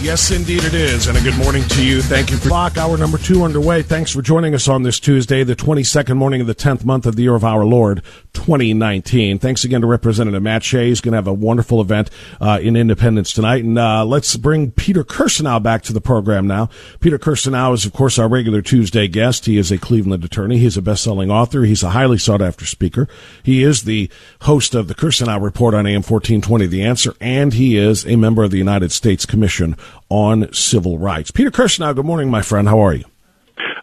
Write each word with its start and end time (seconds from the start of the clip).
Yes, 0.00 0.30
indeed 0.30 0.64
it 0.64 0.72
is. 0.72 1.08
And 1.08 1.18
a 1.18 1.20
good 1.20 1.36
morning 1.36 1.62
to 1.68 1.84
you. 1.84 2.00
Thank 2.00 2.30
you 2.30 2.38
for 2.38 2.48
clock. 2.48 2.78
Hour 2.78 2.96
number 2.96 3.18
two 3.18 3.44
underway. 3.44 3.82
Thanks 3.82 4.10
for 4.10 4.22
joining 4.22 4.54
us 4.54 4.66
on 4.66 4.82
this 4.82 4.98
Tuesday, 4.98 5.44
the 5.44 5.54
22nd 5.54 6.16
morning 6.16 6.40
of 6.40 6.46
the 6.46 6.54
10th 6.54 6.84
month 6.84 7.04
of 7.04 7.16
the 7.16 7.22
year 7.22 7.34
of 7.34 7.44
our 7.44 7.64
Lord, 7.64 8.02
2019. 8.32 9.38
Thanks 9.38 9.64
again 9.64 9.80
to 9.80 9.86
Representative 9.86 10.42
Matt 10.42 10.62
Shea. 10.62 10.88
He's 10.88 11.00
going 11.00 11.12
to 11.12 11.16
have 11.16 11.26
a 11.26 11.32
wonderful 11.32 11.80
event 11.80 12.10
uh, 12.40 12.58
in 12.62 12.76
Independence 12.76 13.32
tonight. 13.32 13.64
And 13.64 13.78
uh, 13.78 14.04
let's 14.04 14.36
bring 14.36 14.70
Peter 14.70 15.04
Kirsanow 15.04 15.62
back 15.62 15.82
to 15.82 15.92
the 15.92 16.00
program 16.00 16.46
now. 16.46 16.68
Peter 17.00 17.18
Kirsanow 17.18 17.74
is, 17.74 17.84
of 17.84 17.92
course, 17.92 18.18
our 18.18 18.28
regular 18.28 18.62
Tuesday 18.62 19.08
guest. 19.08 19.46
He 19.46 19.56
is 19.56 19.70
a 19.70 19.78
Cleveland 19.78 20.24
attorney. 20.24 20.58
He's 20.58 20.76
a 20.76 20.82
best-selling 20.82 21.30
author. 21.30 21.62
He's 21.62 21.82
a 21.82 21.90
highly 21.90 22.18
sought-after 22.18 22.66
speaker. 22.66 23.08
He 23.42 23.62
is 23.62 23.82
the 23.82 24.10
host 24.42 24.74
of 24.74 24.88
the 24.88 24.94
Kirsanow 24.94 25.42
Report 25.42 25.74
on 25.74 25.86
AM 25.86 26.02
1420, 26.02 26.66
The 26.66 26.82
Answer, 26.82 27.14
and 27.20 27.54
he 27.54 27.76
is 27.76 28.06
a 28.06 28.16
member 28.16 28.42
of 28.42 28.50
the 28.50 28.58
United 28.58 28.92
States 28.92 29.26
Commission 29.26 29.76
on 30.08 30.52
Civil 30.52 30.98
Rights. 30.98 31.30
Peter 31.30 31.50
Kirsanow, 31.50 31.94
good 31.94 32.06
morning, 32.06 32.30
my 32.30 32.42
friend. 32.42 32.68
How 32.68 32.80
are 32.80 32.94
you? 32.94 33.09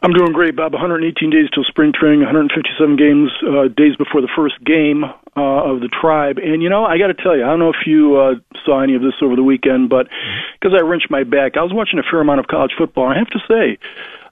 I'm 0.07 0.13
doing 0.13 0.31
great, 0.31 0.55
Bob. 0.55 0.71
118 0.71 1.29
days 1.29 1.49
till 1.53 1.65
spring 1.65 1.91
training, 1.91 2.21
157 2.21 2.95
games, 2.95 3.27
uh, 3.43 3.67
days 3.67 3.97
before 3.97 4.21
the 4.21 4.31
first 4.33 4.55
game 4.63 5.03
uh, 5.03 5.11
of 5.35 5.81
the 5.81 5.89
tribe. 5.89 6.37
And, 6.37 6.63
you 6.63 6.69
know, 6.69 6.85
I 6.85 6.97
got 6.97 7.07
to 7.07 7.13
tell 7.13 7.35
you, 7.35 7.43
I 7.43 7.47
don't 7.47 7.59
know 7.59 7.75
if 7.75 7.83
you 7.85 8.15
uh, 8.15 8.35
saw 8.63 8.79
any 8.79 8.95
of 8.95 9.01
this 9.01 9.19
over 9.21 9.35
the 9.35 9.43
weekend, 9.43 9.89
but 9.89 10.07
because 10.55 10.71
I 10.71 10.79
wrenched 10.79 11.11
my 11.11 11.25
back, 11.25 11.57
I 11.57 11.61
was 11.61 11.73
watching 11.73 11.99
a 11.99 12.07
fair 12.09 12.21
amount 12.21 12.39
of 12.39 12.47
college 12.47 12.71
football. 12.77 13.11
I 13.11 13.19
have 13.19 13.27
to 13.35 13.39
say, 13.51 13.77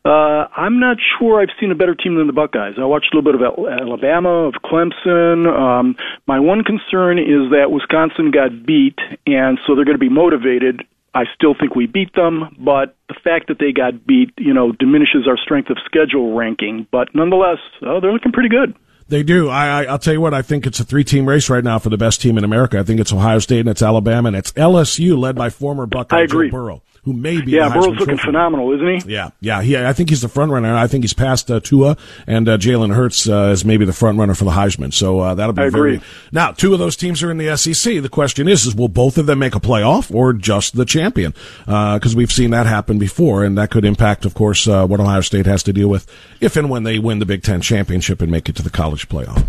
uh, 0.05 0.47
I'm 0.55 0.79
not 0.79 0.95
sure 1.19 1.41
I've 1.41 1.51
seen 1.59 1.71
a 1.71 1.75
better 1.75 1.93
team 1.93 2.15
than 2.15 2.27
the 2.27 2.31
Buckeyes. 2.31 2.75
I 2.79 2.85
watched 2.85 3.11
a 3.11 3.17
little 3.17 3.27
bit 3.27 3.35
of 3.35 3.43
Alabama, 3.43 4.47
of 4.47 4.53
Clemson. 4.63 5.43
Um, 5.43 5.97
my 6.25 6.39
one 6.39 6.63
concern 6.63 7.19
is 7.19 7.51
that 7.51 7.67
Wisconsin 7.67 8.31
got 8.31 8.65
beat, 8.65 8.95
and 9.27 9.59
so 9.67 9.75
they're 9.75 9.83
going 9.83 9.99
to 9.99 10.07
be 10.07 10.07
motivated. 10.07 10.87
I 11.15 11.23
still 11.33 11.55
think 11.57 11.75
we 11.75 11.87
beat 11.87 12.13
them, 12.13 12.55
but 12.59 12.97
the 13.07 13.15
fact 13.23 13.47
that 13.47 13.57
they 13.57 13.71
got 13.71 14.05
beat, 14.05 14.33
you 14.37 14.53
know, 14.53 14.73
diminishes 14.73 15.27
our 15.29 15.37
strength 15.37 15.69
of 15.69 15.77
schedule 15.85 16.35
ranking. 16.35 16.87
But 16.91 17.15
nonetheless, 17.15 17.59
oh, 17.83 18.01
they're 18.01 18.11
looking 18.11 18.33
pretty 18.33 18.49
good. 18.49 18.75
They 19.07 19.23
do. 19.23 19.49
I, 19.49 19.83
I, 19.83 19.91
will 19.91 19.99
tell 19.99 20.13
you 20.13 20.19
what. 20.19 20.33
I 20.33 20.41
think 20.41 20.67
it's 20.67 20.79
a 20.81 20.83
three-team 20.83 21.27
race 21.27 21.49
right 21.49 21.63
now 21.63 21.79
for 21.79 21.89
the 21.89 21.97
best 21.97 22.21
team 22.21 22.37
in 22.37 22.43
America. 22.43 22.79
I 22.79 22.83
think 22.83 22.99
it's 22.99 23.13
Ohio 23.13 23.39
State 23.39 23.61
and 23.61 23.69
it's 23.69 23.81
Alabama 23.81 24.27
and 24.27 24.35
it's 24.35 24.51
LSU, 24.53 25.17
led 25.17 25.35
by 25.35 25.49
former 25.49 25.85
Buckeye 25.85 26.25
Joe 26.25 26.49
Burrow 26.49 26.81
who 27.05 27.13
may 27.13 27.39
be. 27.39 27.51
Yeah, 27.51 27.71
Burrow's 27.71 27.97
looking 27.97 28.17
phenomenal, 28.17 28.73
isn't 28.73 29.07
he? 29.07 29.13
Yeah, 29.13 29.29
yeah. 29.39 29.61
He, 29.61 29.77
I 29.77 29.93
think 29.93 30.09
he's 30.09 30.21
the 30.21 30.27
front 30.27 30.51
runner. 30.51 30.75
I 30.75 30.87
think 30.87 31.03
he's 31.03 31.13
past 31.13 31.51
uh, 31.51 31.59
Tua 31.59 31.97
and 32.25 32.49
uh, 32.49 32.57
Jalen 32.57 32.95
Hurts 32.95 33.29
uh, 33.29 33.51
is 33.53 33.63
maybe 33.63 33.85
the 33.85 33.93
front 33.93 34.17
runner 34.17 34.33
for 34.33 34.43
the 34.43 34.51
Heisman. 34.51 34.91
So 34.91 35.19
uh, 35.19 35.35
that'll 35.35 35.53
be 35.53 35.61
I 35.61 35.69
very. 35.69 35.95
Agree. 35.95 36.07
Now, 36.31 36.51
two 36.51 36.73
of 36.73 36.79
those 36.79 36.95
teams 36.95 37.21
are 37.21 37.29
in 37.29 37.37
the 37.37 37.55
SEC. 37.55 38.01
The 38.01 38.09
question 38.09 38.47
is, 38.47 38.65
is 38.65 38.75
will 38.75 38.87
both 38.87 39.19
of 39.19 39.27
them 39.27 39.37
make 39.37 39.53
a 39.55 39.59
playoff 39.59 40.13
or 40.13 40.33
just 40.33 40.75
the 40.75 40.85
champion? 40.85 41.33
Because 41.65 42.15
uh, 42.15 42.17
we've 42.17 42.31
seen 42.31 42.49
that 42.51 42.65
happen 42.65 42.97
before, 42.97 43.43
and 43.43 43.55
that 43.57 43.69
could 43.69 43.85
impact, 43.85 44.25
of 44.25 44.33
course, 44.33 44.67
uh, 44.67 44.87
what 44.87 44.99
Ohio 44.99 45.21
State 45.21 45.45
has 45.45 45.61
to 45.63 45.73
deal 45.73 45.87
with 45.87 46.07
if 46.41 46.57
and 46.57 46.71
when 46.71 46.83
they 46.83 46.97
win 46.97 47.19
the 47.19 47.25
Big 47.25 47.43
Ten 47.43 47.61
championship 47.61 48.21
and 48.21 48.31
make 48.31 48.49
it 48.49 48.55
to 48.55 48.63
the 48.63 48.71
college 48.71 49.07
playoff. 49.07 49.45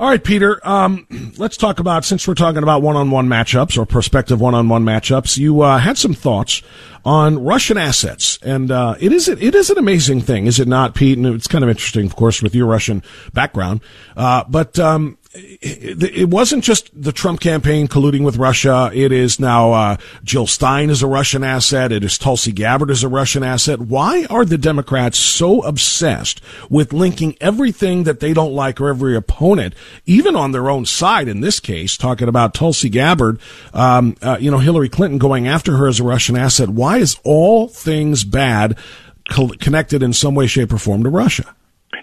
All 0.00 0.08
right, 0.08 0.24
Peter. 0.24 0.66
Um, 0.66 1.06
let's 1.36 1.58
talk 1.58 1.78
about 1.78 2.06
since 2.06 2.26
we're 2.26 2.32
talking 2.32 2.62
about 2.62 2.80
one-on-one 2.80 3.28
matchups 3.28 3.76
or 3.76 3.84
prospective 3.84 4.40
one-on-one 4.40 4.82
matchups. 4.82 5.36
You 5.36 5.60
uh, 5.60 5.76
had 5.76 5.98
some 5.98 6.14
thoughts 6.14 6.62
on 7.04 7.44
Russian 7.44 7.76
assets, 7.76 8.38
and 8.42 8.70
uh, 8.70 8.94
it 8.98 9.12
is 9.12 9.28
it 9.28 9.54
is 9.54 9.68
an 9.68 9.76
amazing 9.76 10.22
thing, 10.22 10.46
is 10.46 10.58
it 10.58 10.66
not, 10.66 10.94
Pete? 10.94 11.18
And 11.18 11.26
it's 11.26 11.46
kind 11.46 11.62
of 11.62 11.68
interesting, 11.68 12.06
of 12.06 12.16
course, 12.16 12.40
with 12.40 12.54
your 12.54 12.66
Russian 12.66 13.02
background. 13.34 13.82
Uh, 14.16 14.42
but 14.48 14.78
um, 14.78 15.18
it 15.32 16.28
wasn't 16.28 16.64
just 16.64 16.90
the 17.00 17.12
Trump 17.12 17.40
campaign 17.40 17.86
colluding 17.86 18.24
with 18.24 18.36
Russia. 18.36 18.90
It 18.92 19.12
is 19.12 19.38
now 19.38 19.72
uh, 19.72 19.96
Jill 20.24 20.48
Stein 20.48 20.90
is 20.90 21.02
a 21.02 21.06
Russian 21.06 21.44
asset. 21.44 21.92
It 21.92 22.02
is 22.02 22.18
Tulsi 22.18 22.50
Gabbard 22.50 22.90
is 22.90 23.04
a 23.04 23.08
Russian 23.08 23.44
asset. 23.44 23.78
Why 23.78 24.26
are 24.28 24.44
the 24.44 24.58
Democrats 24.58 25.18
so 25.18 25.62
obsessed 25.62 26.40
with 26.68 26.92
linking 26.92 27.36
everything 27.40 28.02
that 28.04 28.18
they 28.18 28.32
don't 28.32 28.54
like 28.54 28.80
or 28.80 28.88
every 28.88 29.14
opponent, 29.14 29.74
even 30.04 30.34
on 30.34 30.50
their 30.50 30.68
own 30.68 30.84
side? 30.84 31.28
In 31.28 31.42
this 31.42 31.60
case, 31.60 31.96
talking 31.96 32.28
about 32.28 32.52
Tulsi 32.52 32.88
Gabbard, 32.88 33.38
um, 33.72 34.16
uh, 34.22 34.36
you 34.40 34.50
know 34.50 34.58
Hillary 34.58 34.88
Clinton 34.88 35.18
going 35.18 35.46
after 35.46 35.76
her 35.76 35.86
as 35.86 36.00
a 36.00 36.04
Russian 36.04 36.36
asset. 36.36 36.70
Why 36.70 36.98
is 36.98 37.16
all 37.22 37.68
things 37.68 38.24
bad 38.24 38.76
co- 39.30 39.54
connected 39.60 40.02
in 40.02 40.12
some 40.12 40.34
way, 40.34 40.48
shape, 40.48 40.72
or 40.72 40.78
form 40.78 41.04
to 41.04 41.08
Russia? 41.08 41.54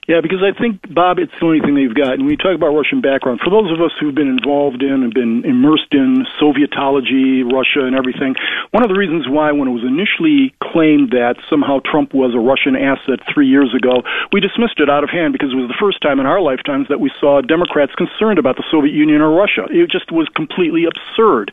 Yeah, 0.07 0.23
because 0.23 0.39
I 0.39 0.55
think, 0.55 0.79
Bob, 0.87 1.19
it's 1.19 1.35
the 1.35 1.43
only 1.43 1.59
thing 1.59 1.75
they've 1.75 1.91
got. 1.91 2.15
And 2.15 2.23
when 2.23 2.31
you 2.31 2.39
talk 2.39 2.55
about 2.55 2.71
Russian 2.71 3.03
background, 3.03 3.43
for 3.43 3.51
those 3.51 3.67
of 3.75 3.83
us 3.83 3.91
who've 3.99 4.15
been 4.15 4.31
involved 4.31 4.79
in 4.79 5.03
and 5.03 5.11
been 5.11 5.43
immersed 5.43 5.91
in 5.91 6.23
Sovietology, 6.39 7.43
Russia, 7.43 7.83
and 7.83 7.91
everything, 7.91 8.39
one 8.71 8.87
of 8.87 8.89
the 8.89 8.95
reasons 8.95 9.27
why, 9.27 9.51
when 9.51 9.67
it 9.67 9.75
was 9.75 9.83
initially 9.83 10.55
claimed 10.63 11.11
that 11.11 11.35
somehow 11.51 11.83
Trump 11.83 12.15
was 12.15 12.31
a 12.31 12.39
Russian 12.39 12.79
asset 12.79 13.19
three 13.27 13.51
years 13.51 13.75
ago, 13.75 13.99
we 14.31 14.39
dismissed 14.39 14.79
it 14.79 14.87
out 14.87 15.03
of 15.03 15.11
hand 15.11 15.35
because 15.35 15.51
it 15.51 15.59
was 15.59 15.67
the 15.67 15.75
first 15.75 15.99
time 15.99 16.23
in 16.23 16.25
our 16.25 16.39
lifetimes 16.39 16.87
that 16.87 17.03
we 17.03 17.11
saw 17.19 17.43
Democrats 17.43 17.91
concerned 17.99 18.39
about 18.39 18.55
the 18.55 18.63
Soviet 18.71 18.95
Union 18.95 19.19
or 19.19 19.35
Russia. 19.35 19.67
It 19.67 19.91
just 19.91 20.07
was 20.15 20.31
completely 20.39 20.87
absurd. 20.87 21.51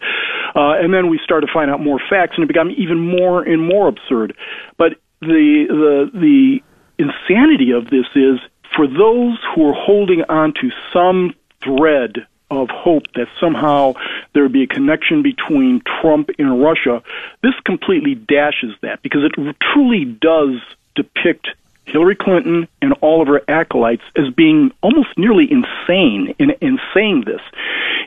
Uh, 0.54 0.78
and 0.78 0.94
then 0.94 1.10
we 1.10 1.18
started 1.18 1.50
to 1.50 1.52
find 1.52 1.74
out 1.74 1.82
more 1.82 1.98
facts, 2.06 2.38
and 2.38 2.46
it 2.46 2.48
became 2.54 2.70
even 2.78 3.02
more 3.02 3.42
and 3.42 3.58
more 3.58 3.90
absurd. 3.90 4.38
But 4.78 4.94
the 5.18 5.66
the 5.66 5.94
the 6.14 6.62
insanity 6.98 7.72
of 7.72 7.90
this 7.90 8.06
is 8.14 8.38
for 8.76 8.86
those 8.86 9.38
who 9.54 9.68
are 9.68 9.74
holding 9.74 10.22
on 10.28 10.52
to 10.54 10.70
some 10.92 11.34
thread 11.62 12.26
of 12.50 12.68
hope 12.70 13.04
that 13.14 13.26
somehow 13.40 13.94
there 14.32 14.42
would 14.42 14.52
be 14.52 14.62
a 14.62 14.66
connection 14.66 15.22
between 15.22 15.82
Trump 16.00 16.30
and 16.38 16.62
Russia, 16.62 17.02
this 17.42 17.54
completely 17.64 18.14
dashes 18.14 18.74
that 18.82 19.02
because 19.02 19.22
it 19.24 19.32
truly 19.60 20.04
does 20.04 20.60
depict 20.94 21.48
Hillary 21.86 22.16
Clinton 22.16 22.68
and 22.80 22.92
all 23.00 23.20
of 23.20 23.28
her 23.28 23.42
acolytes 23.48 24.02
as 24.16 24.32
being 24.34 24.72
almost 24.82 25.08
nearly 25.16 25.50
insane 25.50 26.34
in, 26.38 26.50
in 26.60 26.78
saying 26.94 27.24
this. 27.26 27.40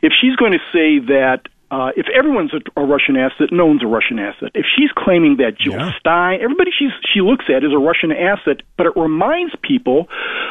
If 0.01 0.13
she's 0.19 0.35
going 0.35 0.53
to 0.53 0.61
say 0.71 0.99
that 1.07 1.47
uh, 1.69 1.91
if 1.97 2.07
everyone's 2.15 2.53
a, 2.53 2.61
a 2.79 2.85
Russian 2.85 3.17
asset, 3.17 3.51
no 3.51 3.65
one's 3.65 3.83
a 3.83 3.87
Russian 3.87 4.19
asset. 4.19 4.51
If 4.55 4.65
she's 4.65 4.91
claiming 4.95 5.37
that 5.37 5.57
Jill 5.59 5.73
yeah. 5.73 5.91
Stein, 5.99 6.39
everybody 6.41 6.71
she's, 6.71 6.91
she 7.13 7.21
looks 7.21 7.45
at 7.49 7.63
is 7.63 7.73
a 7.73 7.77
Russian 7.77 8.11
asset, 8.11 8.61
but 8.77 8.85
it 8.85 8.93
reminds 8.95 9.53
people 9.61 10.07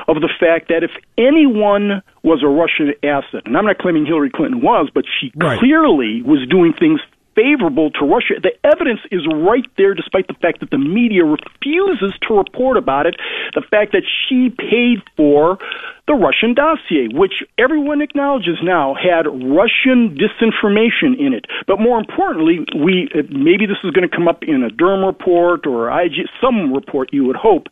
of 0.09 0.17
the 0.21 0.29
fact 0.39 0.69
that 0.69 0.85
if 0.85 0.93
anyone 1.17 2.03
was 2.23 2.43
a 2.43 2.49
Russian 2.49 2.93
asset, 3.03 3.47
and 3.47 3.57
I'm 3.57 3.65
not 3.65 3.79
claiming 3.79 4.05
Hillary 4.05 4.31
Clinton 4.31 4.61
was, 4.61 4.91
but 4.93 5.05
she 5.21 5.33
right. 5.37 5.59
clearly 5.59 6.21
was 6.23 6.47
doing 6.49 6.75
things 6.75 7.01
favorable 7.37 7.91
to 7.93 8.05
Russia. 8.05 8.35
The 8.43 8.53
evidence 8.65 9.01
is 9.13 9.21
right 9.27 9.65
there, 9.77 9.95
despite 9.95 10.27
the 10.27 10.35
fact 10.35 10.61
that 10.61 10.71
the 10.71 10.79
media 10.79 11.23
refuses 11.23 12.13
to 12.27 12.35
report 12.35 12.77
about 12.77 13.07
it. 13.07 13.15
The 13.55 13.63
fact 13.63 13.93
that 13.93 14.03
she 14.05 14.49
paid 14.51 15.03
for 15.17 15.59
the 16.07 16.15
Russian 16.15 16.55
dossier, 16.55 17.09
which 17.13 17.43
everyone 17.59 18.01
acknowledges 18.01 18.59
now 18.63 18.95
had 18.95 19.27
Russian 19.27 20.17
disinformation 20.17 21.19
in 21.19 21.35
it. 21.35 21.47
But 21.67 21.81
more 21.81 21.99
importantly, 21.99 22.65
we 22.79 23.09
uh, 23.15 23.23
maybe 23.31 23.67
this 23.67 23.79
is 23.83 23.91
going 23.91 24.09
to 24.09 24.15
come 24.15 24.29
up 24.29 24.45
in 24.45 24.63
a 24.63 24.71
Durham 24.71 25.05
report 25.05 25.67
or 25.67 25.91
IG, 25.91 26.29
some 26.41 26.73
report 26.73 27.13
you 27.13 27.25
would 27.25 27.37
hope, 27.37 27.67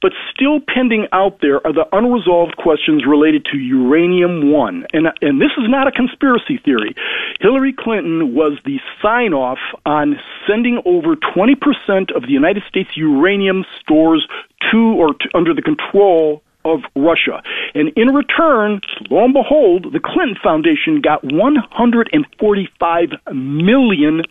but 0.00 0.12
still 0.32 0.60
pending 0.60 1.08
out 1.12 1.40
there 1.40 1.64
are 1.66 1.72
the 1.72 1.86
unresolved 1.92 2.56
questions 2.56 3.04
related 3.06 3.44
to 3.46 3.58
uranium 3.58 4.52
one, 4.52 4.86
and 4.92 5.08
and 5.20 5.40
this 5.40 5.52
is 5.58 5.68
not 5.68 5.88
a 5.88 5.92
conspiracy 5.92 6.58
theory. 6.64 6.94
Hillary 7.40 7.74
Clinton 7.76 8.34
was 8.34 8.58
the 8.64 8.78
sign 9.02 9.34
off 9.34 9.58
on 9.84 10.18
sending 10.46 10.80
over 10.84 11.16
20% 11.16 12.14
of 12.14 12.22
the 12.22 12.32
United 12.32 12.62
States 12.68 12.90
uranium 12.96 13.64
stores 13.80 14.26
to 14.70 14.94
or 14.94 15.14
to, 15.14 15.28
under 15.34 15.52
the 15.54 15.62
control 15.62 16.42
of 16.64 16.80
Russia. 16.96 17.42
And 17.74 17.92
in 17.96 18.14
return, 18.14 18.80
lo 19.10 19.24
and 19.24 19.34
behold, 19.34 19.92
the 19.92 20.00
Clinton 20.00 20.36
Foundation 20.42 21.00
got 21.00 21.22
$145 21.22 23.34
million. 23.34 24.22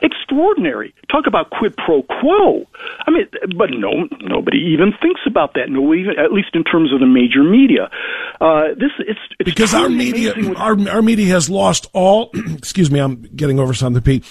Extraordinary. 0.00 0.94
Talk 1.10 1.26
about 1.26 1.50
quid 1.50 1.76
pro 1.76 2.02
quo. 2.02 2.66
I 3.06 3.10
mean, 3.10 3.26
but 3.56 3.70
no, 3.70 4.06
nobody 4.20 4.58
even 4.72 4.92
thinks 5.02 5.20
about 5.26 5.54
that. 5.54 5.68
No, 5.68 5.92
even 5.92 6.18
at 6.18 6.32
least 6.32 6.50
in 6.54 6.62
terms 6.62 6.92
of 6.92 7.00
the 7.00 7.06
major 7.06 7.42
media. 7.42 7.90
Uh, 8.40 8.74
this 8.78 8.90
it's, 9.00 9.18
it's 9.40 9.50
because 9.50 9.74
our 9.74 9.88
media, 9.88 10.34
our 10.56 10.78
our 10.88 11.02
media 11.02 11.34
has 11.34 11.50
lost 11.50 11.88
all. 11.92 12.30
excuse 12.34 12.90
me, 12.90 13.00
I'm 13.00 13.22
getting 13.34 13.58
over 13.58 13.74
something, 13.74 14.02
Pete. 14.02 14.24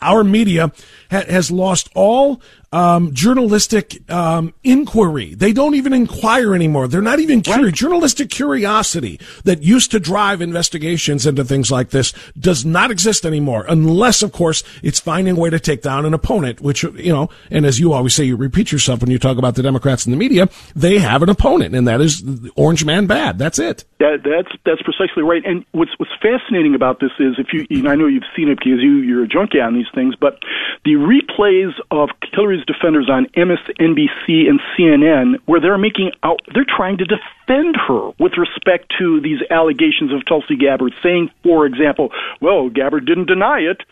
Our 0.00 0.24
media 0.24 0.72
ha- 1.10 1.24
has 1.28 1.50
lost 1.50 1.88
all 1.94 2.40
um, 2.72 3.14
journalistic 3.14 4.10
um, 4.10 4.52
inquiry. 4.64 5.34
They 5.34 5.52
don't 5.52 5.74
even 5.74 5.92
inquire 5.92 6.54
anymore. 6.54 6.88
They're 6.88 7.00
not 7.00 7.20
even 7.20 7.40
curious. 7.40 7.64
Right. 7.64 7.74
Journalistic 7.74 8.30
curiosity 8.30 9.20
that 9.44 9.62
used 9.62 9.90
to 9.92 10.00
drive 10.00 10.42
investigations 10.42 11.26
into 11.26 11.44
things 11.44 11.70
like 11.70 11.90
this 11.90 12.12
does 12.38 12.64
not 12.64 12.90
exist 12.90 13.24
anymore, 13.24 13.64
unless, 13.68 14.22
of 14.22 14.32
course, 14.32 14.62
it's 14.82 15.00
finding 15.00 15.36
a 15.36 15.40
way 15.40 15.50
to 15.50 15.60
take 15.60 15.82
down 15.82 16.04
an 16.04 16.12
opponent. 16.12 16.60
Which 16.60 16.82
you 16.82 17.12
know, 17.12 17.30
and 17.50 17.64
as 17.64 17.78
you 17.78 17.92
always 17.92 18.14
say, 18.14 18.24
you 18.24 18.36
repeat 18.36 18.72
yourself 18.72 19.00
when 19.00 19.10
you 19.10 19.18
talk 19.18 19.38
about 19.38 19.54
the 19.54 19.62
Democrats 19.62 20.04
in 20.04 20.10
the 20.10 20.18
media. 20.18 20.48
They 20.74 20.98
have 20.98 21.22
an 21.22 21.28
opponent, 21.28 21.74
and 21.74 21.86
that 21.88 22.00
is 22.00 22.22
Orange 22.56 22.84
Man 22.84 23.06
bad. 23.06 23.38
That's 23.38 23.58
it. 23.58 23.84
That, 24.00 24.18
that's 24.24 24.54
that's 24.64 24.82
precisely 24.82 25.22
right. 25.22 25.42
And 25.46 25.64
what's 25.72 25.92
what's 25.98 26.12
fascinating 26.20 26.74
about 26.74 27.00
this 27.00 27.12
is 27.18 27.36
if 27.38 27.46
you, 27.52 27.66
you 27.70 27.88
I 27.88 27.94
know 27.94 28.06
you've 28.06 28.24
seen 28.36 28.48
it 28.48 28.58
because 28.58 28.80
you 28.80 28.98
you're 28.98 29.24
a 29.24 29.28
junkie 29.28 29.60
on 29.60 29.74
these 29.74 29.86
things, 29.94 30.14
but 30.20 30.38
the 30.84 30.95
replays 30.96 31.72
of 31.90 32.10
Hillary's 32.32 32.64
defenders 32.66 33.08
on 33.08 33.26
MSNBC 33.36 34.48
and 34.48 34.60
CNN 34.76 35.36
where 35.46 35.60
they're 35.60 35.78
making 35.78 36.12
out, 36.22 36.40
they're 36.52 36.66
trying 36.66 36.98
to 36.98 37.04
defend 37.04 37.76
her 37.88 38.10
with 38.18 38.32
respect 38.36 38.92
to 38.98 39.20
these 39.20 39.38
allegations 39.50 40.12
of 40.12 40.24
Tulsi 40.26 40.56
Gabbard, 40.56 40.92
saying, 41.02 41.30
for 41.42 41.66
example, 41.66 42.10
well, 42.40 42.68
Gabbard 42.68 43.06
didn't 43.06 43.26
deny 43.26 43.60
it 43.60 43.82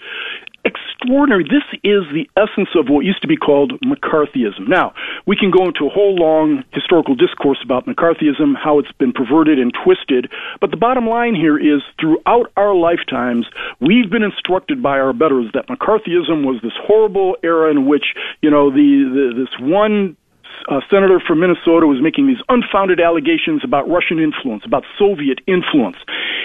extraordinary. 0.65 1.45
This 1.45 1.65
is 1.83 2.03
the 2.13 2.29
essence 2.37 2.71
of 2.75 2.89
what 2.89 3.05
used 3.05 3.23
to 3.23 3.29
be 3.29 3.37
called 3.37 3.73
McCarthyism. 3.83 4.69
Now, 4.69 4.95
we 5.27 5.37
can 5.37 5.51
go 5.51 5.67
into 5.67 5.87
a 5.87 5.91
whole 5.91 6.15
long 6.15 6.65
historical 6.73 7.15
discourse 7.15 7.59
about 7.65 7.87
McCarthyism, 7.87 8.55
how 8.57 8.79
it's 8.79 8.93
been 8.93 9.13
perverted 9.13 9.59
and 9.59 9.73
twisted, 9.85 10.31
but 10.61 10.71
the 10.71 10.77
bottom 10.77 11.07
line 11.07 11.35
here 11.35 11.59
is 11.59 11.83
throughout 12.01 12.51
our 12.57 12.75
lifetimes, 12.75 13.47
we've 13.81 14.11
been 14.11 14.23
instructed 14.23 14.83
by 14.83 14.99
our 14.99 15.13
betters 15.13 15.51
that 15.55 15.69
McCarthyism 15.69 16.45
was 16.45 16.61
this 16.63 16.73
horrible 16.83 17.37
era 17.43 17.71
in 17.71 17.87
which, 17.87 18.15
you 18.41 18.51
know, 18.51 18.71
the, 18.71 19.35
the 19.35 19.45
this 19.45 19.61
one 19.61 20.17
uh, 20.69 20.81
senator 20.91 21.21
from 21.21 21.41
Minnesota 21.41 21.87
was 21.87 22.01
making 22.01 22.27
these 22.27 22.43
unfounded 22.49 23.01
allegations 23.01 23.63
about 23.65 23.89
Russian 23.89 24.19
influence, 24.19 24.65
about 24.65 24.85
Soviet 24.99 25.41
influence. 25.47 25.97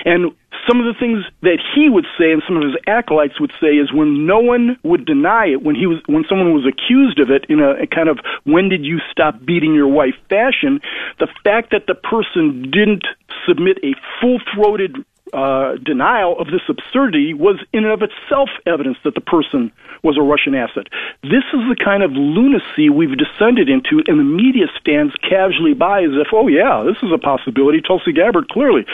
And 0.05 0.31
some 0.67 0.79
of 0.79 0.85
the 0.85 0.97
things 0.99 1.23
that 1.41 1.59
he 1.73 1.89
would 1.89 2.05
say 2.17 2.31
and 2.31 2.43
some 2.45 2.57
of 2.57 2.63
his 2.63 2.75
acolytes 2.85 3.39
would 3.39 3.51
say 3.61 3.77
is 3.77 3.91
when 3.93 4.25
no 4.25 4.39
one 4.39 4.77
would 4.83 5.05
deny 5.05 5.47
it, 5.47 5.63
when 5.63 5.75
he 5.75 5.87
was 5.87 5.99
when 6.07 6.25
someone 6.27 6.53
was 6.53 6.65
accused 6.65 7.19
of 7.19 7.29
it 7.31 7.45
in 7.49 7.59
a, 7.59 7.83
a 7.83 7.87
kind 7.87 8.09
of 8.09 8.19
when 8.43 8.69
did 8.69 8.83
you 8.85 8.99
stop 9.11 9.43
beating 9.45 9.73
your 9.73 9.87
wife 9.87 10.15
fashion, 10.29 10.81
the 11.19 11.27
fact 11.43 11.71
that 11.71 11.87
the 11.87 11.95
person 11.95 12.69
didn't 12.69 13.05
submit 13.47 13.77
a 13.83 13.93
full-throated 14.19 14.97
uh, 15.33 15.75
denial 15.83 16.37
of 16.39 16.47
this 16.47 16.61
absurdity 16.67 17.33
was 17.33 17.59
in 17.71 17.85
and 17.85 17.93
of 17.93 18.01
itself 18.01 18.49
evidence 18.65 18.97
that 19.03 19.13
the 19.13 19.21
person 19.21 19.71
was 20.03 20.17
a 20.17 20.21
Russian 20.21 20.55
asset. 20.55 20.87
This 21.23 21.45
is 21.53 21.61
the 21.67 21.75
kind 21.75 22.03
of 22.03 22.11
lunacy 22.11 22.89
we've 22.89 23.17
descended 23.17 23.69
into, 23.69 24.03
and 24.07 24.19
the 24.19 24.23
media 24.23 24.67
stands 24.79 25.13
casually 25.21 25.73
by 25.73 26.03
as 26.03 26.11
if, 26.13 26.27
oh 26.33 26.47
yeah, 26.47 26.83
this 26.85 26.97
is 27.03 27.11
a 27.13 27.17
possibility. 27.17 27.81
Tulsi 27.81 28.11
Gabbard, 28.11 28.49
clearly, 28.49 28.85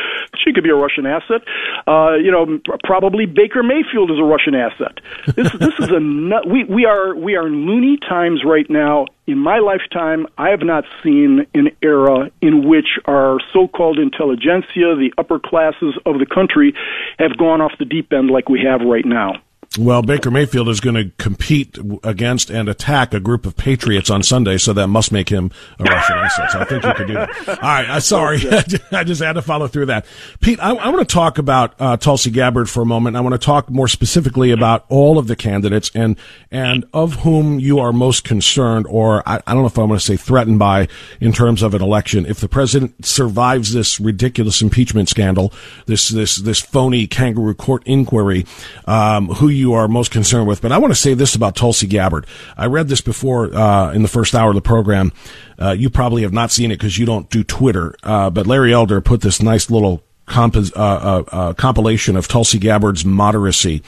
she 0.44 0.54
could 0.54 0.64
be 0.64 0.70
a 0.70 0.76
Russian 0.76 1.06
asset. 1.06 1.42
Uh, 1.88 2.16
you 2.16 2.32
know, 2.32 2.60
probably 2.84 3.26
Baker 3.26 3.64
Mayfield 3.64 4.12
is 4.12 4.20
a 4.20 4.24
Russian 4.24 4.56
asset. 4.56 5.00
This 5.36 5.52
this 5.60 5.78
is 5.80 5.90
a 5.92 6.00
nut. 6.00 6.48
We 6.48 6.64
we 6.64 6.86
are 6.86 7.16
we 7.16 7.36
are 7.36 7.48
in 7.48 7.66
loony 7.66 7.98
times 7.98 8.44
right 8.46 8.70
now, 8.70 9.06
in 9.28 9.40
my 9.40 9.58
lifetime, 9.58 10.28
I 10.38 10.50
have 10.50 10.62
not 10.62 10.86
seen 11.04 11.48
an 11.56 11.72
era 11.82 12.30
in 12.42 12.68
which 12.68 13.00
our 13.06 13.40
so 13.54 13.68
called 13.68 13.98
intelligentsia, 13.98 14.96
the 14.96 15.12
upper 15.18 15.40
classes 15.40 15.98
of 16.06 16.20
the 16.20 16.28
country, 16.28 16.74
have 17.18 17.38
gone 17.38 17.60
off 17.60 17.72
the 17.80 17.86
deep 17.86 18.14
end 18.14 18.30
like 18.30 18.50
we 18.50 18.62
have 18.62 18.82
right 18.82 19.06
now. 19.06 19.34
Well, 19.78 20.02
Baker 20.02 20.32
Mayfield 20.32 20.70
is 20.70 20.80
going 20.80 20.96
to 20.96 21.12
compete 21.18 21.78
against 22.04 22.50
and 22.50 22.70
attack 22.70 23.14
a 23.14 23.20
group 23.20 23.46
of 23.46 23.58
patriots 23.58 24.10
on 24.10 24.24
Sunday, 24.24 24.58
so 24.58 24.72
that 24.72 24.88
must 24.88 25.12
make 25.12 25.28
him 25.28 25.52
a 25.80 25.84
Russian 25.84 26.16
asset. 26.18 26.52
So 26.52 26.60
I 26.60 26.64
think 26.66 26.84
you 26.84 26.94
could 26.94 27.08
do 27.08 27.14
that. 27.14 27.50
All 27.50 27.56
right, 27.56 27.90
uh, 27.90 28.00
sorry, 28.00 28.40
I 28.92 29.04
just 29.04 29.22
had 29.22 29.34
to 29.34 29.42
follow 29.42 29.68
through 29.68 29.88
that. 29.88 30.06
Pete, 30.40 30.60
I, 30.62 30.72
I 30.72 30.90
want 30.90 31.08
to 31.08 31.14
talk 31.14 31.38
about 31.38 31.76
uh, 31.80 31.98
Tulsi 31.98 32.32
Gabbard 32.32 32.70
for 32.70 32.84
a 32.84 32.86
moment. 32.86 33.18
I 33.18 33.22
want 33.22 33.34
to 33.34 33.40
talk 33.40 33.70
more 33.70 33.90
specifically 33.90 34.52
about 34.52 34.86
all 34.88 35.18
of 35.18 35.28
the 35.28 35.36
candidates 35.36 35.92
and 35.94 36.18
and 36.52 36.86
of 36.94 37.16
whom 37.16 37.60
you 37.60 37.80
are 37.80 37.92
most 37.92 38.24
concerned, 38.24 38.86
or 38.90 39.28
I, 39.28 39.42
I 39.46 39.54
don't 39.54 39.64
know 39.64 39.68
if 39.68 39.78
I 39.78 39.84
want 39.84 40.00
to 40.00 40.06
say 40.06 40.16
threatened 40.16 40.60
by 40.60 40.88
in 41.20 41.34
terms 41.34 41.62
of 41.62 41.74
an 41.74 41.82
election. 41.82 42.26
If 42.26 42.40
the 42.40 42.48
president 42.48 43.06
survives 43.06 43.74
this 43.74 44.00
ridiculous 44.00 44.62
impeachment 44.62 45.10
scandal, 45.10 45.52
this 45.86 46.10
this 46.10 46.38
this 46.38 46.62
phony 46.62 47.08
kangaroo 47.08 47.56
court 47.56 47.84
inquiry, 47.86 48.46
um, 48.86 49.28
who 49.28 49.50
you 49.50 49.65
you 49.66 49.74
are 49.74 49.88
most 49.88 50.12
concerned 50.12 50.48
with. 50.48 50.62
But 50.62 50.72
I 50.72 50.78
want 50.78 50.92
to 50.92 51.00
say 51.00 51.16
this 51.16 51.34
about 51.34 51.56
Tulsi 51.56 51.88
Gabbard. 51.88 52.28
I 52.56 52.68
read 52.68 52.88
this 52.88 53.02
before 53.02 53.54
uh, 53.54 53.92
in 53.94 54.04
the 54.04 54.08
first 54.08 54.36
hour 54.36 54.50
of 54.50 54.56
the 54.56 54.62
program. 54.62 55.12
Uh, 55.60 55.72
you 55.72 55.90
probably 55.90 56.22
have 56.22 56.34
not 56.34 56.52
seen 56.52 56.72
it 56.72 56.78
because 56.78 57.00
you 57.00 57.06
don't 57.08 57.28
do 57.32 57.44
Twitter. 57.44 57.96
Uh, 58.04 58.30
but 58.30 58.46
Larry 58.46 58.74
Elder 58.74 59.02
put 59.02 59.22
this 59.22 59.42
nice 59.42 59.72
little 59.72 60.04
comp- 60.28 60.56
uh, 60.56 60.62
uh, 60.76 61.24
uh, 61.32 61.54
compilation 61.54 62.16
of 62.16 62.28
Tulsi 62.28 62.60
Gabbard's 62.60 63.04
moderacy 63.04 63.82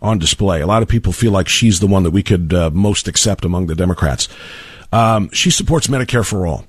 on 0.00 0.18
display. 0.18 0.62
A 0.62 0.66
lot 0.66 0.82
of 0.82 0.88
people 0.88 1.12
feel 1.12 1.32
like 1.32 1.48
she's 1.48 1.80
the 1.80 1.86
one 1.86 2.04
that 2.04 2.12
we 2.12 2.22
could 2.22 2.52
most 2.72 3.06
accept 3.06 3.44
among 3.44 3.66
the 3.66 3.74
Democrats. 3.74 4.28
Um, 4.92 5.28
she 5.32 5.50
supports 5.50 5.88
Medicare 5.88 6.26
for 6.26 6.46
all. 6.46 6.64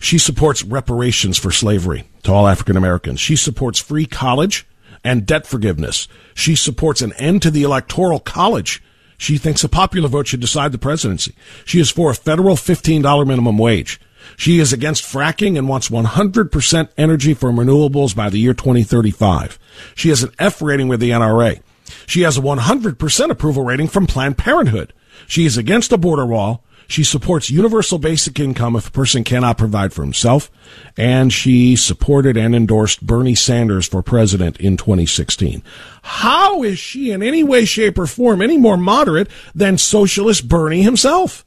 She 0.00 0.18
supports 0.18 0.64
reparations 0.64 1.38
for 1.38 1.52
slavery 1.52 2.04
to 2.24 2.32
all 2.32 2.48
African 2.48 2.76
Americans. 2.76 3.20
She 3.20 3.36
supports 3.36 3.78
free 3.78 4.06
college 4.06 4.66
and 5.04 5.26
debt 5.26 5.46
forgiveness. 5.46 6.08
She 6.34 6.56
supports 6.56 7.02
an 7.02 7.12
end 7.14 7.42
to 7.42 7.50
the 7.50 7.62
electoral 7.62 8.20
college. 8.20 8.82
She 9.16 9.38
thinks 9.38 9.64
a 9.64 9.68
popular 9.68 10.08
vote 10.08 10.26
should 10.26 10.40
decide 10.40 10.72
the 10.72 10.78
presidency. 10.78 11.34
She 11.64 11.80
is 11.80 11.90
for 11.90 12.10
a 12.10 12.14
federal 12.14 12.56
$15 12.56 13.26
minimum 13.26 13.58
wage. 13.58 14.00
She 14.36 14.58
is 14.58 14.72
against 14.72 15.04
fracking 15.04 15.58
and 15.58 15.68
wants 15.68 15.88
100% 15.88 16.88
energy 16.96 17.34
from 17.34 17.56
renewables 17.56 18.14
by 18.14 18.30
the 18.30 18.38
year 18.38 18.54
2035. 18.54 19.58
She 19.94 20.08
has 20.10 20.22
an 20.22 20.32
F 20.38 20.62
rating 20.62 20.88
with 20.88 21.00
the 21.00 21.10
NRA. 21.10 21.60
She 22.06 22.22
has 22.22 22.38
a 22.38 22.42
100% 22.42 23.30
approval 23.30 23.64
rating 23.64 23.88
from 23.88 24.06
Planned 24.06 24.38
Parenthood. 24.38 24.92
She 25.26 25.46
is 25.46 25.58
against 25.58 25.92
a 25.92 25.98
border 25.98 26.26
wall. 26.26 26.64
She 26.90 27.04
supports 27.04 27.50
universal 27.50 28.00
basic 28.00 28.40
income 28.40 28.74
if 28.74 28.88
a 28.88 28.90
person 28.90 29.22
cannot 29.22 29.56
provide 29.56 29.92
for 29.92 30.02
himself. 30.02 30.50
And 30.96 31.32
she 31.32 31.76
supported 31.76 32.36
and 32.36 32.52
endorsed 32.52 33.06
Bernie 33.06 33.36
Sanders 33.36 33.86
for 33.86 34.02
president 34.02 34.58
in 34.58 34.76
2016. 34.76 35.62
How 36.02 36.64
is 36.64 36.80
she 36.80 37.12
in 37.12 37.22
any 37.22 37.44
way, 37.44 37.64
shape, 37.64 37.96
or 37.96 38.08
form 38.08 38.42
any 38.42 38.58
more 38.58 38.76
moderate 38.76 39.28
than 39.54 39.78
socialist 39.78 40.48
Bernie 40.48 40.82
himself? 40.82 41.46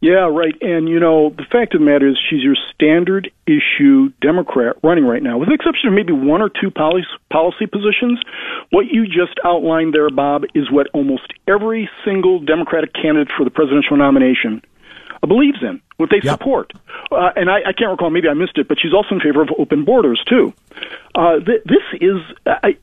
Yeah, 0.00 0.28
right. 0.28 0.56
And, 0.60 0.88
you 0.88 0.98
know, 0.98 1.30
the 1.30 1.44
fact 1.44 1.72
of 1.74 1.80
the 1.82 1.86
matter 1.86 2.08
is 2.08 2.18
she's 2.28 2.42
your 2.42 2.56
standard 2.74 3.30
issue 3.46 4.08
Democrat 4.20 4.74
running 4.82 5.04
right 5.04 5.22
now, 5.22 5.38
with 5.38 5.50
the 5.50 5.54
exception 5.54 5.86
of 5.88 5.94
maybe 5.94 6.14
one 6.14 6.42
or 6.42 6.48
two 6.48 6.72
policy, 6.72 7.06
policy 7.30 7.66
positions. 7.66 8.18
What 8.70 8.86
you 8.86 9.06
just 9.06 9.38
outlined 9.44 9.94
there, 9.94 10.10
Bob, 10.10 10.46
is 10.52 10.68
what 10.68 10.88
almost 10.94 11.32
every 11.46 11.88
single 12.04 12.40
Democratic 12.40 12.92
candidate 12.92 13.28
for 13.36 13.44
the 13.44 13.50
presidential 13.50 13.96
nomination 13.96 14.62
believes 15.26 15.58
in, 15.62 15.80
what 15.96 16.10
they 16.10 16.20
yep. 16.22 16.38
support. 16.38 16.72
Uh, 17.10 17.30
and 17.36 17.50
I, 17.50 17.58
I 17.66 17.72
can't 17.72 17.90
recall, 17.90 18.10
maybe 18.10 18.28
I 18.28 18.34
missed 18.34 18.58
it, 18.58 18.68
but 18.68 18.78
she's 18.80 18.94
also 18.94 19.14
in 19.14 19.20
favor 19.20 19.42
of 19.42 19.50
open 19.58 19.84
borders, 19.84 20.22
too. 20.26 20.52
Uh, 21.14 21.40
th- 21.40 21.62
this 21.64 22.00
is, 22.00 22.20
I, 22.46 22.76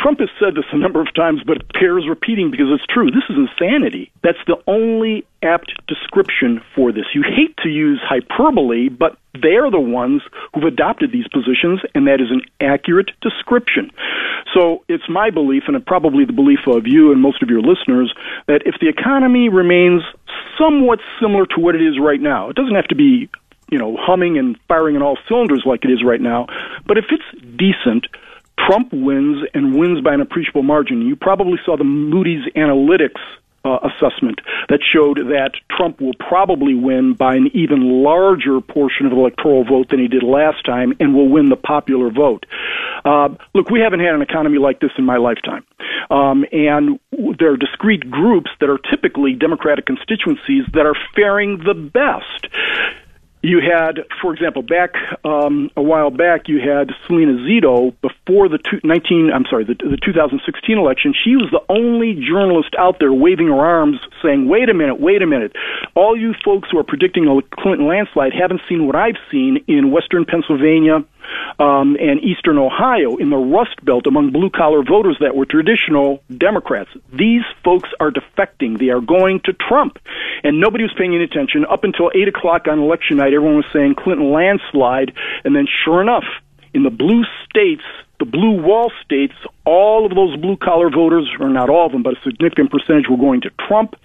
Trump 0.00 0.20
has 0.20 0.28
said 0.38 0.54
this 0.54 0.64
a 0.72 0.78
number 0.78 1.00
of 1.00 1.12
times, 1.14 1.42
but 1.46 1.58
it 1.58 1.72
bears 1.72 2.06
repeating 2.08 2.50
because 2.50 2.66
it's 2.70 2.86
true. 2.86 3.10
This 3.10 3.24
is 3.28 3.36
insanity. 3.36 4.10
That's 4.22 4.38
the 4.46 4.56
only 4.66 5.26
apt 5.42 5.72
description 5.86 6.60
for 6.74 6.92
this. 6.92 7.04
You 7.14 7.22
hate 7.22 7.56
to 7.58 7.68
use 7.68 8.00
hyperbole, 8.02 8.88
but 8.88 9.16
they're 9.34 9.70
the 9.70 9.80
ones 9.80 10.22
who've 10.54 10.64
adopted 10.64 11.12
these 11.12 11.26
positions, 11.28 11.80
and 11.94 12.06
that 12.06 12.20
is 12.20 12.30
an 12.30 12.42
accurate 12.60 13.10
description. 13.20 13.90
So 14.54 14.84
it's 14.88 15.08
my 15.08 15.30
belief, 15.30 15.64
and 15.66 15.84
probably 15.84 16.24
the 16.24 16.32
belief 16.32 16.60
of 16.66 16.86
you 16.86 17.12
and 17.12 17.20
most 17.20 17.42
of 17.42 17.50
your 17.50 17.60
listeners, 17.60 18.12
that 18.46 18.62
if 18.66 18.76
the 18.80 18.88
economy 18.88 19.48
remains 19.48 20.02
somewhat 20.58 21.00
similar 21.20 21.46
to 21.46 21.60
what 21.60 21.74
it 21.74 21.82
is 21.82 21.98
right 22.00 22.20
now, 22.20 22.50
it 22.50 22.56
doesn't 22.56 22.74
have 22.74 22.88
to 22.88 22.96
be 22.96 23.28
you 23.70 23.78
know 23.78 23.96
humming 24.00 24.38
and 24.38 24.58
firing 24.66 24.96
on 24.96 25.02
all 25.02 25.18
cylinders 25.28 25.62
like 25.66 25.84
it 25.84 25.90
is 25.90 26.02
right 26.04 26.20
now, 26.20 26.46
but 26.86 26.98
if 26.98 27.06
it's 27.10 27.56
decent 27.56 28.06
Trump 28.66 28.92
wins 28.92 29.46
and 29.54 29.78
wins 29.78 30.02
by 30.02 30.14
an 30.14 30.20
appreciable 30.20 30.62
margin. 30.62 31.02
You 31.02 31.16
probably 31.16 31.58
saw 31.64 31.76
the 31.76 31.84
Moody's 31.84 32.44
Analytics 32.56 33.20
uh, 33.64 33.78
assessment 33.82 34.40
that 34.68 34.80
showed 34.82 35.18
that 35.18 35.52
Trump 35.70 36.00
will 36.00 36.14
probably 36.14 36.74
win 36.74 37.14
by 37.14 37.34
an 37.34 37.50
even 37.54 38.02
larger 38.02 38.60
portion 38.60 39.06
of 39.06 39.12
the 39.12 39.18
electoral 39.18 39.64
vote 39.64 39.88
than 39.90 39.98
he 39.98 40.08
did 40.08 40.22
last 40.22 40.64
time 40.64 40.92
and 41.00 41.14
will 41.14 41.28
win 41.28 41.48
the 41.48 41.56
popular 41.56 42.10
vote. 42.10 42.46
Uh, 43.04 43.28
look, 43.54 43.70
we 43.70 43.80
haven't 43.80 44.00
had 44.00 44.14
an 44.14 44.22
economy 44.22 44.58
like 44.58 44.80
this 44.80 44.90
in 44.96 45.04
my 45.04 45.16
lifetime. 45.16 45.64
Um, 46.10 46.44
and 46.52 46.98
there 47.38 47.52
are 47.52 47.56
discrete 47.56 48.10
groups 48.10 48.50
that 48.60 48.70
are 48.70 48.78
typically 48.78 49.34
Democratic 49.34 49.86
constituencies 49.86 50.64
that 50.72 50.86
are 50.86 50.96
faring 51.14 51.58
the 51.58 51.74
best 51.74 52.46
you 53.42 53.60
had, 53.60 54.00
for 54.20 54.32
example, 54.34 54.62
back 54.62 54.94
um, 55.24 55.70
a 55.76 55.82
while 55.82 56.10
back, 56.10 56.48
you 56.48 56.58
had 56.58 56.90
Selena 57.06 57.34
Zito 57.34 57.94
before 58.00 58.48
the 58.48 58.58
two, 58.58 58.80
19. 58.82 59.30
I'm 59.32 59.44
sorry, 59.48 59.64
the, 59.64 59.74
the 59.74 59.98
2016 60.04 60.76
election. 60.76 61.14
She 61.14 61.36
was 61.36 61.48
the 61.52 61.62
only 61.72 62.14
journalist 62.14 62.74
out 62.78 62.98
there 62.98 63.12
waving 63.12 63.46
her 63.46 63.60
arms, 63.60 63.98
saying, 64.22 64.48
"Wait 64.48 64.68
a 64.68 64.74
minute, 64.74 65.00
wait 65.00 65.22
a 65.22 65.26
minute! 65.26 65.52
All 65.94 66.16
you 66.16 66.34
folks 66.44 66.68
who 66.70 66.78
are 66.78 66.84
predicting 66.84 67.26
a 67.26 67.40
Clinton 67.56 67.86
landslide 67.86 68.32
haven't 68.32 68.62
seen 68.68 68.86
what 68.86 68.96
I've 68.96 69.18
seen 69.30 69.64
in 69.68 69.92
Western 69.92 70.24
Pennsylvania." 70.24 71.04
Um, 71.58 71.96
and 72.00 72.22
eastern 72.22 72.58
Ohio 72.58 73.16
in 73.16 73.30
the 73.30 73.36
Rust 73.36 73.84
Belt 73.84 74.06
among 74.06 74.30
blue 74.30 74.50
collar 74.50 74.82
voters 74.82 75.16
that 75.20 75.34
were 75.34 75.46
traditional 75.46 76.22
Democrats. 76.36 76.90
These 77.12 77.42
folks 77.64 77.88
are 78.00 78.10
defecting. 78.10 78.78
They 78.78 78.90
are 78.90 79.00
going 79.00 79.40
to 79.44 79.52
Trump. 79.52 79.98
And 80.44 80.60
nobody 80.60 80.84
was 80.84 80.94
paying 80.96 81.14
any 81.14 81.24
attention. 81.24 81.64
Up 81.64 81.84
until 81.84 82.10
8 82.14 82.28
o'clock 82.28 82.68
on 82.68 82.78
election 82.78 83.16
night, 83.16 83.34
everyone 83.34 83.56
was 83.56 83.66
saying 83.72 83.96
Clinton 83.96 84.30
landslide. 84.32 85.12
And 85.44 85.54
then 85.54 85.66
sure 85.84 86.00
enough, 86.00 86.24
in 86.74 86.82
the 86.82 86.90
blue 86.90 87.24
states, 87.48 87.82
the 88.18 88.24
blue 88.24 88.60
wall 88.62 88.90
states, 89.04 89.34
all 89.64 90.06
of 90.06 90.14
those 90.14 90.36
blue 90.36 90.56
collar 90.56 90.90
voters, 90.90 91.28
or 91.38 91.48
not 91.48 91.70
all 91.70 91.86
of 91.86 91.92
them, 91.92 92.02
but 92.02 92.14
a 92.14 92.20
significant 92.22 92.70
percentage 92.70 93.08
were 93.08 93.16
going 93.16 93.40
to 93.42 93.50
Trump 93.66 93.96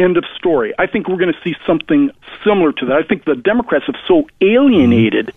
End 0.00 0.16
of 0.16 0.24
story. 0.36 0.72
I 0.78 0.86
think 0.86 1.08
we're 1.08 1.18
going 1.18 1.32
to 1.32 1.40
see 1.44 1.54
something 1.66 2.10
similar 2.44 2.72
to 2.72 2.86
that. 2.86 2.96
I 2.96 3.02
think 3.02 3.24
the 3.24 3.34
Democrats 3.36 3.84
have 3.86 3.96
so 4.08 4.26
alienated 4.40 5.34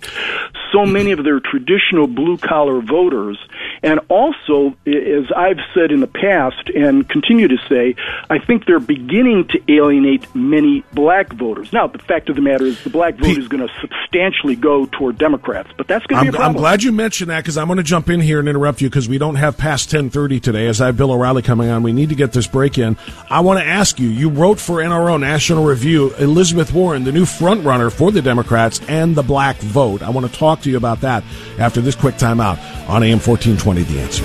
so 0.74 0.86
many 0.86 1.12
of 1.12 1.24
their 1.24 1.40
traditional 1.40 2.08
blue 2.08 2.38
collar 2.38 2.82
voters. 2.82 3.38
And 3.84 4.00
also, 4.10 4.76
as 4.88 5.32
I've 5.36 5.60
said 5.74 5.92
in 5.92 6.00
the 6.00 6.08
past 6.08 6.70
and 6.70 7.08
continue 7.08 7.48
to 7.48 7.58
say, 7.70 7.96
I 8.30 8.40
think 8.40 8.66
they're 8.66 8.80
beginning 8.80 9.48
to 9.50 9.62
alienate 9.72 10.34
many 10.36 10.84
black 10.94 11.32
voters. 11.34 11.72
Now, 11.72 11.88
the 11.88 12.00
fact 12.00 12.30
of 12.30 12.36
the 12.36 12.42
matter 12.42 12.66
is 12.66 12.84
the 12.84 12.90
black 12.90 13.16
vote 13.16 13.38
is 13.38 13.48
going 13.48 13.66
to 13.66 13.74
substantially 13.80 14.56
go 14.56 14.86
toward 14.88 15.18
Democrats, 15.18 15.70
but 15.78 15.88
that's 15.88 16.06
going 16.08 16.26
to 16.26 16.32
be 16.32 16.36
a 16.36 16.40
problem. 16.40 16.56
I'm 16.56 16.60
glad 16.60 16.84
you 16.84 16.92
mentioned 16.92 17.30
that 17.30 17.44
because 17.44 17.58
I'm 17.58 17.68
going 17.68 17.78
to 17.78 17.84
jump 17.84 18.10
in 18.10 18.20
here 18.20 18.40
and 18.40 18.50
interrupt 18.50 18.82
you 18.82 18.90
because 18.90 19.08
we 19.08 19.18
don't 19.18 19.36
have 19.36 19.58
past 19.58 19.94
1030 19.94 20.40
today. 20.40 20.68
As 20.68 20.82
I 20.82 20.88
have 20.88 20.98
Bill 20.98 21.12
O'Reilly 21.12 21.44
coming 21.44 21.70
on, 21.70 21.84
we 21.84 21.94
need 21.94 22.10
to 22.10 22.16
get 22.16 22.32
this 22.34 22.48
break 22.48 22.78
in. 22.78 22.98
I 23.30 23.42
want 23.42 23.60
to 23.60 23.66
ask 23.66 24.00
you, 24.00 24.08
you 24.08 24.30
wrote 24.30 24.53
for 24.60 24.78
NRO 24.78 25.20
National 25.20 25.64
Review, 25.64 26.14
Elizabeth 26.16 26.74
Warren, 26.74 27.04
the 27.04 27.12
new 27.12 27.26
frontrunner 27.26 27.92
for 27.92 28.12
the 28.12 28.22
Democrats 28.22 28.82
and 28.88 29.16
the 29.16 29.24
black 29.24 29.58
vote. 29.58 30.02
I 30.02 30.10
want 30.10 30.32
to 30.32 30.38
talk 30.38 30.62
to 30.62 30.70
you 30.70 30.78
about 30.78 31.02
that 31.02 31.24
after 31.58 31.82
this 31.82 31.96
quick 31.96 32.16
timeout 32.16 32.58
on 32.90 33.04
AM 33.04 33.20
1420 33.20 33.84
The 33.84 34.00
Answer. 34.00 34.24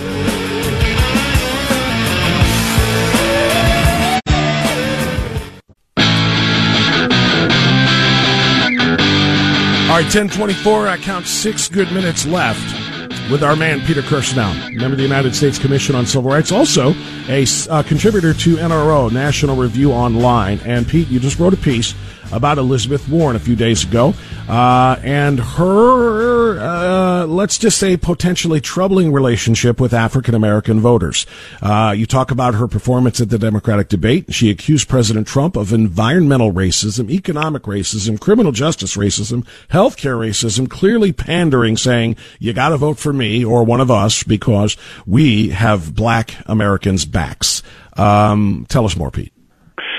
All 9.88 9.94
right, 9.94 10.04
1024. 10.04 10.88
I 10.88 10.96
count 10.98 11.26
six 11.26 11.68
good 11.68 11.90
minutes 11.92 12.26
left 12.26 12.87
with 13.30 13.42
our 13.42 13.56
man 13.56 13.80
Peter 13.80 14.00
Kirsanow, 14.00 14.72
member 14.74 14.94
of 14.94 14.96
the 14.96 15.02
United 15.02 15.34
States 15.34 15.58
Commission 15.58 15.94
on 15.94 16.06
Civil 16.06 16.30
Rights, 16.30 16.50
also 16.50 16.94
a 17.28 17.44
uh, 17.68 17.82
contributor 17.82 18.32
to 18.32 18.56
NRO 18.56 19.10
National 19.10 19.56
Review 19.56 19.92
Online. 19.92 20.58
And 20.60 20.88
Pete, 20.88 21.08
you 21.08 21.20
just 21.20 21.38
wrote 21.38 21.52
a 21.52 21.58
piece 21.58 21.94
about 22.32 22.58
Elizabeth 22.58 23.08
Warren 23.08 23.36
a 23.36 23.38
few 23.38 23.56
days 23.56 23.84
ago, 23.84 24.14
uh, 24.48 24.96
and 25.02 25.38
her, 25.38 26.58
uh, 26.58 27.26
let's 27.26 27.58
just 27.58 27.78
say, 27.78 27.96
potentially 27.96 28.60
troubling 28.60 29.12
relationship 29.12 29.80
with 29.80 29.92
African 29.92 30.34
American 30.34 30.80
voters. 30.80 31.26
Uh, 31.62 31.94
you 31.96 32.06
talk 32.06 32.30
about 32.30 32.54
her 32.54 32.68
performance 32.68 33.20
at 33.20 33.30
the 33.30 33.38
Democratic 33.38 33.88
debate. 33.88 34.32
She 34.34 34.50
accused 34.50 34.88
President 34.88 35.26
Trump 35.26 35.56
of 35.56 35.72
environmental 35.72 36.52
racism, 36.52 37.10
economic 37.10 37.62
racism, 37.62 38.20
criminal 38.20 38.52
justice 38.52 38.96
racism, 38.96 39.46
healthcare 39.70 40.18
racism, 40.18 40.68
clearly 40.68 41.12
pandering, 41.12 41.76
saying, 41.76 42.16
you 42.38 42.52
gotta 42.52 42.76
vote 42.76 42.98
for 42.98 43.12
me 43.12 43.44
or 43.44 43.64
one 43.64 43.80
of 43.80 43.90
us 43.90 44.22
because 44.22 44.76
we 45.06 45.50
have 45.50 45.94
black 45.94 46.34
Americans' 46.46 47.04
backs. 47.04 47.62
Um, 47.96 48.66
tell 48.68 48.84
us 48.84 48.96
more, 48.96 49.10
Pete. 49.10 49.32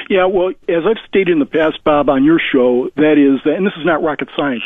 Yeah, 0.10 0.26
well, 0.26 0.50
as 0.68 0.84
I've 0.90 0.98
stated 1.08 1.30
in 1.30 1.38
the 1.38 1.46
past, 1.46 1.84
Bob, 1.84 2.10
on 2.10 2.24
your 2.24 2.40
show, 2.40 2.90
that 2.96 3.20
is, 3.22 3.42
and 3.46 3.64
this 3.64 3.74
is 3.78 3.86
not 3.86 4.02
rocket 4.02 4.28
science, 4.36 4.64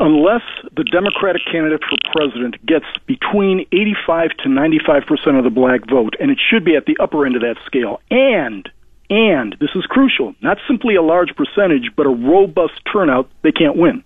unless 0.00 0.42
the 0.76 0.82
Democratic 0.82 1.42
candidate 1.50 1.82
for 1.88 1.96
president 2.10 2.58
gets 2.66 2.86
between 3.06 3.60
85 3.70 4.30
to 4.42 4.48
95 4.48 5.04
percent 5.06 5.36
of 5.36 5.44
the 5.44 5.50
black 5.50 5.88
vote, 5.88 6.16
and 6.18 6.32
it 6.32 6.38
should 6.50 6.64
be 6.64 6.74
at 6.74 6.86
the 6.86 6.96
upper 6.98 7.24
end 7.24 7.36
of 7.36 7.42
that 7.42 7.58
scale, 7.64 8.00
and 8.10 8.68
and 9.12 9.54
this 9.60 9.68
is 9.74 9.84
crucial, 9.84 10.34
not 10.40 10.56
simply 10.66 10.96
a 10.96 11.02
large 11.02 11.36
percentage, 11.36 11.90
but 11.94 12.06
a 12.06 12.08
robust 12.08 12.80
turnout, 12.90 13.28
they 13.42 13.52
can't 13.52 13.76
win 13.76 14.02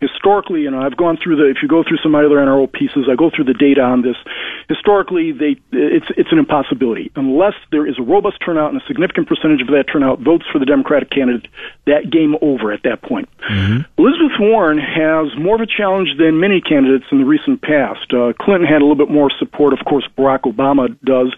historically, 0.00 0.62
you 0.62 0.70
know, 0.70 0.80
I've 0.80 0.96
gone 0.96 1.18
through 1.22 1.36
the. 1.36 1.46
If 1.50 1.58
you 1.62 1.68
go 1.68 1.82
through 1.82 1.98
some 1.98 2.14
of 2.14 2.20
my 2.20 2.24
other 2.24 2.36
NRO 2.36 2.70
pieces, 2.70 3.08
I 3.10 3.16
go 3.16 3.30
through 3.34 3.44
the 3.44 3.54
data 3.54 3.82
on 3.82 4.02
this. 4.02 4.16
Historically, 4.68 5.32
they 5.32 5.56
it's 5.72 6.06
it's 6.16 6.32
an 6.32 6.38
impossibility 6.38 7.10
unless 7.16 7.54
there 7.70 7.86
is 7.86 7.98
a 7.98 8.02
robust 8.02 8.38
turnout 8.44 8.72
and 8.72 8.80
a 8.80 8.86
significant 8.86 9.28
percentage 9.28 9.60
of 9.60 9.68
that 9.68 9.84
turnout 9.90 10.20
votes 10.20 10.44
for 10.52 10.58
the 10.58 10.66
Democratic 10.66 11.10
candidate. 11.10 11.48
That 11.86 12.10
game 12.10 12.36
over 12.42 12.72
at 12.72 12.82
that 12.84 13.02
point. 13.02 13.28
Mm-hmm. 13.50 13.82
Elizabeth 13.98 14.38
Warren 14.38 14.78
has 14.78 15.36
more 15.38 15.56
of 15.56 15.60
a 15.60 15.66
challenge 15.66 16.10
than 16.18 16.40
many 16.40 16.60
candidates 16.60 17.06
in 17.10 17.18
the 17.18 17.24
recent 17.24 17.62
past. 17.62 18.12
Uh, 18.12 18.32
Clinton 18.38 18.66
had 18.66 18.82
a 18.82 18.86
little 18.86 18.98
bit 18.98 19.10
more 19.10 19.30
support, 19.38 19.72
of 19.72 19.84
course. 19.84 20.06
Barack 20.16 20.42
Obama 20.42 20.96
does, 21.04 21.34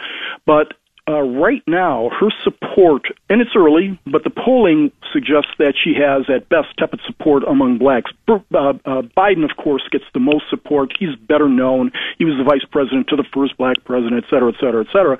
but 0.46 0.74
uh, 1.10 1.22
right 1.22 1.62
now, 1.66 2.08
her 2.20 2.30
support, 2.44 3.02
and 3.28 3.40
it's 3.40 3.56
early, 3.56 3.98
but 4.06 4.22
the 4.22 4.30
polling 4.30 4.92
suggests 5.12 5.50
that 5.58 5.74
she 5.82 5.92
has 5.98 6.30
at 6.30 6.48
best 6.48 6.68
tepid 6.78 7.00
support 7.04 7.42
among 7.48 7.78
blacks. 7.78 8.12
Uh, 8.28 8.36
uh, 8.54 9.02
Biden, 9.18 9.42
of 9.42 9.56
course, 9.56 9.82
gets 9.90 10.04
the 10.14 10.20
most 10.20 10.44
support. 10.48 10.92
He's 10.98 11.16
better 11.16 11.48
known. 11.48 11.90
He 12.18 12.24
was 12.24 12.36
the 12.38 12.44
vice 12.44 12.64
president 12.70 13.08
to 13.08 13.16
the 13.16 13.26
first 13.34 13.56
black 13.58 13.82
president, 13.84 14.22
et 14.22 14.30
cetera, 14.30 14.52
et 14.54 14.58
cetera, 14.60 14.86
et 14.86 14.92
cetera. 14.92 15.18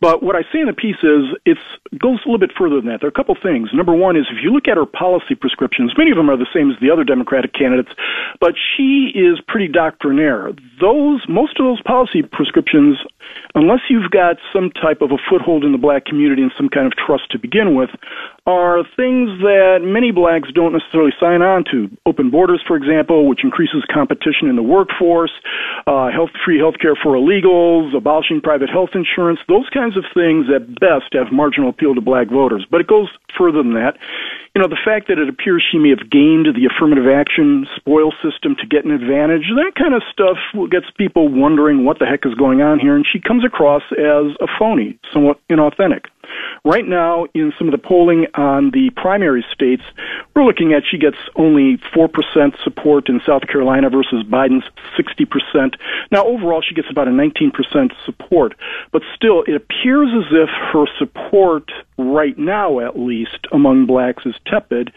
But 0.00 0.22
what 0.22 0.36
I 0.36 0.42
say 0.52 0.60
in 0.60 0.66
the 0.66 0.78
piece 0.86 1.02
is 1.02 1.34
it 1.44 1.58
goes 1.98 2.20
a 2.22 2.28
little 2.28 2.38
bit 2.38 2.52
further 2.56 2.76
than 2.76 2.86
that. 2.86 3.00
There 3.00 3.08
are 3.08 3.16
a 3.16 3.20
couple 3.20 3.34
things. 3.34 3.70
Number 3.74 3.94
one 3.94 4.16
is 4.16 4.26
if 4.30 4.38
you 4.42 4.52
look 4.52 4.68
at 4.68 4.76
her 4.76 4.86
policy 4.86 5.34
prescriptions, 5.34 5.92
many 5.98 6.12
of 6.12 6.16
them 6.16 6.30
are 6.30 6.36
the 6.36 6.46
same 6.54 6.70
as 6.70 6.78
the 6.80 6.90
other 6.90 7.02
Democratic 7.02 7.52
candidates, 7.54 7.90
but 8.38 8.54
she 8.54 9.10
is 9.14 9.40
pretty 9.48 9.66
doctrinaire. 9.66 10.52
Those 10.80 11.26
most 11.28 11.58
of 11.58 11.66
those 11.66 11.82
policy 11.82 12.22
prescriptions, 12.22 12.98
unless 13.54 13.80
you've 13.90 14.10
got 14.10 14.36
some 14.52 14.70
type 14.70 15.02
of 15.02 15.10
a 15.10 15.18
foothold 15.28 15.64
in 15.64 15.72
the 15.72 15.78
black 15.78 16.04
community 16.04 16.42
and 16.42 16.52
some 16.56 16.68
kind 16.68 16.86
of 16.86 16.92
trust 16.96 17.30
to 17.30 17.38
begin 17.38 17.74
with, 17.74 17.90
are 18.46 18.84
things 18.96 19.40
that 19.40 19.80
many 19.80 20.12
blacks 20.12 20.52
don't 20.52 20.72
necessarily 20.72 21.12
sign 21.18 21.40
on 21.40 21.64
to. 21.72 21.88
Open 22.04 22.30
borders, 22.30 22.62
for 22.66 22.76
example, 22.76 23.26
which 23.26 23.42
increases 23.42 23.82
competition 23.88 24.48
in 24.48 24.56
the 24.56 24.62
workforce, 24.62 25.32
uh, 25.86 26.10
health, 26.12 26.28
free 26.44 26.58
health 26.58 26.76
care 26.78 26.94
for 26.94 27.16
illegals, 27.16 27.96
abolishing 27.96 28.42
private 28.42 28.68
health 28.68 28.90
insurance, 28.92 29.40
those 29.48 29.68
kinds 29.72 29.96
of 29.96 30.04
things 30.12 30.46
at 30.54 30.68
best 30.76 31.08
have 31.12 31.32
marginal 31.32 31.70
appeal 31.70 31.94
to 31.94 32.02
black 32.02 32.28
voters. 32.28 32.66
But 32.70 32.82
it 32.82 32.86
goes 32.86 33.08
further 33.36 33.62
than 33.62 33.74
that. 33.74 33.96
You 34.54 34.62
know, 34.62 34.68
the 34.68 34.78
fact 34.84 35.08
that 35.08 35.18
it 35.18 35.28
appears 35.28 35.64
she 35.64 35.78
may 35.78 35.90
have 35.90 36.10
gamed 36.10 36.46
the 36.46 36.68
affirmative 36.68 37.08
action 37.08 37.66
spoil 37.74 38.12
system 38.22 38.54
to 38.60 38.66
get 38.66 38.84
an 38.84 38.92
advantage, 38.92 39.48
that 39.56 39.72
kind 39.74 39.94
of 39.94 40.02
stuff 40.12 40.36
gets 40.70 40.86
people 40.96 41.28
wondering 41.28 41.84
what 41.84 41.98
the 41.98 42.06
heck 42.06 42.26
is 42.26 42.34
going 42.34 42.60
on 42.60 42.78
here, 42.78 42.94
and 42.94 43.06
she 43.10 43.18
comes 43.18 43.44
across 43.44 43.82
as 43.92 44.36
a 44.38 44.46
phony, 44.58 44.98
somewhat 45.12 45.40
inauthentic. 45.50 46.06
Right 46.64 46.86
now, 46.86 47.26
in 47.34 47.52
some 47.58 47.68
of 47.68 47.72
the 47.72 47.78
polling 47.78 48.26
on 48.34 48.70
the 48.70 48.90
primary 48.96 49.44
states, 49.52 49.82
we're 50.34 50.44
looking 50.44 50.72
at 50.72 50.82
she 50.90 50.98
gets 50.98 51.16
only 51.36 51.78
4% 51.94 52.08
support 52.62 53.08
in 53.08 53.20
South 53.26 53.42
Carolina 53.46 53.90
versus 53.90 54.24
Biden's 54.24 54.64
60%. 54.98 55.74
Now, 56.10 56.26
overall, 56.26 56.62
she 56.66 56.74
gets 56.74 56.88
about 56.90 57.08
a 57.08 57.10
19% 57.10 57.92
support. 58.04 58.54
But 58.92 59.02
still, 59.14 59.42
it 59.46 59.54
appears 59.54 60.08
as 60.16 60.32
if 60.32 60.48
her 60.72 60.86
support, 60.98 61.70
right 61.98 62.36
now 62.38 62.80
at 62.80 62.98
least, 62.98 63.46
among 63.52 63.86
blacks 63.86 64.24
is 64.26 64.34
tepid. 64.46 64.92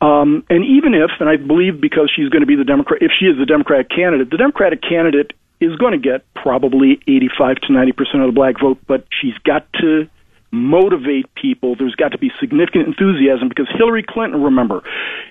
Um, 0.00 0.44
and 0.48 0.64
even 0.64 0.94
if, 0.94 1.10
and 1.20 1.28
I 1.28 1.36
believe 1.36 1.80
because 1.80 2.12
she's 2.14 2.28
going 2.28 2.42
to 2.42 2.46
be 2.46 2.56
the 2.56 2.64
Democrat, 2.64 3.02
if 3.02 3.12
she 3.18 3.26
is 3.26 3.38
the 3.38 3.46
Democratic 3.46 3.90
candidate, 3.90 4.30
the 4.30 4.36
Democratic 4.36 4.82
candidate 4.82 5.32
is 5.60 5.74
going 5.76 5.92
to 5.92 5.98
get 5.98 6.22
probably 6.34 7.00
85 7.06 7.56
to 7.62 7.72
90 7.72 7.92
percent 7.92 8.22
of 8.22 8.28
the 8.28 8.32
black 8.32 8.60
vote, 8.60 8.78
but 8.86 9.06
she's 9.20 9.36
got 9.44 9.66
to 9.80 10.08
motivate 10.50 11.32
people. 11.34 11.76
There's 11.76 11.94
got 11.94 12.12
to 12.12 12.18
be 12.18 12.30
significant 12.40 12.88
enthusiasm 12.88 13.48
because 13.48 13.68
Hillary 13.76 14.04
Clinton, 14.06 14.42
remember, 14.42 14.82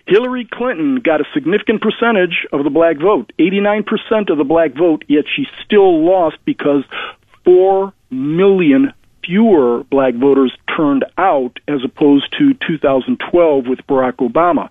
Hillary 0.06 0.48
Clinton 0.52 0.98
got 0.98 1.22
a 1.22 1.26
significant 1.34 1.82
percentage 1.82 2.46
of 2.52 2.64
the 2.64 2.70
black 2.70 2.98
vote, 2.98 3.32
89% 3.40 4.30
of 4.30 4.38
the 4.38 4.44
black 4.44 4.74
vote, 4.74 5.04
yet 5.08 5.26
she 5.34 5.48
still 5.66 6.06
lost 6.06 6.38
because 6.46 6.84
4 7.46 7.94
million 8.10 8.94
fewer 9.26 9.84
black 9.90 10.16
voters 10.16 10.56
turned 10.76 11.04
out 11.18 11.60
as 11.68 11.84
opposed 11.84 12.34
to 12.38 12.54
2012 12.66 13.68
with 13.68 13.80
Barack 13.88 14.16
Obama. 14.18 14.70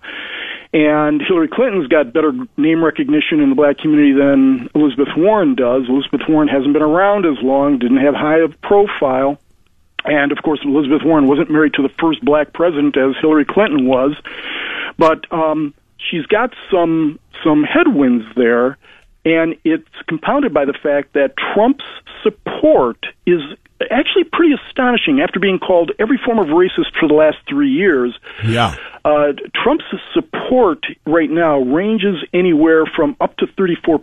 And 0.73 1.21
Hillary 1.21 1.47
Clinton's 1.47 1.87
got 1.87 2.11
better 2.11 2.33
name 2.57 2.83
recognition 2.83 3.39
in 3.39 3.49
the 3.49 3.55
black 3.55 3.77
community 3.77 4.13
than 4.13 4.69
Elizabeth 4.75 5.15
Warren 5.15 5.55
does. 5.55 5.83
Elizabeth 5.87 6.21
Warren 6.27 6.47
hasn't 6.47 6.73
been 6.73 6.81
around 6.81 7.25
as 7.25 7.41
long, 7.41 7.79
didn't 7.79 7.97
have 7.97 8.15
high 8.15 8.39
of 8.39 8.59
profile 8.61 9.39
and 10.07 10.31
of 10.31 10.39
course, 10.43 10.59
Elizabeth 10.63 11.01
Warren 11.03 11.27
wasn't 11.27 11.51
married 11.51 11.73
to 11.75 11.83
the 11.83 11.93
first 11.99 12.23
black 12.23 12.53
president 12.53 12.97
as 12.97 13.15
Hillary 13.21 13.45
Clinton 13.45 13.87
was, 13.87 14.15
but 14.97 15.31
um, 15.31 15.73
she's 15.97 16.25
got 16.25 16.53
some 16.71 17.19
some 17.43 17.63
headwinds 17.63 18.25
there, 18.35 18.77
and 19.25 19.55
it's 19.63 19.87
compounded 20.07 20.53
by 20.53 20.65
the 20.65 20.73
fact 20.73 21.13
that 21.13 21.33
Trump's 21.37 21.85
support 22.23 23.05
is 23.25 23.41
actually 23.91 24.23
pretty 24.23 24.53
astonishing 24.53 25.21
after 25.21 25.39
being 25.39 25.59
called 25.59 25.91
every 25.99 26.19
form 26.23 26.39
of 26.39 26.47
racist 26.47 26.97
for 26.99 27.07
the 27.07 27.13
last 27.13 27.37
three 27.47 27.69
years. 27.69 28.17
Yeah. 28.43 28.75
Uh, 29.05 29.33
Trump's 29.53 29.85
support 30.13 30.83
right 31.05 31.29
now 31.29 31.59
ranges 31.59 32.23
anywhere 32.33 32.85
from 32.85 33.15
up 33.21 33.37
to 33.37 33.45
34%, 33.45 33.99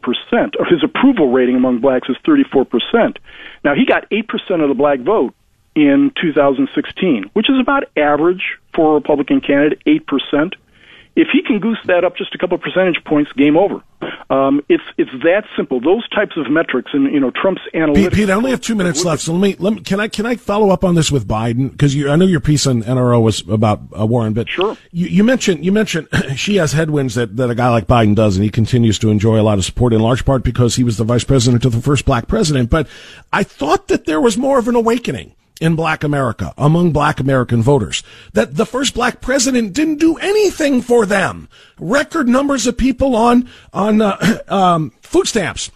or 0.58 0.64
his 0.66 0.84
approval 0.84 1.32
rating 1.32 1.56
among 1.56 1.80
blacks 1.80 2.08
is 2.08 2.16
34%. 2.24 3.16
Now, 3.64 3.74
he 3.74 3.84
got 3.84 4.08
8% 4.10 4.62
of 4.62 4.68
the 4.68 4.74
black 4.74 5.00
vote 5.00 5.34
in 5.74 6.12
2016, 6.20 7.30
which 7.32 7.50
is 7.50 7.58
about 7.60 7.84
average 7.96 8.58
for 8.74 8.92
a 8.92 8.94
Republican 8.94 9.40
candidate, 9.40 9.82
8%. 9.86 10.54
If 11.16 11.28
he 11.32 11.42
can 11.42 11.60
goose 11.60 11.78
that 11.84 12.02
up 12.02 12.16
just 12.16 12.34
a 12.34 12.38
couple 12.38 12.58
percentage 12.58 13.02
points, 13.04 13.30
game 13.32 13.56
over. 13.56 13.82
Um, 14.30 14.64
it's 14.68 14.82
it's 14.98 15.12
that 15.22 15.44
simple. 15.56 15.80
Those 15.80 16.08
types 16.08 16.36
of 16.36 16.50
metrics, 16.50 16.90
and 16.92 17.04
you 17.12 17.20
know, 17.20 17.30
Trump's 17.30 17.62
analytics. 17.72 17.94
Pete, 17.94 18.12
Pete 18.12 18.30
I 18.30 18.32
only 18.32 18.50
have 18.50 18.60
two 18.60 18.74
minutes 18.74 19.04
left, 19.04 19.22
so 19.22 19.32
let 19.32 19.40
me, 19.40 19.56
let 19.60 19.74
me 19.74 19.80
can 19.80 20.00
I 20.00 20.08
can 20.08 20.26
I 20.26 20.34
follow 20.34 20.70
up 20.70 20.82
on 20.82 20.96
this 20.96 21.12
with 21.12 21.28
Biden 21.28 21.70
because 21.70 21.96
I 21.96 22.16
know 22.16 22.24
your 22.24 22.40
piece 22.40 22.66
on 22.66 22.82
NRO 22.82 23.22
was 23.22 23.48
about 23.48 23.80
uh, 23.96 24.04
Warren, 24.04 24.32
but 24.32 24.48
sure. 24.48 24.76
You, 24.90 25.06
you 25.06 25.24
mentioned 25.24 25.64
you 25.64 25.70
mentioned 25.70 26.08
she 26.36 26.56
has 26.56 26.72
headwinds 26.72 27.14
that 27.14 27.36
that 27.36 27.48
a 27.48 27.54
guy 27.54 27.68
like 27.68 27.86
Biden 27.86 28.16
does, 28.16 28.36
and 28.36 28.42
he 28.42 28.50
continues 28.50 28.98
to 28.98 29.10
enjoy 29.10 29.40
a 29.40 29.42
lot 29.44 29.58
of 29.58 29.64
support 29.64 29.92
in 29.92 30.00
large 30.00 30.24
part 30.24 30.42
because 30.42 30.74
he 30.74 30.82
was 30.82 30.96
the 30.96 31.04
vice 31.04 31.24
president 31.24 31.64
of 31.64 31.72
the 31.72 31.80
first 31.80 32.04
black 32.04 32.26
president. 32.26 32.70
But 32.70 32.88
I 33.32 33.44
thought 33.44 33.86
that 33.86 34.04
there 34.04 34.20
was 34.20 34.36
more 34.36 34.58
of 34.58 34.66
an 34.66 34.74
awakening 34.74 35.36
in 35.60 35.76
black 35.76 36.02
America, 36.02 36.52
among 36.58 36.92
black 36.92 37.20
American 37.20 37.62
voters, 37.62 38.02
that 38.32 38.56
the 38.56 38.66
first 38.66 38.94
black 38.94 39.20
president 39.20 39.72
didn't 39.72 39.98
do 39.98 40.16
anything 40.16 40.82
for 40.82 41.06
them. 41.06 41.48
Record 41.78 42.28
numbers 42.28 42.66
of 42.66 42.76
people 42.76 43.14
on, 43.14 43.48
on, 43.72 44.02
uh, 44.02 44.38
um, 44.48 44.92
food 45.02 45.28
stamps 45.28 45.70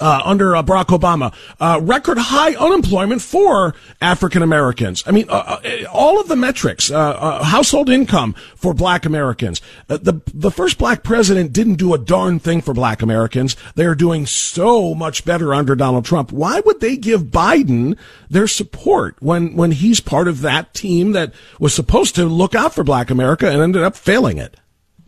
uh, 0.00 0.22
under 0.24 0.56
uh, 0.56 0.62
Barack 0.62 0.86
Obama, 0.86 1.34
uh, 1.60 1.80
record 1.82 2.18
high 2.18 2.54
unemployment 2.54 3.22
for 3.22 3.74
African 4.00 4.42
Americans. 4.42 5.02
I 5.06 5.10
mean, 5.12 5.26
uh, 5.28 5.60
uh, 5.64 5.84
all 5.92 6.20
of 6.20 6.28
the 6.28 6.36
metrics, 6.36 6.90
uh, 6.90 7.42
household 7.42 7.88
income 7.88 8.34
for 8.56 8.74
Black 8.74 9.06
Americans. 9.06 9.60
the 9.88 10.20
the 10.32 10.50
first 10.50 10.78
Black 10.78 11.02
president 11.02 11.52
didn't 11.52 11.76
do 11.76 11.94
a 11.94 11.98
darn 11.98 12.38
thing 12.38 12.60
for 12.60 12.74
Black 12.74 13.02
Americans. 13.02 13.56
They 13.74 13.86
are 13.86 13.94
doing 13.94 14.26
so 14.26 14.94
much 14.94 15.24
better 15.24 15.54
under 15.54 15.74
Donald 15.74 16.04
Trump. 16.04 16.32
Why 16.32 16.60
would 16.60 16.80
they 16.80 16.96
give 16.96 17.24
Biden 17.24 17.98
their 18.30 18.46
support 18.46 19.16
when 19.20 19.56
when 19.56 19.72
he's 19.72 20.00
part 20.00 20.28
of 20.28 20.40
that 20.42 20.74
team 20.74 21.12
that 21.12 21.32
was 21.58 21.74
supposed 21.74 22.14
to 22.16 22.24
look 22.26 22.54
out 22.54 22.74
for 22.74 22.84
Black 22.84 23.10
America 23.10 23.48
and 23.50 23.60
ended 23.60 23.82
up 23.82 23.96
failing 23.96 24.38
it? 24.38 24.56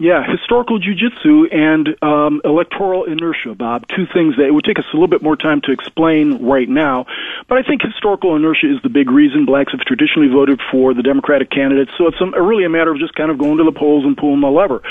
Yeah, 0.00 0.22
historical 0.30 0.78
jujitsu 0.78 1.52
and 1.52 1.88
um, 2.02 2.40
electoral 2.44 3.02
inertia, 3.02 3.56
Bob. 3.56 3.84
Two 3.88 4.06
things 4.06 4.36
that 4.36 4.46
it 4.46 4.54
would 4.54 4.64
take 4.64 4.78
us 4.78 4.84
a 4.92 4.96
little 4.96 5.08
bit 5.08 5.22
more 5.22 5.34
time 5.34 5.60
to 5.62 5.72
explain 5.72 6.46
right 6.46 6.68
now. 6.68 7.06
But 7.48 7.58
I 7.58 7.62
think 7.64 7.82
historical 7.82 8.36
inertia 8.36 8.72
is 8.72 8.80
the 8.84 8.90
big 8.90 9.10
reason 9.10 9.44
blacks 9.44 9.72
have 9.72 9.80
traditionally 9.80 10.28
voted 10.28 10.60
for 10.70 10.94
the 10.94 11.02
Democratic 11.02 11.50
candidates. 11.50 11.90
So 11.98 12.06
it's 12.06 12.20
a, 12.20 12.40
really 12.40 12.64
a 12.64 12.68
matter 12.68 12.92
of 12.92 13.00
just 13.00 13.16
kind 13.16 13.28
of 13.28 13.38
going 13.38 13.58
to 13.58 13.64
the 13.64 13.72
polls 13.72 14.04
and 14.04 14.16
pulling 14.16 14.40
the 14.40 14.46
lever. 14.46 14.82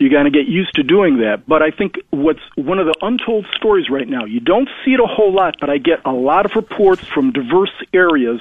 You 0.00 0.10
got 0.10 0.24
to 0.24 0.30
get 0.30 0.46
used 0.46 0.74
to 0.74 0.82
doing 0.82 1.18
that. 1.18 1.46
But 1.46 1.62
I 1.62 1.70
think 1.70 2.00
what's 2.10 2.42
one 2.56 2.80
of 2.80 2.86
the 2.86 2.94
untold 3.02 3.46
stories 3.54 3.88
right 3.88 4.08
now, 4.08 4.24
you 4.24 4.40
don't 4.40 4.68
see 4.84 4.94
it 4.94 5.00
a 5.00 5.06
whole 5.06 5.32
lot, 5.32 5.54
but 5.60 5.70
I 5.70 5.78
get 5.78 6.00
a 6.04 6.12
lot 6.12 6.44
of 6.44 6.56
reports 6.56 7.06
from 7.06 7.30
diverse 7.30 7.70
areas 7.94 8.40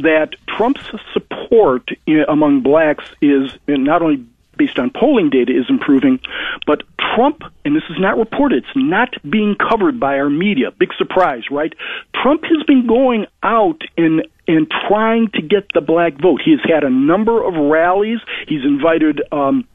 that 0.00 0.34
Trump's 0.46 0.84
support 1.14 1.88
eh, 2.06 2.24
among 2.28 2.60
blacks 2.60 3.04
is 3.22 3.50
eh, 3.68 3.76
not 3.78 4.02
only 4.02 4.22
based 4.56 4.78
on 4.78 4.90
polling 4.90 5.30
data, 5.30 5.52
is 5.52 5.66
improving. 5.68 6.20
But 6.66 6.82
Trump, 7.14 7.42
and 7.64 7.74
this 7.74 7.84
is 7.90 7.96
not 7.98 8.18
reported, 8.18 8.64
it's 8.64 8.76
not 8.76 9.14
being 9.28 9.56
covered 9.56 9.98
by 9.98 10.18
our 10.18 10.30
media. 10.30 10.70
Big 10.70 10.90
surprise, 10.98 11.44
right? 11.50 11.72
Trump 12.14 12.42
has 12.44 12.62
been 12.66 12.86
going 12.86 13.26
out 13.42 13.82
and 13.96 14.26
and 14.48 14.70
trying 14.88 15.28
to 15.34 15.42
get 15.42 15.66
the 15.74 15.80
black 15.80 16.20
vote. 16.20 16.40
He 16.44 16.52
has 16.52 16.60
had 16.64 16.84
a 16.84 16.90
number 16.90 17.42
of 17.42 17.54
rallies. 17.54 18.20
He's 18.46 18.64
invited 18.64 19.20
um, 19.32 19.66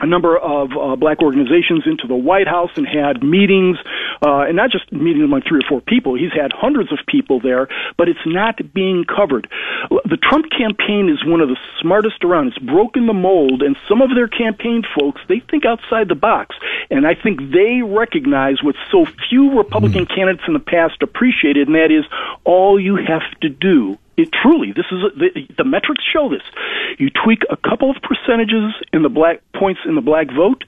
a 0.00 0.06
number 0.06 0.36
of 0.36 0.70
uh, 0.72 0.96
black 0.96 1.22
organizations 1.22 1.84
into 1.86 2.06
the 2.06 2.16
White 2.16 2.48
House 2.48 2.70
and 2.76 2.86
had 2.86 3.22
meetings, 3.22 3.78
uh, 4.22 4.40
and 4.40 4.56
not 4.56 4.70
just 4.70 4.90
meetings 4.92 5.24
among 5.24 5.42
three 5.42 5.60
or 5.60 5.68
four 5.68 5.80
people. 5.80 6.14
He's 6.16 6.32
had 6.32 6.52
hundreds 6.52 6.92
of 6.92 6.98
people 7.06 7.40
there, 7.40 7.68
but 7.96 8.08
it's 8.08 8.26
not 8.26 8.58
being 8.72 9.04
covered. 9.04 9.48
The 9.90 10.18
Trump 10.20 10.46
campaign 10.50 11.08
is 11.08 11.24
one 11.24 11.40
of 11.40 11.48
the 11.48 11.56
smartest 11.80 12.24
around. 12.24 12.48
It's 12.48 12.58
broken 12.58 13.06
the 13.06 13.12
mold, 13.12 13.62
and 13.62 13.76
some 13.88 14.02
of 14.02 14.10
their 14.14 14.28
campaign 14.28 14.82
folks 14.98 15.20
they 15.28 15.40
think 15.40 15.64
outside 15.64 16.08
the 16.08 16.14
box, 16.14 16.56
and 16.90 17.06
I 17.06 17.14
think 17.14 17.52
they 17.52 17.82
recognize 17.82 18.62
what 18.62 18.74
so 18.90 19.06
few 19.28 19.56
Republican 19.56 20.06
mm. 20.06 20.14
candidates 20.14 20.44
in 20.46 20.54
the 20.54 20.60
past 20.60 21.02
appreciated, 21.02 21.68
and 21.68 21.76
that 21.76 21.90
is 21.90 22.04
all 22.44 22.80
you 22.80 22.96
have 22.96 23.22
to 23.42 23.48
do 23.48 23.98
it 24.16 24.28
truly 24.32 24.72
this 24.72 24.86
is 24.90 24.98
a, 25.02 25.18
the, 25.18 25.54
the 25.58 25.64
metrics 25.64 26.02
show 26.12 26.28
this 26.28 26.42
you 26.98 27.10
tweak 27.10 27.42
a 27.50 27.56
couple 27.56 27.90
of 27.90 27.96
percentages 28.02 28.72
in 28.92 29.02
the 29.02 29.08
black 29.08 29.40
points 29.54 29.80
in 29.86 29.94
the 29.94 30.00
black 30.00 30.28
vote 30.34 30.64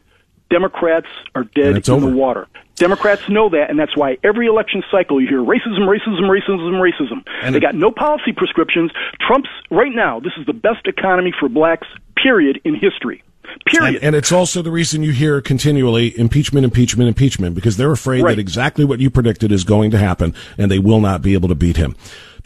democrats 0.51 1.07
are 1.35 1.45
dead 1.45 1.77
in 1.77 1.93
over. 1.93 2.11
the 2.11 2.17
water 2.17 2.47
democrats 2.77 3.29
know 3.29 3.49
that 3.49 3.71
and 3.71 3.79
that's 3.79 3.97
why 3.97 4.17
every 4.23 4.47
election 4.47 4.83
cycle 4.91 5.21
you 5.21 5.29
hear 5.29 5.41
racism 5.41 5.87
racism 5.87 6.29
racism 6.29 6.81
racism 6.81 7.23
and 7.43 7.55
they 7.55 7.61
got 7.61 7.75
no 7.75 7.91
policy 7.91 8.33
prescriptions 8.33 8.91
trump's 9.21 9.51
right 9.71 9.93
now 9.95 10.21
this 10.21 10.33
is 10.39 10.47
the 10.47 10.53
best 10.53 10.87
economy 10.87 11.33
for 11.39 11.49
blacks 11.49 11.89
period 12.17 12.61
in 12.65 12.75
history 12.75 13.23
Period. 13.67 13.97
And, 13.97 14.05
and, 14.05 14.17
it's 14.17 14.33
also 14.33 14.63
the 14.63 14.71
reason 14.71 15.03
you 15.03 15.13
hear 15.13 15.41
continually 15.41 16.19
impeachment, 16.19 16.65
impeachment, 16.65 17.09
impeachment, 17.09 17.55
because 17.55 17.77
they're 17.77 17.93
afraid 17.93 18.23
right. 18.23 18.37
that 18.37 18.41
exactly 18.41 18.85
what 18.85 19.01
you 19.01 19.11
predicted 19.11 19.53
is 19.53 19.65
going 19.65 19.91
to 19.93 19.99
happen, 19.99 20.35
and 20.59 20.71
they 20.71 20.79
will 20.79 21.01
not 21.01 21.23
be 21.23 21.35
able 21.35 21.49
to 21.49 21.55
beat 21.55 21.77
him. 21.77 21.97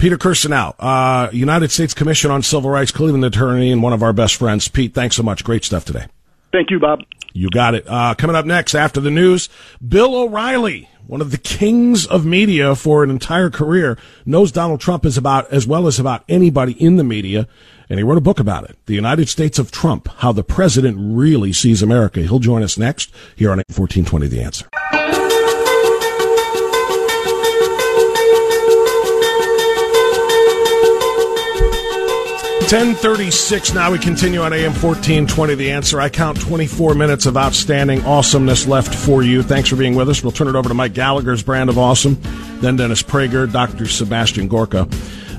Peter 0.01 0.17
Kirsanow, 0.17 0.75
uh, 0.79 1.29
United 1.31 1.71
States 1.71 1.93
Commission 1.93 2.31
on 2.31 2.43
Civil 2.43 2.71
Rights, 2.71 2.91
Cleveland 2.91 3.23
attorney, 3.23 3.71
and 3.71 3.83
one 3.83 3.93
of 3.93 4.03
our 4.03 4.15
best 4.15 4.37
friends. 4.37 4.67
Pete, 4.67 4.95
thanks 4.95 5.15
so 5.15 5.23
much. 5.23 5.45
Great 5.45 5.63
stuff 5.63 5.85
today. 5.85 6.07
Thank 6.53 6.71
you, 6.71 6.81
Bob. 6.81 7.01
You 7.35 7.51
got 7.51 7.75
it. 7.75 7.85
Uh, 7.87 8.15
coming 8.15 8.35
up 8.35 8.47
next 8.47 8.75
after 8.75 8.99
the 8.99 9.11
news, 9.11 9.51
Bill 9.87 10.17
O'Reilly, 10.17 10.89
one 11.07 11.21
of 11.21 11.31
the 11.31 11.39
kings 11.39 12.07
of 12.07 12.25
media 12.25 12.75
for 12.75 13.05
an 13.05 13.11
entire 13.11 13.51
career, 13.51 13.99
knows 14.25 14.51
Donald 14.51 14.81
Trump 14.81 15.05
is 15.05 15.19
about 15.19 15.53
as 15.53 15.67
well 15.67 15.87
as 15.87 16.01
about 16.01 16.25
anybody 16.31 16.73
in 16.73 16.97
the 16.97 17.05
media 17.05 17.47
and 17.91 17.99
he 17.99 18.05
wrote 18.05 18.17
a 18.17 18.23
book 18.23 18.41
about 18.41 18.71
it. 18.71 18.79
The 18.87 18.95
United 18.95 19.29
States 19.29 19.59
of 19.59 19.73
Trump, 19.73 20.09
how 20.19 20.31
the 20.31 20.45
president 20.45 20.97
really 20.99 21.53
sees 21.53 21.83
America. 21.83 22.21
He'll 22.21 22.39
join 22.39 22.63
us 22.63 22.79
next 22.79 23.13
here 23.35 23.51
on 23.51 23.59
1420 23.59 24.29
The 24.29 24.43
Answer. 24.43 24.69
1036 32.71 33.75
now 33.75 33.91
we 33.91 33.99
continue 33.99 34.43
on 34.43 34.53
AM 34.53 34.71
1420 34.71 35.57
The 35.57 35.73
Answer. 35.73 36.01
I 36.01 36.09
count 36.09 36.41
24 36.41 36.95
minutes 36.95 37.27
of 37.27 37.37
outstanding 37.37 38.01
awesomeness 38.03 38.65
left 38.65 38.95
for 38.95 39.25
you. 39.25 39.43
Thanks 39.43 39.69
for 39.69 39.75
being 39.75 39.97
with 39.97 40.09
us. 40.09 40.23
We'll 40.23 40.31
turn 40.31 40.47
it 40.47 40.55
over 40.55 40.69
to 40.69 40.75
Mike 40.75 40.93
Gallagher's 40.95 41.43
brand 41.43 41.69
of 41.69 41.79
awesome, 41.79 42.17
then 42.61 42.77
Dennis 42.77 43.03
Prager, 43.03 43.51
Dr. 43.51 43.89
Sebastian 43.89 44.47
Gorka 44.47 44.89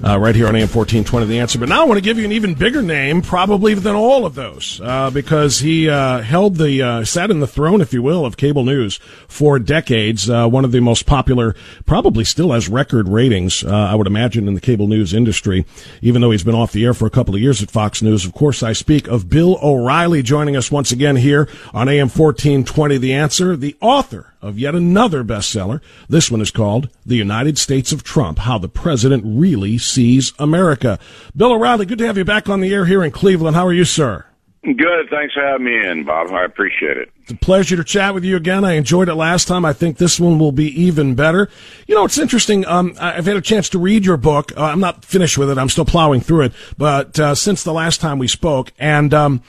uh, 0.04 0.20
right 0.20 0.36
here 0.36 0.48
on 0.48 0.56
AM 0.56 0.62
1420 0.62 1.26
The 1.26 1.40
Answer. 1.40 1.60
But 1.60 1.70
now 1.70 1.82
I 1.82 1.86
want 1.86 1.98
to 1.98 2.04
give 2.04 2.18
you 2.18 2.26
an 2.26 2.32
even 2.32 2.54
bigger 2.54 2.82
name, 2.82 3.22
probably 3.22 3.74
than 3.74 3.96
all 3.96 4.26
of 4.26 4.36
those, 4.36 4.82
uh, 4.84 5.10
because 5.12 5.60
he 5.60 5.90
uh, 5.90 6.22
held 6.22 6.56
the, 6.58 6.82
uh, 6.82 7.06
sat 7.06 7.32
in 7.32 7.40
the 7.40 7.48
throne, 7.48 7.82
if 7.82 7.94
you 7.94 8.02
will, 8.02 8.26
of 8.26 8.38
cable 8.38 8.64
news 8.64 8.98
for 9.28 9.60
decades. 9.60 10.30
Uh, 10.30 10.48
one 10.48 10.66
of 10.66 10.72
the 10.72 10.80
most 10.80 11.06
popular, 11.06 11.56
probably 11.86 12.24
still 12.24 12.52
has 12.52 12.70
record 12.70 13.08
ratings, 13.08 13.64
uh, 13.64 13.70
I 13.70 13.96
would 13.96 14.08
imagine, 14.08 14.48
in 14.48 14.56
the 14.56 14.62
cable 14.62 14.88
news 14.88 15.14
industry, 15.14 15.66
even 16.02 16.22
though 16.22 16.32
he's 16.32 16.44
been 16.44 16.56
off 16.56 16.72
the 16.72 16.86
air 16.86 16.94
for 16.94 17.06
a 17.06 17.12
couple 17.12 17.36
of 17.36 17.42
years 17.42 17.62
at 17.62 17.72
Fox 17.72 18.02
News. 18.02 18.26
Of 18.26 18.34
course, 18.34 18.64
I 18.64 18.74
speak 18.74 19.08
of 19.08 19.30
Bill 19.30 19.60
O'Reilly 19.62 20.24
joining 20.24 20.56
us 20.56 20.72
once 20.72 20.92
again 20.92 21.16
here 21.18 21.48
on 21.74 21.90
AM 21.90 22.10
1420 22.10 22.98
The 22.98 23.14
Answer, 23.14 23.56
the 23.56 23.76
author 23.82 24.32
of 24.42 24.58
yet 24.58 24.76
another 24.76 25.24
bestseller. 25.24 25.82
This 26.10 26.32
one 26.32 26.42
is 26.42 26.52
called 26.52 26.90
The 27.06 27.16
United 27.16 27.58
States 27.58 27.92
of 27.92 28.04
Trump 28.04 28.40
How 28.40 28.58
the 28.58 28.68
President 28.68 29.24
Really 29.26 29.78
Sees 29.92 30.34
America. 30.40 31.00
Bill 31.36 31.54
O'Reilly, 31.54 31.86
good 31.86 32.00
to 32.00 32.08
have 32.08 32.18
you 32.18 32.26
back 32.26 32.50
on 32.50 32.62
the 32.62 32.74
air 32.74 32.86
here 32.86 33.04
in 33.04 33.12
Cleveland. 33.12 33.56
How 33.56 33.68
are 33.68 33.74
you, 33.74 33.86
sir? 33.86 34.26
Good. 34.64 35.10
Thanks 35.10 35.34
for 35.34 35.42
having 35.42 35.66
me 35.66 35.88
in, 35.88 36.06
Bob. 36.06 36.30
I 36.32 36.46
appreciate 36.46 36.96
it. 36.96 37.10
It's 37.24 37.32
a 37.32 37.36
pleasure 37.36 37.76
to 37.76 37.84
chat 37.84 38.14
with 38.14 38.24
you 38.24 38.36
again. 38.36 38.64
I 38.64 38.74
enjoyed 38.74 39.10
it 39.10 39.16
last 39.16 39.48
time. 39.48 39.66
I 39.66 39.74
think 39.74 39.98
this 39.98 40.20
one 40.20 40.38
will 40.38 40.52
be 40.52 40.68
even 40.80 41.16
better. 41.16 41.50
You 41.88 41.96
know, 41.96 42.06
it's 42.06 42.20
interesting. 42.20 42.68
Um, 42.68 42.94
I've 43.00 43.26
had 43.26 43.38
a 43.38 43.42
chance 43.42 43.70
to 43.70 43.80
read 43.80 44.06
your 44.06 44.18
book. 44.18 44.56
Uh, 44.56 44.66
I'm 44.66 44.80
not 44.80 45.04
finished 45.04 45.36
with 45.36 45.50
it. 45.50 45.58
I'm 45.58 45.70
still 45.70 45.86
plowing 45.86 46.22
through 46.22 46.42
it. 46.42 46.54
But 46.78 47.20
uh, 47.20 47.34
since 47.34 47.64
the 47.64 47.74
last 47.74 48.02
time 48.02 48.20
we 48.20 48.28
spoke, 48.28 48.72
and 48.78 49.12
um, 49.16 49.42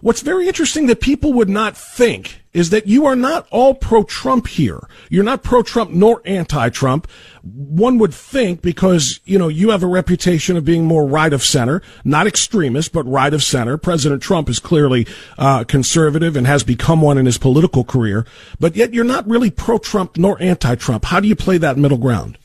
what's 0.00 0.20
very 0.22 0.46
interesting 0.48 0.86
that 0.86 1.00
people 1.00 1.32
would 1.32 1.48
not 1.48 1.76
think 1.76 2.40
is 2.52 2.70
that 2.70 2.86
you 2.86 3.06
are 3.06 3.14
not 3.14 3.46
all 3.50 3.74
pro-Trump 3.74 4.48
here. 4.48 4.80
You're 5.08 5.24
not 5.24 5.44
pro-Trump 5.44 5.92
nor 5.92 6.20
anti-Trump. 6.24 7.08
One 7.42 7.98
would 7.98 8.12
think 8.12 8.60
because, 8.60 9.20
you 9.24 9.38
know, 9.38 9.48
you 9.48 9.70
have 9.70 9.84
a 9.84 9.86
reputation 9.86 10.56
of 10.56 10.64
being 10.64 10.84
more 10.84 11.06
right 11.06 11.32
of 11.32 11.44
center, 11.44 11.80
not 12.04 12.26
extremist, 12.26 12.92
but 12.92 13.04
right 13.04 13.32
of 13.32 13.44
center. 13.44 13.78
President 13.78 14.22
Trump 14.22 14.48
is 14.48 14.58
clearly 14.58 15.06
uh, 15.38 15.62
conservative 15.64 16.36
and 16.36 16.46
has 16.46 16.64
become 16.64 17.00
one 17.00 17.18
in 17.18 17.26
his 17.26 17.38
political 17.38 17.84
career, 17.84 18.26
but 18.58 18.74
yet 18.74 18.92
you're 18.92 19.04
not 19.04 19.28
really 19.28 19.50
pro-Trump 19.50 20.16
nor 20.16 20.40
anti-Trump. 20.42 21.04
How 21.04 21.20
do 21.20 21.28
you 21.28 21.36
play 21.36 21.56
that 21.58 21.76
middle 21.76 21.98
ground? 21.98 22.36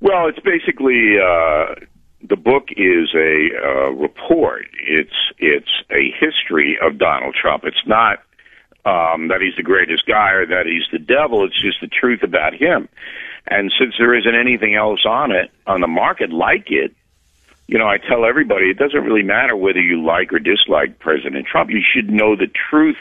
Well, 0.00 0.26
it's 0.28 0.40
basically 0.40 1.16
uh, 1.20 1.74
the 2.22 2.36
book 2.36 2.68
is 2.76 3.14
a 3.14 3.48
uh, 3.56 3.90
report. 3.90 4.66
It's 4.78 5.32
it's 5.38 5.70
a 5.90 6.12
history 6.18 6.78
of 6.80 6.98
Donald 6.98 7.34
Trump. 7.34 7.64
It's 7.64 7.86
not 7.86 8.18
um, 8.84 9.28
that 9.28 9.40
he's 9.40 9.56
the 9.56 9.62
greatest 9.62 10.06
guy 10.06 10.32
or 10.32 10.46
that 10.46 10.66
he's 10.66 10.84
the 10.92 10.98
devil. 10.98 11.44
It's 11.44 11.60
just 11.60 11.80
the 11.80 11.88
truth 11.88 12.22
about 12.22 12.54
him. 12.54 12.88
And 13.46 13.72
since 13.78 13.94
there 13.98 14.14
isn't 14.14 14.34
anything 14.34 14.74
else 14.74 15.04
on 15.06 15.32
it, 15.32 15.50
on 15.66 15.80
the 15.80 15.86
market 15.86 16.30
like 16.30 16.70
it, 16.70 16.94
you 17.66 17.78
know, 17.78 17.88
I 17.88 17.98
tell 17.98 18.24
everybody 18.24 18.68
it 18.68 18.78
doesn't 18.78 19.04
really 19.04 19.22
matter 19.22 19.56
whether 19.56 19.80
you 19.80 20.04
like 20.04 20.32
or 20.32 20.38
dislike 20.38 20.98
President 20.98 21.46
Trump. 21.46 21.70
You 21.70 21.82
should 21.82 22.10
know 22.10 22.36
the 22.36 22.48
truth 22.48 22.98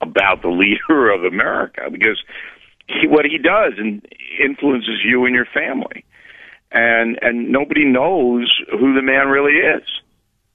about 0.00 0.42
the 0.42 0.48
leader 0.50 1.10
of 1.10 1.24
America 1.24 1.88
because 1.90 2.22
he, 2.88 3.06
what 3.06 3.24
he 3.24 3.38
does 3.38 3.74
and 3.78 4.06
influences 4.42 5.00
you 5.04 5.24
and 5.24 5.34
your 5.34 5.46
family. 5.46 6.04
And 6.72 7.18
and 7.20 7.50
nobody 7.50 7.84
knows 7.84 8.60
who 8.70 8.94
the 8.94 9.02
man 9.02 9.28
really 9.28 9.54
is 9.54 9.82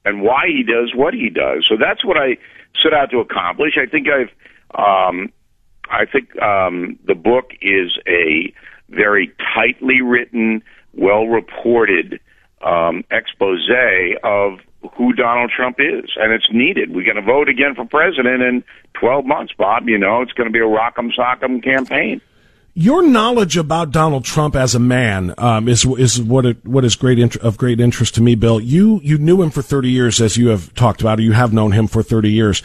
and 0.05 0.21
why 0.21 0.47
he 0.47 0.63
does 0.63 0.93
what 0.95 1.13
he 1.13 1.29
does. 1.29 1.65
So 1.67 1.75
that's 1.77 2.05
what 2.05 2.17
I 2.17 2.37
set 2.81 2.93
out 2.93 3.11
to 3.11 3.19
accomplish. 3.19 3.73
I 3.77 3.85
think 3.85 4.07
I've 4.07 4.29
um, 4.77 5.31
I 5.89 6.05
think 6.05 6.41
um, 6.41 6.97
the 7.05 7.15
book 7.15 7.51
is 7.61 7.97
a 8.07 8.53
very 8.89 9.33
tightly 9.55 10.01
written, 10.01 10.63
well 10.93 11.27
reported 11.27 12.19
um, 12.65 13.03
expose 13.11 13.69
of 14.23 14.59
who 14.95 15.13
Donald 15.13 15.51
Trump 15.55 15.77
is, 15.79 16.11
and 16.17 16.31
it's 16.31 16.47
needed. 16.51 16.93
We're 16.93 17.05
going 17.05 17.15
to 17.15 17.21
vote 17.21 17.49
again 17.49 17.75
for 17.75 17.85
president 17.85 18.41
in 18.41 18.63
12 18.93 19.25
months, 19.25 19.53
Bob. 19.57 19.87
You 19.87 19.97
know, 19.97 20.21
it's 20.21 20.33
going 20.33 20.47
to 20.47 20.53
be 20.53 20.59
a 20.59 20.63
rock'em 20.63 21.11
sock'em 21.17 21.63
campaign. 21.63 22.21
Your 22.77 23.07
knowledge 23.07 23.55
about 23.55 23.91
Donald 23.91 24.25
Trump 24.25 24.53
as 24.53 24.75
a 24.75 24.79
man 24.79 25.33
um, 25.37 25.69
is 25.69 25.85
is 25.85 26.21
what 26.21 26.45
it, 26.45 26.67
what 26.67 26.83
is 26.83 26.97
great 26.97 27.37
of 27.37 27.57
great 27.57 27.79
interest 27.79 28.15
to 28.15 28.21
me, 28.21 28.35
Bill. 28.35 28.59
You 28.59 28.99
you 29.01 29.17
knew 29.17 29.41
him 29.41 29.49
for 29.49 29.61
30 29.61 29.89
years, 29.89 30.19
as 30.19 30.35
you 30.35 30.49
have 30.49 30.73
talked 30.73 30.99
about, 30.99 31.19
or 31.19 31.21
you 31.21 31.31
have 31.31 31.53
known 31.53 31.71
him 31.71 31.87
for 31.87 32.03
30 32.03 32.29
years. 32.29 32.61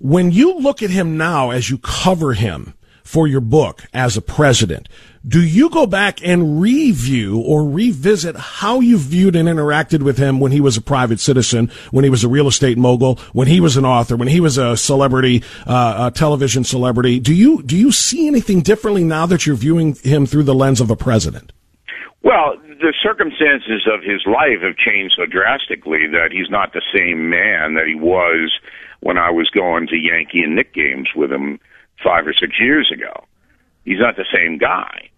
When 0.00 0.32
you 0.32 0.58
look 0.58 0.82
at 0.82 0.90
him 0.90 1.16
now 1.16 1.50
as 1.50 1.70
you 1.70 1.78
cover 1.78 2.32
him 2.32 2.74
for 3.04 3.28
your 3.28 3.40
book 3.40 3.84
as 3.94 4.16
a 4.16 4.22
president, 4.22 4.88
do 5.26 5.42
you 5.42 5.70
go 5.70 5.86
back 5.86 6.24
and 6.24 6.60
review 6.60 7.40
or 7.40 7.64
revisit 7.68 8.36
how 8.36 8.80
you 8.80 8.98
viewed 8.98 9.36
and 9.36 9.48
interacted 9.48 10.02
with 10.02 10.18
him 10.18 10.40
when 10.40 10.52
he 10.52 10.60
was 10.60 10.76
a 10.76 10.82
private 10.82 11.20
citizen, 11.20 11.70
when 11.90 12.04
he 12.04 12.10
was 12.10 12.24
a 12.24 12.28
real 12.28 12.48
estate 12.48 12.78
mogul, 12.78 13.16
when 13.32 13.48
he 13.48 13.60
was 13.60 13.76
an 13.76 13.84
author, 13.84 14.16
when 14.16 14.28
he 14.28 14.40
was 14.40 14.58
a 14.58 14.76
celebrity, 14.76 15.42
uh, 15.66 16.10
a 16.12 16.16
television 16.16 16.64
celebrity? 16.64 17.18
Do 17.20 17.34
you 17.34 17.62
do 17.62 17.76
you 17.76 17.92
see 17.92 18.26
anything 18.26 18.60
differently 18.60 19.04
now 19.04 19.26
that 19.26 19.46
you're 19.46 19.56
viewing 19.56 19.94
him 19.94 20.26
through 20.26 20.44
the 20.44 20.54
lens 20.54 20.80
of 20.80 20.90
a 20.90 20.96
president? 20.96 21.52
Well, 22.22 22.56
the 22.80 22.92
circumstances 23.02 23.88
of 23.92 24.02
his 24.02 24.22
life 24.26 24.62
have 24.62 24.76
changed 24.76 25.14
so 25.16 25.26
drastically 25.26 26.06
that 26.08 26.30
he's 26.32 26.50
not 26.50 26.72
the 26.72 26.82
same 26.92 27.30
man 27.30 27.74
that 27.74 27.86
he 27.86 27.94
was 27.94 28.52
when 29.00 29.18
I 29.18 29.30
was 29.30 29.48
going 29.50 29.86
to 29.88 29.96
Yankee 29.96 30.42
and 30.42 30.56
Knick 30.56 30.74
games 30.74 31.08
with 31.14 31.30
him 31.30 31.60
five 32.02 32.26
or 32.26 32.32
six 32.32 32.54
years 32.60 32.90
ago. 32.92 33.24
He's 33.88 34.00
not 34.00 34.16
the 34.16 34.26
same 34.30 34.58
guy 34.58 35.08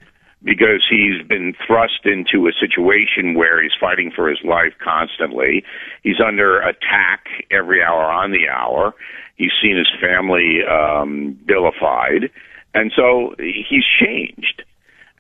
because 0.45 0.87
he's 0.89 1.27
been 1.27 1.55
thrust 1.67 2.05
into 2.05 2.47
a 2.47 2.53
situation 2.53 3.35
where 3.35 3.61
he's 3.61 3.73
fighting 3.81 4.13
for 4.15 4.29
his 4.29 4.39
life 4.45 4.75
constantly. 4.81 5.65
He's 6.05 6.21
under 6.25 6.61
attack 6.61 7.27
every 7.51 7.83
hour 7.83 8.05
on 8.05 8.31
the 8.31 8.49
hour. 8.49 8.95
He's 9.35 9.51
seen 9.61 9.77
his 9.77 9.91
family 10.01 10.61
um, 10.63 11.37
vilified, 11.47 12.31
and 12.73 12.93
so 12.95 13.35
he's 13.39 13.85
changed. 14.01 14.63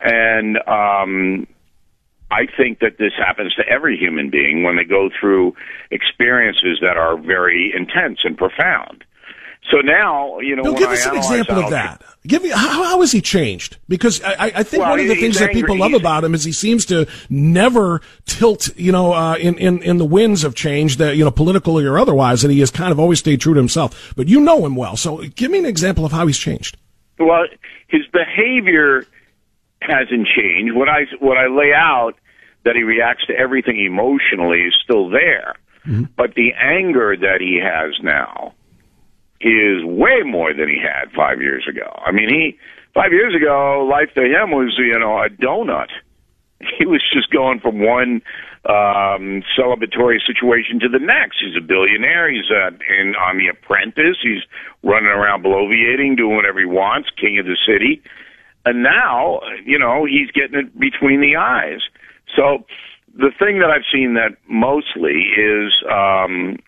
And 0.00 0.56
um, 0.68 1.48
I 2.30 2.46
think 2.56 2.78
that 2.78 2.98
this 2.98 3.14
happens 3.18 3.52
to 3.56 3.68
every 3.68 3.98
human 3.98 4.30
being 4.30 4.62
when 4.62 4.76
they 4.76 4.84
go 4.84 5.10
through 5.18 5.56
experiences 5.90 6.78
that 6.82 6.96
are 6.96 7.16
very 7.16 7.72
intense 7.76 8.20
and 8.22 8.38
profound. 8.38 9.02
So 9.68 9.78
now, 9.78 10.38
you 10.38 10.54
know, 10.54 10.62
no, 10.62 10.74
give 10.74 10.90
us 10.90 11.04
an 11.04 11.16
example 11.16 11.64
of 11.64 11.70
that. 11.70 12.00
Give 12.26 12.42
me 12.42 12.50
how, 12.50 12.84
how 12.84 13.00
has 13.00 13.12
he 13.12 13.22
changed? 13.22 13.78
Because 13.88 14.22
I, 14.22 14.52
I 14.56 14.62
think 14.62 14.82
well, 14.82 14.90
one 14.90 15.00
of 15.00 15.08
the 15.08 15.14
things 15.14 15.38
that 15.38 15.52
people 15.52 15.78
love 15.78 15.94
about 15.94 16.22
him 16.22 16.34
is 16.34 16.44
he 16.44 16.52
seems 16.52 16.84
to 16.86 17.06
never 17.30 18.02
tilt, 18.26 18.76
you 18.76 18.92
know, 18.92 19.14
uh, 19.14 19.36
in, 19.36 19.56
in 19.56 19.82
in 19.82 19.96
the 19.96 20.04
winds 20.04 20.44
of 20.44 20.54
change 20.54 20.98
that 20.98 21.16
you 21.16 21.24
know, 21.24 21.30
politically 21.30 21.86
or 21.86 21.98
otherwise, 21.98 22.44
and 22.44 22.52
he 22.52 22.60
has 22.60 22.70
kind 22.70 22.92
of 22.92 23.00
always 23.00 23.20
stayed 23.20 23.40
true 23.40 23.54
to 23.54 23.58
himself. 23.58 24.12
But 24.16 24.28
you 24.28 24.38
know 24.40 24.66
him 24.66 24.76
well, 24.76 24.96
so 24.96 25.22
give 25.34 25.50
me 25.50 25.58
an 25.58 25.64
example 25.64 26.04
of 26.04 26.12
how 26.12 26.26
he's 26.26 26.36
changed. 26.36 26.76
Well, 27.18 27.46
his 27.88 28.06
behavior 28.12 29.06
hasn't 29.80 30.28
changed. 30.36 30.74
What 30.74 30.90
I 30.90 31.06
what 31.20 31.38
I 31.38 31.46
lay 31.46 31.72
out 31.74 32.16
that 32.64 32.76
he 32.76 32.82
reacts 32.82 33.26
to 33.28 33.34
everything 33.34 33.82
emotionally 33.82 34.60
is 34.60 34.74
still 34.84 35.08
there, 35.08 35.54
mm-hmm. 35.86 36.04
but 36.18 36.34
the 36.34 36.52
anger 36.60 37.16
that 37.16 37.40
he 37.40 37.58
has 37.62 37.94
now 38.02 38.52
is 39.40 39.84
way 39.84 40.22
more 40.24 40.52
than 40.52 40.68
he 40.68 40.78
had 40.78 41.10
five 41.12 41.40
years 41.40 41.66
ago. 41.68 41.88
I 42.04 42.12
mean, 42.12 42.28
he 42.28 42.58
five 42.94 43.12
years 43.12 43.34
ago, 43.34 43.86
life 43.90 44.12
to 44.14 44.22
him 44.22 44.50
was 44.50 44.74
you 44.78 44.98
know 44.98 45.22
a 45.22 45.28
donut. 45.28 45.88
He 46.78 46.84
was 46.84 47.00
just 47.10 47.30
going 47.30 47.58
from 47.58 47.80
one 47.80 48.20
um, 48.68 49.42
celebratory 49.56 50.18
situation 50.20 50.78
to 50.80 50.90
the 50.90 50.98
next. 50.98 51.38
He's 51.40 51.56
a 51.56 51.64
billionaire. 51.64 52.30
He's 52.30 52.50
uh, 52.50 52.68
in 52.68 53.14
on 53.16 53.38
The 53.38 53.48
Apprentice. 53.48 54.18
He's 54.22 54.42
running 54.82 55.08
around 55.08 55.42
bloviating, 55.42 56.18
doing 56.18 56.36
whatever 56.36 56.60
he 56.60 56.66
wants, 56.66 57.08
king 57.18 57.38
of 57.38 57.46
the 57.46 57.56
city. 57.66 58.02
And 58.66 58.82
now, 58.82 59.40
you 59.64 59.78
know, 59.78 60.04
he's 60.04 60.30
getting 60.32 60.58
it 60.58 60.78
between 60.78 61.22
the 61.22 61.36
eyes. 61.36 61.80
So 62.36 62.66
the 63.14 63.30
thing 63.38 63.58
that 63.60 63.70
I've 63.70 63.88
seen 63.90 64.14
that 64.14 64.36
mostly 64.46 65.32
is 65.32 65.72
um, 65.88 66.58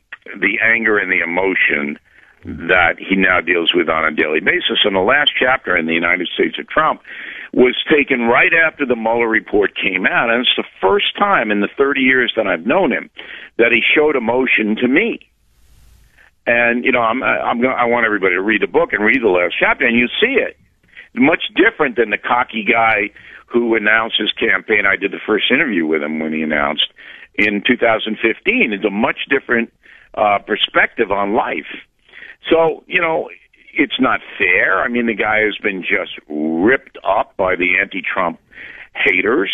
the 0.40 0.58
anger 0.62 0.96
and 0.96 1.12
the 1.12 1.20
emotion 1.20 1.98
that 2.44 2.96
he 2.98 3.16
now 3.16 3.40
deals 3.40 3.72
with 3.74 3.88
on 3.88 4.04
a 4.04 4.10
daily 4.10 4.40
basis. 4.40 4.82
And 4.84 4.96
the 4.96 5.00
last 5.00 5.30
chapter 5.38 5.76
in 5.76 5.86
the 5.86 5.94
United 5.94 6.28
States 6.34 6.58
of 6.58 6.68
Trump, 6.68 7.00
was 7.52 7.76
taken 7.90 8.22
right 8.22 8.52
after 8.54 8.86
the 8.86 8.96
Mueller 8.96 9.28
report 9.28 9.72
came 9.76 10.06
out, 10.06 10.30
and 10.30 10.40
it's 10.40 10.56
the 10.56 10.64
first 10.80 11.16
time 11.18 11.50
in 11.50 11.60
the 11.60 11.68
30 11.76 12.00
years 12.00 12.32
that 12.36 12.46
I've 12.46 12.66
known 12.66 12.92
him 12.92 13.10
that 13.58 13.72
he 13.72 13.82
showed 13.94 14.16
emotion 14.16 14.76
to 14.76 14.88
me. 14.88 15.20
And 16.46 16.84
you 16.84 16.90
know, 16.90 17.02
I'm 17.02 17.22
I'm 17.22 17.60
going 17.60 17.76
I 17.76 17.84
want 17.84 18.04
everybody 18.06 18.34
to 18.34 18.42
read 18.42 18.62
the 18.62 18.66
book 18.66 18.92
and 18.92 19.04
read 19.04 19.22
the 19.22 19.28
last 19.28 19.54
chapter, 19.60 19.86
and 19.86 19.96
you 19.96 20.08
see 20.20 20.40
it. 20.40 20.56
Much 21.14 21.42
different 21.54 21.96
than 21.96 22.10
the 22.10 22.18
cocky 22.18 22.64
guy 22.64 23.10
who 23.46 23.76
announced 23.76 24.16
his 24.18 24.32
campaign. 24.32 24.86
I 24.86 24.96
did 24.96 25.12
the 25.12 25.20
first 25.24 25.50
interview 25.52 25.86
with 25.86 26.02
him 26.02 26.18
when 26.18 26.32
he 26.32 26.42
announced 26.42 26.88
in 27.34 27.62
2015. 27.66 28.72
It's 28.72 28.84
a 28.84 28.90
much 28.90 29.28
different 29.28 29.72
uh, 30.14 30.38
perspective 30.38 31.12
on 31.12 31.34
life. 31.34 31.68
So 32.50 32.84
you 32.86 33.00
know, 33.00 33.28
it's 33.74 34.00
not 34.00 34.20
fair. 34.38 34.82
I 34.82 34.88
mean, 34.88 35.06
the 35.06 35.14
guy 35.14 35.40
has 35.40 35.56
been 35.62 35.82
just 35.82 36.18
ripped 36.28 36.98
up 37.04 37.36
by 37.36 37.56
the 37.56 37.78
anti-Trump 37.80 38.38
haters, 38.94 39.50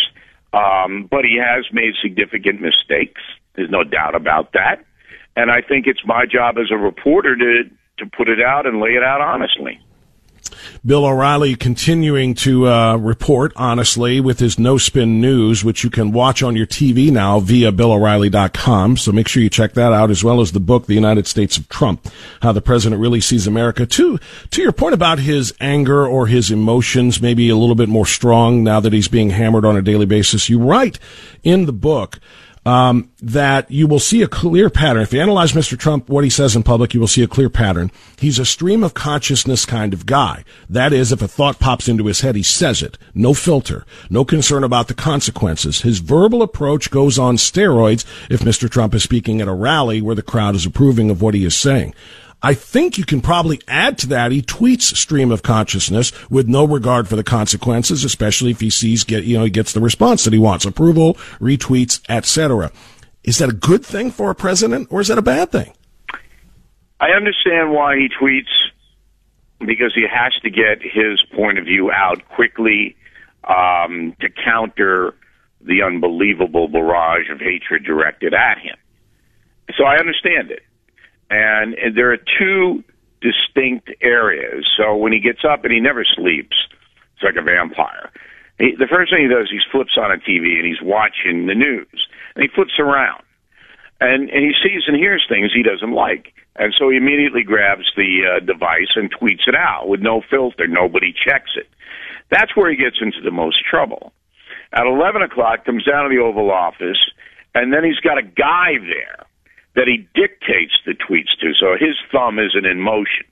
um, 0.53 1.07
but 1.09 1.23
he 1.23 1.39
has 1.41 1.65
made 1.71 1.93
significant 2.01 2.61
mistakes. 2.61 3.21
There's 3.55 3.69
no 3.69 3.83
doubt 3.83 4.15
about 4.15 4.53
that, 4.53 4.83
and 5.35 5.51
I 5.51 5.61
think 5.61 5.87
it's 5.87 6.05
my 6.05 6.25
job 6.25 6.57
as 6.57 6.71
a 6.71 6.77
reporter 6.77 7.35
to 7.35 7.63
to 7.97 8.05
put 8.05 8.29
it 8.29 8.41
out 8.41 8.65
and 8.65 8.79
lay 8.79 8.91
it 8.91 9.03
out 9.03 9.21
honestly. 9.21 9.79
Bill 10.85 11.05
O'Reilly 11.05 11.55
continuing 11.55 12.33
to 12.35 12.67
uh, 12.67 12.97
report 12.97 13.51
honestly 13.55 14.19
with 14.21 14.39
his 14.39 14.57
No 14.57 14.77
Spin 14.77 15.19
News, 15.21 15.63
which 15.63 15.83
you 15.83 15.89
can 15.89 16.11
watch 16.11 16.41
on 16.41 16.55
your 16.55 16.65
TV 16.65 17.11
now 17.11 17.39
via 17.39 17.71
BillO'Reilly.com. 17.71 18.97
So 18.97 19.11
make 19.11 19.27
sure 19.27 19.43
you 19.43 19.49
check 19.49 19.73
that 19.73 19.93
out, 19.93 20.09
as 20.09 20.23
well 20.23 20.41
as 20.41 20.51
the 20.51 20.59
book, 20.59 20.85
The 20.85 20.95
United 20.95 21.27
States 21.27 21.57
of 21.57 21.67
Trump, 21.69 22.07
How 22.41 22.51
the 22.51 22.61
President 22.61 23.01
Really 23.01 23.21
Sees 23.21 23.47
America. 23.47 23.85
To, 23.85 24.19
to 24.51 24.61
your 24.61 24.71
point 24.71 24.93
about 24.93 25.19
his 25.19 25.53
anger 25.59 26.07
or 26.07 26.27
his 26.27 26.51
emotions, 26.51 27.21
maybe 27.21 27.49
a 27.49 27.55
little 27.55 27.75
bit 27.75 27.89
more 27.89 28.05
strong 28.05 28.63
now 28.63 28.79
that 28.79 28.93
he's 28.93 29.07
being 29.07 29.31
hammered 29.31 29.65
on 29.65 29.77
a 29.77 29.81
daily 29.81 30.05
basis, 30.05 30.49
you 30.49 30.59
write 30.59 30.99
in 31.43 31.65
the 31.65 31.73
book 31.73 32.19
um, 32.65 33.09
that 33.21 33.69
you 33.71 33.87
will 33.87 33.99
see 33.99 34.21
a 34.21 34.27
clear 34.27 34.69
pattern. 34.69 35.01
If 35.01 35.13
you 35.13 35.21
analyze 35.21 35.53
Mr. 35.53 35.77
Trump, 35.77 36.09
what 36.09 36.23
he 36.23 36.29
says 36.29 36.55
in 36.55 36.63
public, 36.63 36.93
you 36.93 36.99
will 36.99 37.07
see 37.07 37.23
a 37.23 37.27
clear 37.27 37.49
pattern. 37.49 37.91
He's 38.17 38.39
a 38.39 38.45
stream 38.45 38.83
of 38.83 38.93
consciousness 38.93 39.65
kind 39.65 39.93
of 39.93 40.05
guy. 40.05 40.43
That 40.69 40.93
is, 40.93 41.11
if 41.11 41.21
a 41.21 41.27
thought 41.27 41.59
pops 41.59 41.87
into 41.87 42.05
his 42.05 42.21
head, 42.21 42.35
he 42.35 42.43
says 42.43 42.81
it. 42.81 42.97
No 43.13 43.33
filter. 43.33 43.85
No 44.09 44.25
concern 44.25 44.63
about 44.63 44.87
the 44.87 44.93
consequences. 44.93 45.81
His 45.81 45.99
verbal 45.99 46.41
approach 46.41 46.91
goes 46.91 47.17
on 47.17 47.37
steroids 47.37 48.05
if 48.29 48.41
Mr. 48.41 48.69
Trump 48.69 48.93
is 48.93 49.03
speaking 49.03 49.41
at 49.41 49.47
a 49.47 49.53
rally 49.53 50.01
where 50.01 50.15
the 50.15 50.21
crowd 50.21 50.55
is 50.55 50.65
approving 50.65 51.09
of 51.09 51.21
what 51.21 51.33
he 51.33 51.45
is 51.45 51.55
saying. 51.55 51.93
I 52.41 52.53
think 52.53 52.97
you 52.97 53.03
can 53.03 53.19
probably 53.19 53.61
add 53.67 53.97
to 53.99 54.07
that. 54.07 54.31
He 54.31 54.41
tweets 54.41 54.95
stream 54.95 55.31
of 55.31 55.43
consciousness 55.43 56.13
with 56.29 56.47
no 56.47 56.65
regard 56.65 57.07
for 57.07 57.17
the 57.17 57.23
consequences, 57.23 58.05
especially 58.05 58.51
if 58.51 58.61
he 58.61 58.69
sees 58.69 59.03
get 59.03 59.25
you 59.25 59.37
know 59.37 59.43
he 59.43 59.49
gets 59.49 59.73
the 59.73 59.81
response 59.81 60.23
that 60.23 60.33
he 60.33 60.39
wants, 60.39 60.65
approval, 60.65 61.15
retweets, 61.39 61.99
etc. 62.07 62.71
Is 63.23 63.37
that 63.39 63.49
a 63.49 63.53
good 63.53 63.85
thing 63.85 64.11
for 64.11 64.29
a 64.29 64.35
president, 64.35 64.87
or 64.89 65.01
is 65.01 65.09
that 65.09 65.17
a 65.17 65.21
bad 65.21 65.51
thing? 65.51 65.73
I 67.01 67.11
understand 67.11 67.71
why 67.71 67.97
he 67.97 68.09
tweets 68.09 68.49
because 69.59 69.93
he 69.93 70.05
has 70.09 70.33
to 70.41 70.49
get 70.49 70.81
his 70.81 71.21
point 71.35 71.57
of 71.57 71.65
view 71.65 71.91
out 71.91 72.27
quickly 72.29 72.95
um, 73.43 74.15
to 74.21 74.29
counter 74.29 75.15
the 75.61 75.81
unbelievable 75.81 76.69
barrage 76.69 77.29
of 77.29 77.39
hatred 77.39 77.83
directed 77.83 78.33
at 78.33 78.57
him. 78.59 78.75
So 79.77 79.83
I 79.83 79.97
understand 79.97 80.51
it. 80.51 80.63
And, 81.29 81.75
there 81.95 82.11
are 82.11 82.17
two 82.17 82.83
distinct 83.21 83.89
areas. 84.01 84.65
So 84.77 84.95
when 84.95 85.13
he 85.13 85.19
gets 85.19 85.43
up 85.43 85.63
and 85.63 85.73
he 85.73 85.79
never 85.79 86.03
sleeps, 86.03 86.55
it's 87.13 87.23
like 87.23 87.35
a 87.35 87.43
vampire. 87.43 88.11
He, 88.57 88.75
the 88.77 88.87
first 88.87 89.11
thing 89.11 89.23
he 89.23 89.33
does, 89.33 89.49
he 89.49 89.59
flips 89.71 89.97
on 89.97 90.11
a 90.11 90.17
TV 90.17 90.57
and 90.57 90.65
he's 90.65 90.81
watching 90.81 91.47
the 91.47 91.55
news, 91.55 92.07
and 92.35 92.43
he 92.43 92.49
flips 92.53 92.79
around, 92.79 93.23
and 94.01 94.29
and 94.29 94.43
he 94.43 94.51
sees 94.63 94.83
and 94.87 94.97
hears 94.97 95.25
things 95.29 95.51
he 95.53 95.63
doesn't 95.63 95.93
like, 95.93 96.33
and 96.57 96.73
so 96.77 96.89
he 96.89 96.97
immediately 96.97 97.43
grabs 97.43 97.87
the 97.95 98.23
uh, 98.27 98.39
device 98.45 98.91
and 98.95 99.11
tweets 99.13 99.47
it 99.47 99.55
out 99.55 99.87
with 99.87 100.01
no 100.01 100.21
filter. 100.29 100.67
Nobody 100.67 101.13
checks 101.13 101.51
it. 101.55 101.67
That's 102.29 102.55
where 102.55 102.69
he 102.69 102.75
gets 102.75 102.97
into 103.01 103.21
the 103.23 103.31
most 103.31 103.63
trouble. 103.63 104.11
At 104.73 104.85
eleven 104.85 105.21
o'clock, 105.21 105.63
comes 105.65 105.85
down 105.85 106.03
to 106.03 106.13
the 106.13 106.21
Oval 106.21 106.51
Office, 106.51 106.99
and 107.55 107.71
then 107.71 107.85
he's 107.85 107.99
got 107.99 108.17
a 108.17 108.23
guy 108.23 108.75
there 108.79 109.25
that 109.75 109.87
he 109.87 110.07
dictates 110.13 110.73
the 110.85 110.93
tweets 110.93 111.37
to, 111.39 111.53
so 111.53 111.73
his 111.79 111.95
thumb 112.11 112.39
isn't 112.39 112.65
in 112.65 112.79
motion. 112.79 113.25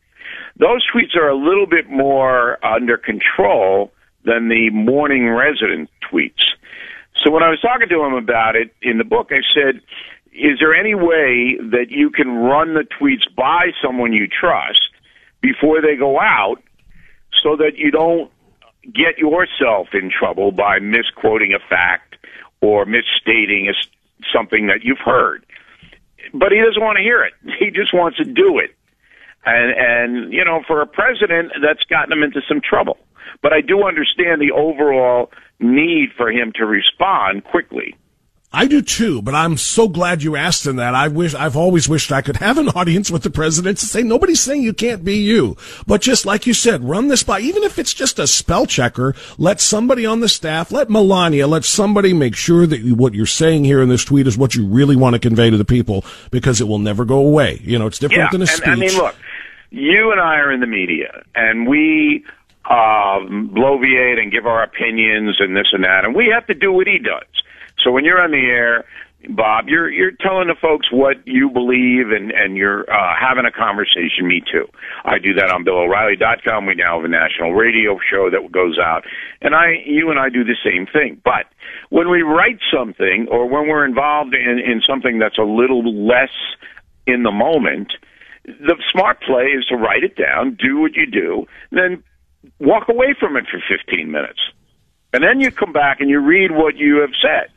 Those 0.58 0.86
tweets 0.90 1.16
are 1.16 1.30
a 1.30 1.36
little 1.36 1.68
bit 1.68 1.90
more 1.90 2.64
under 2.66 2.98
control 2.98 3.92
than 4.24 4.50
the 4.50 4.70
morning 4.72 5.30
resident 5.30 5.90
tweets. 6.12 6.44
So 7.24 7.32
when 7.32 7.44
I 7.44 7.50
was 7.50 7.60
talking 7.62 7.90
to 7.90 8.04
him 8.04 8.14
about 8.14 8.56
it 8.56 8.74
in 8.82 8.98
the 8.98 9.04
book, 9.04 9.32
I 9.32 9.42
said, 9.54 9.82
is 10.34 10.60
there 10.60 10.76
any 10.76 10.94
way 10.94 11.58
that 11.72 11.88
you 11.90 12.12
can 12.12 12.30
run 12.30 12.76
the 12.76 12.86
tweets 13.00 13.24
by 13.36 13.72
someone 13.84 14.14
you 14.14 14.28
trust 14.28 14.90
before 15.42 15.82
they 15.82 15.96
go 15.96 16.20
out 16.20 16.62
so 17.44 17.56
that 17.56 17.78
you 17.78 17.90
don't 17.92 18.32
get 18.94 19.18
yourself 19.18 19.90
in 19.94 20.12
trouble 20.12 20.52
by 20.52 20.80
misquoting 20.80 21.54
a 21.54 21.60
fact 21.60 22.18
or 22.62 22.86
misstating 22.86 23.72
something 24.32 24.68
that 24.68 24.84
you've 24.84 25.00
heard? 25.04 25.46
But 26.34 26.52
he 26.52 26.60
doesn't 26.60 26.82
want 26.82 26.98
to 26.98 27.04
hear 27.04 27.24
it. 27.24 27.34
He 27.60 27.72
just 27.72 27.94
wants 27.94 28.18
to 28.18 28.24
do 28.24 28.60
it. 28.60 28.76
And 29.46 29.72
and 29.78 30.34
you 30.34 30.44
know, 30.44 30.62
for 30.68 30.82
a 30.82 30.88
president, 30.88 31.52
that's 31.62 31.84
gotten 31.84 32.12
him 32.12 32.24
into 32.24 32.42
some 32.48 32.62
trouble. 32.62 32.98
But 33.42 33.54
I 33.54 33.62
do 33.62 33.84
understand 33.84 34.42
the 34.42 34.52
overall 34.52 35.32
need 35.60 36.10
for 36.16 36.32
him 36.32 36.52
to 36.56 36.66
respond 36.66 37.44
quickly. 37.44 37.96
I 38.54 38.66
do 38.66 38.82
too, 38.82 39.22
but 39.22 39.36
I'm 39.36 39.58
so 39.58 39.90
glad 39.90 40.24
you 40.24 40.38
asked 40.38 40.66
him 40.66 40.78
that. 40.78 40.96
I 40.96 41.10
wish, 41.10 41.36
I've 41.36 41.58
always 41.58 41.90
wished 41.90 42.14
I 42.14 42.22
could 42.22 42.38
have 42.38 42.58
an 42.58 42.70
audience 42.76 43.12
with 43.12 43.24
the 43.24 43.30
president 43.30 43.78
to 43.80 43.86
say, 43.86 44.04
nobody's 44.04 44.40
saying 44.40 44.64
you 44.64 44.74
can't 44.74 45.04
be 45.04 45.18
you. 45.18 45.58
But 45.86 46.02
just 46.02 46.26
like 46.26 46.48
you 46.48 46.54
said, 46.54 46.82
run 46.84 47.10
this 47.10 47.24
by, 47.24 47.42
even 47.42 47.64
if 47.64 47.78
it's 47.78 47.94
just 47.94 48.20
a 48.20 48.26
spell 48.26 48.66
checker, 48.66 49.16
let 49.38 49.60
somebody 49.60 50.06
on 50.06 50.22
the 50.22 50.30
staff, 50.30 50.72
let 50.72 50.90
Melania, 50.90 51.46
let 51.46 51.66
somebody 51.66 52.14
make 52.14 52.38
sure 52.38 52.66
that 52.66 52.82
what 52.94 53.14
you're 53.14 53.26
saying 53.26 53.66
here 53.66 53.82
in 53.82 53.90
this 53.90 54.06
tweet 54.06 54.28
is 54.28 54.38
what 54.38 54.56
you 54.56 54.66
really 54.66 54.96
want 54.96 55.14
to 55.14 55.20
convey 55.20 55.50
to 55.50 55.58
the 55.58 55.66
people 55.66 56.06
because 56.32 56.62
it 56.62 56.70
will 56.70 56.80
never 56.80 57.04
go 57.04 57.18
away. 57.18 57.60
You 57.64 57.78
know, 57.78 57.88
it's 57.88 58.00
different 58.00 58.24
yeah, 58.24 58.30
than 58.32 58.42
a 58.42 58.44
and, 58.44 58.50
speech. 58.50 58.68
I 58.68 58.76
mean, 58.76 58.96
look, 58.96 59.16
you 59.72 60.12
and 60.12 60.22
I 60.22 60.38
are 60.38 60.54
in 60.54 60.62
the 60.62 60.68
media 60.68 61.22
and 61.36 61.68
we, 61.68 62.24
um, 62.70 63.52
bloviate 63.54 64.20
and 64.20 64.32
give 64.32 64.46
our 64.46 64.64
opinions 64.64 65.36
and 65.40 65.56
this 65.56 65.68
and 65.74 65.84
that, 65.84 66.06
and 66.06 66.16
we 66.16 66.32
have 66.34 66.48
to 66.48 66.54
do 66.54 66.72
what 66.72 66.88
he 66.88 66.98
does. 66.98 67.26
So 67.88 67.94
when 67.94 68.04
you're 68.04 68.22
on 68.22 68.32
the 68.32 68.52
air, 68.52 68.84
Bob, 69.30 69.70
you're 69.70 69.90
you're 69.90 70.12
telling 70.12 70.50
the 70.50 70.60
folks 70.62 70.92
what 70.92 71.26
you 71.26 71.50
believe 71.50 72.12
and 72.12 72.32
and 72.32 72.58
you're 72.58 72.82
uh, 72.92 73.14
having 73.18 73.46
a 73.46 73.52
conversation. 73.52 74.28
Me 74.28 74.42
too. 74.42 74.68
I 75.06 75.20
do 75.20 75.34
that 75.36 75.50
on 75.52 75.64
BillO'Reilly.com. 75.64 76.66
We 76.66 76.76
now 76.76 76.98
have 76.98 77.06
a 77.06 77.08
national 77.08 77.54
radio 77.54 77.98
show 78.12 78.30
that 78.30 78.52
goes 78.52 78.78
out, 78.78 79.06
and 79.42 79.56
I, 79.56 79.82
you 79.86 80.12
and 80.12 80.20
I 80.20 80.28
do 80.28 80.44
the 80.44 80.58
same 80.66 80.86
thing. 80.86 81.22
But 81.24 81.48
when 81.90 82.10
we 82.10 82.24
write 82.24 82.60
something 82.70 83.28
or 83.32 83.48
when 83.48 83.70
we're 83.70 83.86
involved 83.86 84.36
in 84.36 84.60
in 84.60 84.82
something 84.86 85.18
that's 85.18 85.38
a 85.38 85.48
little 85.48 85.88
less 86.06 86.36
in 87.06 87.24
the 87.24 87.32
moment, 87.32 87.94
the 88.44 88.76
smart 88.92 89.22
play 89.22 89.46
is 89.46 89.64
to 89.68 89.78
write 89.78 90.04
it 90.04 90.18
down, 90.18 90.58
do 90.60 90.80
what 90.80 90.96
you 90.96 91.06
do, 91.06 91.46
then 91.72 92.04
walk 92.60 92.90
away 92.90 93.16
from 93.18 93.38
it 93.38 93.46
for 93.50 93.64
15 93.66 94.12
minutes, 94.12 94.42
and 95.14 95.24
then 95.24 95.40
you 95.40 95.52
come 95.52 95.72
back 95.72 96.02
and 96.02 96.10
you 96.10 96.20
read 96.20 96.52
what 96.52 96.76
you 96.76 96.98
have 96.98 97.16
said 97.22 97.48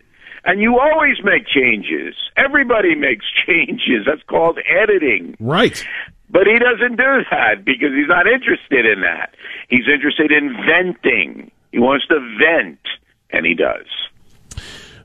and 0.44 0.61
you 0.61 0.79
always 0.79 1.16
make 1.22 1.46
changes. 1.46 2.14
Everybody 2.37 2.94
makes 2.94 3.26
changes. 3.46 4.07
That's 4.07 4.22
called 4.29 4.59
editing. 4.68 5.37
Right. 5.40 5.85
But 6.31 6.46
he 6.46 6.59
doesn't 6.59 6.96
do 6.96 7.24
that 7.31 7.64
because 7.64 7.90
he's 7.94 8.09
not 8.09 8.26
interested 8.26 8.87
in 8.87 9.03
that. 9.03 9.35
He's 9.68 9.88
interested 9.92 10.31
in 10.31 10.55
venting. 10.64 11.50
He 11.72 11.79
wants 11.79 12.07
to 12.07 12.20
vent, 12.38 12.81
and 13.31 13.44
he 13.44 13.55
does. 13.55 13.87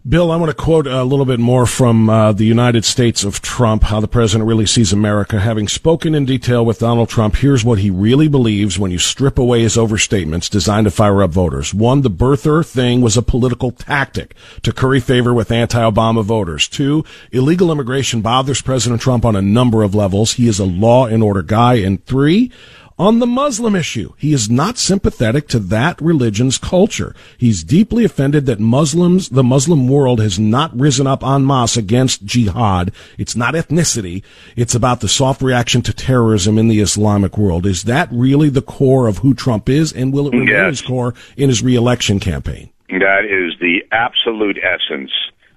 Bill, 0.08 0.32
I 0.32 0.36
want 0.36 0.56
to 0.56 0.64
quote 0.64 0.86
a 0.86 1.04
little 1.04 1.26
bit 1.26 1.40
more 1.40 1.66
from 1.66 2.12
uh, 2.12 2.32
the 2.32 2.46
United 2.46 2.86
States 2.86 3.24
of 3.24 3.42
Trump, 3.42 3.86
how 3.86 4.00
the 4.00 4.08
president 4.08 4.48
really 4.48 4.68
sees 4.68 4.94
America. 4.94 5.40
Having 5.40 5.68
spoken 5.70 6.14
in 6.14 6.26
detail 6.26 6.64
with 6.64 6.78
Donald 6.78 7.10
Trump, 7.10 7.38
here's 7.38 7.66
what 7.66 7.80
he 7.80 7.90
really 7.90 8.28
believes 8.28 8.78
when 8.78 8.92
you 8.92 9.00
strip 9.00 9.40
away 9.40 9.64
his 9.64 9.78
overstatements 9.78 10.48
designed 10.48 10.86
to 10.86 10.92
fire 10.92 11.24
up 11.24 11.32
voters. 11.32 11.74
One, 11.74 12.02
the 12.02 12.12
birther 12.12 12.64
thing 12.64 13.02
was 13.02 13.18
a 13.18 13.24
political 13.24 13.72
tactic 13.72 14.36
to 14.62 14.72
curry 14.72 15.00
favor 15.00 15.34
with 15.34 15.52
anti-Obama 15.52 16.24
voters. 16.24 16.68
Two, 16.68 17.04
illegal 17.32 17.72
immigration 17.72 18.22
bothers 18.22 18.62
President 18.62 19.02
Trump 19.02 19.26
on 19.26 19.36
a 19.36 19.42
number 19.42 19.82
of 19.82 19.96
levels. 19.96 20.34
He 20.34 20.48
is 20.48 20.60
a 20.60 20.66
law 20.66 21.08
and 21.08 21.24
order 21.24 21.42
guy. 21.42 21.78
And 21.78 22.06
three, 22.06 22.52
on 22.98 23.20
the 23.20 23.28
Muslim 23.28 23.76
issue. 23.76 24.14
He 24.18 24.34
is 24.34 24.50
not 24.50 24.78
sympathetic 24.78 25.48
to 25.50 25.60
that 25.60 26.02
religion's 26.02 26.58
culture. 26.58 27.16
He's 27.38 27.64
deeply 27.64 28.06
offended 28.06 28.46
that 28.46 28.60
Muslims, 28.60 29.30
the 29.30 29.44
Muslim 29.44 29.88
world 29.88 30.20
has 30.20 30.40
not 30.40 30.78
risen 30.78 31.08
up 31.08 31.24
en 31.24 31.46
masse 31.46 31.78
against 31.78 32.26
jihad. 32.26 32.92
It's 33.18 33.36
not 33.36 33.54
ethnicity. 33.54 34.24
It's 34.56 34.76
about 34.76 35.02
the 35.02 35.08
soft 35.08 35.42
reaction 35.42 35.82
to 35.84 35.94
terrorism 35.94 36.58
in 36.58 36.68
the 36.68 36.80
Islamic 36.80 37.38
world. 37.38 37.66
Is 37.66 37.84
that 37.84 38.10
really 38.12 38.50
the 38.50 38.62
core 38.62 39.08
of 39.08 39.20
who 39.20 39.34
Trump 39.34 39.70
is? 39.70 39.92
And 39.92 40.14
will 40.14 40.28
it 40.28 40.34
remain 40.34 40.48
yes. 40.48 40.80
his 40.80 40.82
core 40.82 41.14
in 41.36 41.50
his 41.50 41.62
reelection 41.62 42.20
campaign? 42.20 42.70
That 42.90 43.26
is 43.26 43.60
the 43.60 43.84
absolute 43.92 44.58
essence 44.64 45.12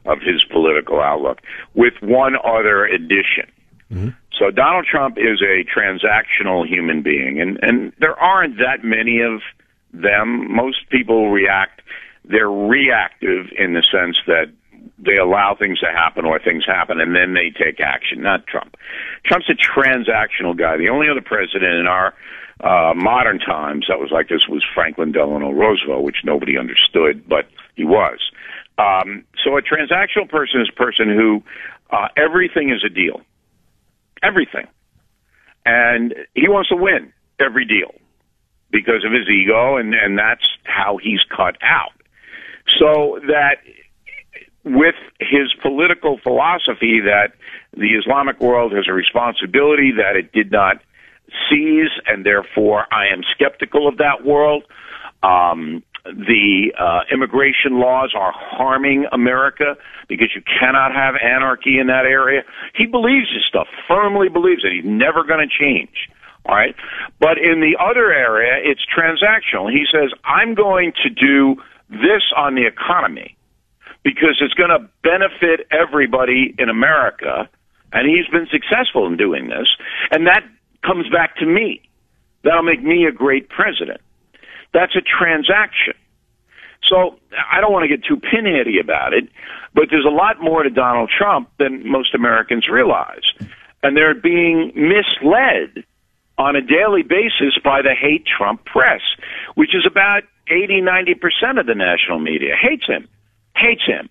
of 0.06 0.18
his 0.22 0.42
political 0.50 1.00
outlook, 1.00 1.40
with 1.74 1.92
one 2.00 2.34
other 2.42 2.86
addition. 2.86 3.46
Mm-hmm. 3.92 4.10
So 4.38 4.50
Donald 4.50 4.86
Trump 4.86 5.18
is 5.18 5.42
a 5.42 5.64
transactional 5.64 6.66
human 6.66 7.02
being, 7.02 7.40
and 7.40 7.58
and 7.62 7.92
there 7.98 8.18
aren't 8.18 8.58
that 8.58 8.84
many 8.84 9.20
of 9.20 9.40
them. 9.92 10.54
Most 10.54 10.88
people 10.90 11.30
react; 11.30 11.82
they're 12.24 12.50
reactive 12.50 13.46
in 13.56 13.74
the 13.74 13.82
sense 13.90 14.16
that 14.26 14.52
they 14.98 15.16
allow 15.16 15.54
things 15.54 15.78
to 15.80 15.86
happen 15.86 16.24
or 16.24 16.38
things 16.38 16.64
happen 16.66 17.00
and 17.00 17.14
then 17.14 17.34
they 17.34 17.50
take 17.50 17.80
action. 17.80 18.22
Not 18.22 18.46
Trump. 18.46 18.76
Trump's 19.24 19.48
a 19.48 19.54
transactional 19.54 20.56
guy. 20.56 20.76
The 20.76 20.88
only 20.88 21.08
other 21.08 21.20
president 21.20 21.74
in 21.74 21.86
our 21.86 22.14
uh, 22.60 22.92
modern 22.94 23.38
times 23.38 23.86
that 23.88 24.00
was 24.00 24.10
like 24.10 24.28
this 24.28 24.48
was 24.48 24.64
Franklin 24.74 25.12
Delano 25.12 25.52
Roosevelt, 25.52 26.02
which 26.02 26.18
nobody 26.24 26.58
understood, 26.58 27.28
but 27.28 27.46
he 27.76 27.84
was. 27.84 28.18
Um, 28.78 29.24
so 29.44 29.56
a 29.56 29.62
transactional 29.62 30.28
person 30.28 30.60
is 30.60 30.68
a 30.68 30.76
person 30.76 31.08
who 31.08 31.42
uh, 31.90 32.08
everything 32.16 32.70
is 32.70 32.84
a 32.84 32.88
deal 32.88 33.20
everything. 34.22 34.66
And 35.64 36.14
he 36.34 36.48
wants 36.48 36.70
to 36.70 36.76
win 36.76 37.12
every 37.38 37.64
deal 37.64 37.92
because 38.70 39.04
of 39.04 39.12
his 39.12 39.28
ego, 39.28 39.76
and, 39.76 39.94
and 39.94 40.18
that's 40.18 40.46
how 40.64 40.98
he's 41.02 41.20
cut 41.34 41.56
out. 41.62 41.92
So 42.78 43.20
that 43.28 43.58
with 44.64 44.96
his 45.20 45.52
political 45.62 46.18
philosophy 46.18 47.00
that 47.00 47.32
the 47.76 47.94
Islamic 47.94 48.40
world 48.40 48.72
has 48.72 48.86
a 48.88 48.92
responsibility 48.92 49.92
that 49.92 50.16
it 50.16 50.32
did 50.32 50.52
not 50.52 50.82
seize, 51.48 51.90
and 52.06 52.24
therefore 52.24 52.86
I 52.92 53.08
am 53.08 53.22
skeptical 53.34 53.88
of 53.88 53.98
that 53.98 54.24
world. 54.24 54.64
Um, 55.22 55.82
the 56.16 56.72
uh, 56.78 57.00
immigration 57.12 57.80
laws 57.80 58.14
are 58.16 58.32
harming 58.34 59.06
America 59.12 59.76
because 60.08 60.28
you 60.34 60.42
cannot 60.42 60.92
have 60.94 61.14
anarchy 61.22 61.78
in 61.78 61.86
that 61.88 62.04
area. 62.04 62.42
He 62.74 62.86
believes 62.86 63.26
this 63.34 63.44
stuff, 63.48 63.66
firmly 63.86 64.28
believes 64.28 64.64
it. 64.64 64.72
He's 64.72 64.84
never 64.84 65.24
going 65.24 65.46
to 65.46 65.52
change. 65.52 66.08
All 66.46 66.54
right. 66.54 66.74
But 67.20 67.36
in 67.38 67.60
the 67.60 67.76
other 67.78 68.12
area, 68.12 68.56
it's 68.64 68.80
transactional. 68.86 69.70
He 69.70 69.84
says, 69.92 70.10
I'm 70.24 70.54
going 70.54 70.92
to 71.02 71.10
do 71.10 71.60
this 71.90 72.32
on 72.36 72.54
the 72.54 72.66
economy 72.66 73.36
because 74.02 74.40
it's 74.40 74.54
going 74.54 74.70
to 74.70 74.88
benefit 75.02 75.66
everybody 75.70 76.54
in 76.58 76.68
America. 76.68 77.48
And 77.92 78.08
he's 78.08 78.26
been 78.28 78.46
successful 78.50 79.06
in 79.06 79.16
doing 79.16 79.48
this. 79.48 79.68
And 80.10 80.26
that 80.26 80.42
comes 80.84 81.08
back 81.10 81.36
to 81.36 81.46
me. 81.46 81.82
That'll 82.44 82.62
make 82.62 82.82
me 82.82 83.04
a 83.04 83.12
great 83.12 83.48
president. 83.48 84.00
That's 84.72 84.94
a 84.96 85.00
transaction. 85.00 85.94
So 86.88 87.18
I 87.50 87.60
don't 87.60 87.72
want 87.72 87.88
to 87.88 87.88
get 87.88 88.04
too 88.04 88.16
pinheady 88.16 88.80
about 88.80 89.12
it, 89.12 89.28
but 89.74 89.88
there's 89.90 90.06
a 90.06 90.14
lot 90.14 90.40
more 90.40 90.62
to 90.62 90.70
Donald 90.70 91.10
Trump 91.16 91.50
than 91.58 91.88
most 91.88 92.14
Americans 92.14 92.68
realize. 92.68 93.24
And 93.82 93.96
they're 93.96 94.14
being 94.14 94.72
misled 94.74 95.84
on 96.38 96.56
a 96.56 96.62
daily 96.62 97.02
basis 97.02 97.58
by 97.62 97.82
the 97.82 97.94
hate 97.94 98.24
Trump 98.26 98.64
press, 98.64 99.00
which 99.54 99.74
is 99.74 99.84
about 99.86 100.22
80, 100.48 100.80
90% 100.80 101.60
of 101.60 101.66
the 101.66 101.74
national 101.74 102.20
media. 102.20 102.54
Hates 102.60 102.86
him, 102.86 103.08
hates 103.56 103.84
him, 103.84 104.08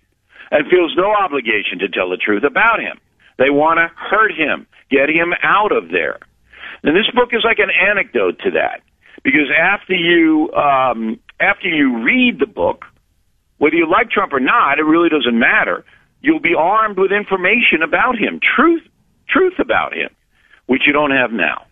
and 0.50 0.68
feels 0.68 0.94
no 0.96 1.10
obligation 1.12 1.78
to 1.80 1.88
tell 1.88 2.10
the 2.10 2.16
truth 2.16 2.44
about 2.44 2.80
him. 2.80 2.98
They 3.38 3.50
want 3.50 3.78
to 3.78 3.90
hurt 3.96 4.32
him, 4.32 4.66
get 4.90 5.08
him 5.08 5.32
out 5.42 5.72
of 5.72 5.90
there. 5.90 6.18
And 6.82 6.94
this 6.94 7.10
book 7.14 7.30
is 7.32 7.44
like 7.44 7.58
an 7.58 7.70
anecdote 7.70 8.38
to 8.40 8.50
that 8.52 8.82
because 9.24 9.50
after 9.56 9.94
you 9.94 10.52
um, 10.52 11.20
after 11.40 11.68
you 11.68 12.02
read 12.02 12.38
the 12.38 12.46
book, 12.46 12.84
whether 13.58 13.76
you 13.76 13.88
like 13.88 14.10
Trump 14.10 14.32
or 14.32 14.40
not, 14.40 14.78
it 14.78 14.82
really 14.82 15.08
doesn't 15.08 15.38
matter. 15.38 15.84
You'll 16.20 16.40
be 16.40 16.54
armed 16.58 16.98
with 16.98 17.12
information 17.12 17.82
about 17.82 18.18
him, 18.18 18.40
truth, 18.40 18.82
truth 19.28 19.58
about 19.58 19.92
him, 19.92 20.10
which 20.66 20.82
you 20.86 20.92
don't 20.92 21.12
have 21.12 21.30
now. 21.32 21.67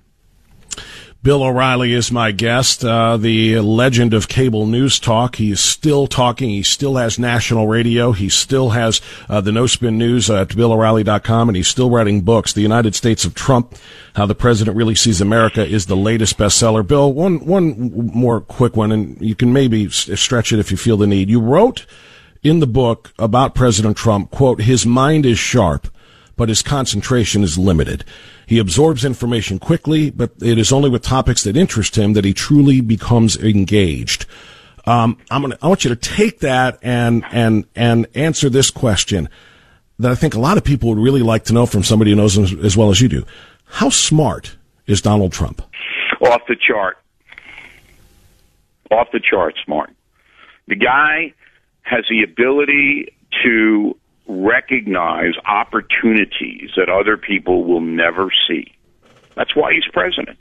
Bill 1.27 1.43
O'Reilly 1.43 1.93
is 1.93 2.12
my 2.12 2.31
guest, 2.31 2.85
uh, 2.85 3.17
the 3.17 3.59
legend 3.59 4.15
of 4.15 4.29
cable 4.29 4.65
news 4.65 5.01
talk. 5.01 5.35
He's 5.35 5.59
still 5.59 6.07
talking. 6.07 6.51
He 6.51 6.62
still 6.62 6.95
has 6.99 7.19
national 7.19 7.67
radio. 7.67 8.12
He 8.12 8.29
still 8.29 8.71
has 8.71 9.01
uh, 9.29 9.41
the 9.41 9.51
No 9.51 9.67
Spin 9.67 9.99
News 9.99 10.31
at 10.31 10.51
BillO'Reilly.com, 10.51 11.49
and 11.49 11.57
he's 11.57 11.67
still 11.67 11.91
writing 11.91 12.21
books. 12.21 12.53
The 12.53 12.61
United 12.61 12.95
States 12.95 13.25
of 13.25 13.35
Trump, 13.35 13.75
How 14.15 14.27
the 14.27 14.37
President 14.37 14.77
Really 14.77 14.95
Sees 14.95 15.21
America, 15.21 15.67
is 15.67 15.87
the 15.87 15.97
latest 15.97 16.39
bestseller. 16.39 16.87
Bill, 16.87 17.12
one 17.12 17.45
one 17.45 17.91
more 18.15 18.41
quick 18.41 18.77
one, 18.77 18.93
and 18.93 19.21
you 19.21 19.35
can 19.35 19.53
maybe 19.53 19.89
stretch 19.89 20.53
it 20.53 20.61
if 20.61 20.71
you 20.71 20.77
feel 20.77 20.97
the 20.97 21.09
need. 21.09 21.29
You 21.29 21.41
wrote 21.41 21.87
in 22.45 22.61
the 22.61 22.69
book 22.69 23.12
about 23.19 23.57
President 23.57 23.97
Trump, 23.97 24.31
quote, 24.31 24.61
his 24.61 24.87
mind 24.87 25.27
is 25.27 25.41
sharp, 25.41 25.89
but 26.37 26.49
his 26.49 26.62
concentration 26.62 27.43
is 27.43 27.59
limited. 27.59 28.05
He 28.47 28.61
absorbs 28.61 29.05
information 29.05 29.59
quickly, 29.59 30.11
but 30.11 30.31
it 30.41 30.57
is 30.57 30.73
only 30.73 30.89
with 30.89 31.03
topics 31.03 31.43
that 31.43 31.57
interest 31.57 31.99
him 31.99 32.13
that 32.13 32.25
he 32.25 32.33
truly 32.33 32.81
becomes 32.81 33.37
engaged. 33.37 34.25
Um, 34.87 35.19
I'm 35.31 35.43
gonna, 35.43 35.59
I 35.61 35.67
want 35.67 35.85
you 35.85 35.91
to 35.91 35.97
take 35.97 36.41
that 36.41 36.79
and, 36.81 37.25
and, 37.33 37.67
and 37.75 38.07
answer 38.15 38.49
this 38.49 38.71
question 38.71 39.29
that 39.99 40.13
I 40.13 40.15
think 40.15 40.35
a 40.35 40.39
lot 40.39 40.57
of 40.57 40.65
people 40.65 40.91
would 40.91 40.99
really 40.99 41.23
like 41.23 41.45
to 41.45 41.53
know 41.53 41.67
from 41.67 41.83
somebody 41.83 42.13
who 42.13 42.17
knows 42.17 42.39
him 42.39 42.65
as 42.65 42.77
well 42.77 42.91
as 42.91 43.01
you 43.01 43.09
do. 43.09 43.25
How 43.65 43.89
smart 43.89 44.57
is 44.87 45.01
Donald 45.01 45.33
Trump? 45.33 45.61
Off 46.21 46.43
the 46.47 46.57
chart. 46.57 46.99
Off 48.93 49.09
the 49.13 49.21
chart 49.21 49.55
smart. 49.65 49.91
The 50.69 50.77
guy 50.77 51.35
has 51.83 52.05
the 52.09 52.23
ability 52.23 53.13
to 53.43 53.97
recognize 54.27 55.35
opportunities 55.45 56.71
that 56.77 56.89
other 56.89 57.17
people 57.17 57.65
will 57.65 57.81
never 57.81 58.31
see. 58.49 58.73
That's 59.35 59.55
why 59.55 59.73
he's 59.73 59.85
president. 59.93 60.39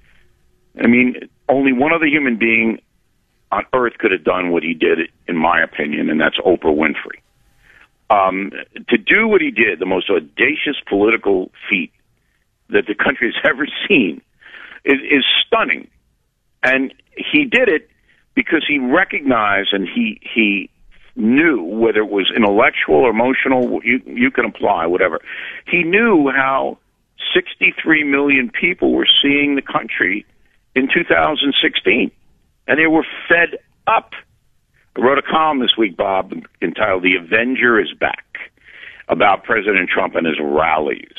I 0.81 0.87
mean, 0.87 1.29
only 1.47 1.73
one 1.73 1.93
other 1.93 2.07
human 2.07 2.37
being 2.37 2.79
on 3.51 3.63
earth 3.73 3.93
could 3.99 4.11
have 4.11 4.23
done 4.23 4.51
what 4.51 4.63
he 4.63 4.73
did, 4.73 4.99
in 5.27 5.37
my 5.37 5.61
opinion, 5.61 6.09
and 6.09 6.19
that's 6.19 6.37
Oprah 6.37 6.75
Winfrey. 6.75 7.21
Um, 8.09 8.51
to 8.89 8.97
do 8.97 9.27
what 9.27 9.41
he 9.41 9.51
did, 9.51 9.79
the 9.79 9.85
most 9.85 10.09
audacious 10.09 10.77
political 10.87 11.51
feat 11.69 11.91
that 12.69 12.85
the 12.87 12.95
country 12.95 13.33
has 13.33 13.49
ever 13.49 13.67
seen, 13.87 14.21
is, 14.83 14.99
is 15.09 15.23
stunning. 15.45 15.87
And 16.63 16.93
he 17.15 17.45
did 17.45 17.69
it 17.69 17.89
because 18.33 18.65
he 18.67 18.79
recognized 18.79 19.69
and 19.71 19.87
he 19.87 20.19
he 20.21 20.69
knew 21.15 21.63
whether 21.63 21.99
it 21.99 22.09
was 22.09 22.31
intellectual 22.35 22.97
or 22.97 23.09
emotional, 23.09 23.79
you, 23.83 24.01
you 24.05 24.31
can 24.31 24.45
apply 24.45 24.85
whatever. 24.85 25.21
He 25.65 25.83
knew 25.83 26.29
how 26.29 26.77
63 27.33 28.03
million 28.03 28.49
people 28.49 28.91
were 28.91 29.07
seeing 29.21 29.55
the 29.55 29.61
country 29.61 30.25
in 30.75 30.87
2016, 30.93 32.11
and 32.67 32.79
they 32.79 32.87
were 32.87 33.05
fed 33.29 33.59
up. 33.87 34.11
I 34.97 35.01
wrote 35.01 35.17
a 35.17 35.21
column 35.21 35.59
this 35.59 35.75
week, 35.77 35.97
Bob, 35.97 36.33
entitled 36.61 37.03
"The 37.03 37.15
Avenger 37.15 37.79
Is 37.79 37.93
Back," 37.93 38.25
about 39.07 39.43
President 39.43 39.89
Trump 39.89 40.15
and 40.15 40.25
his 40.25 40.37
rallies. 40.41 41.15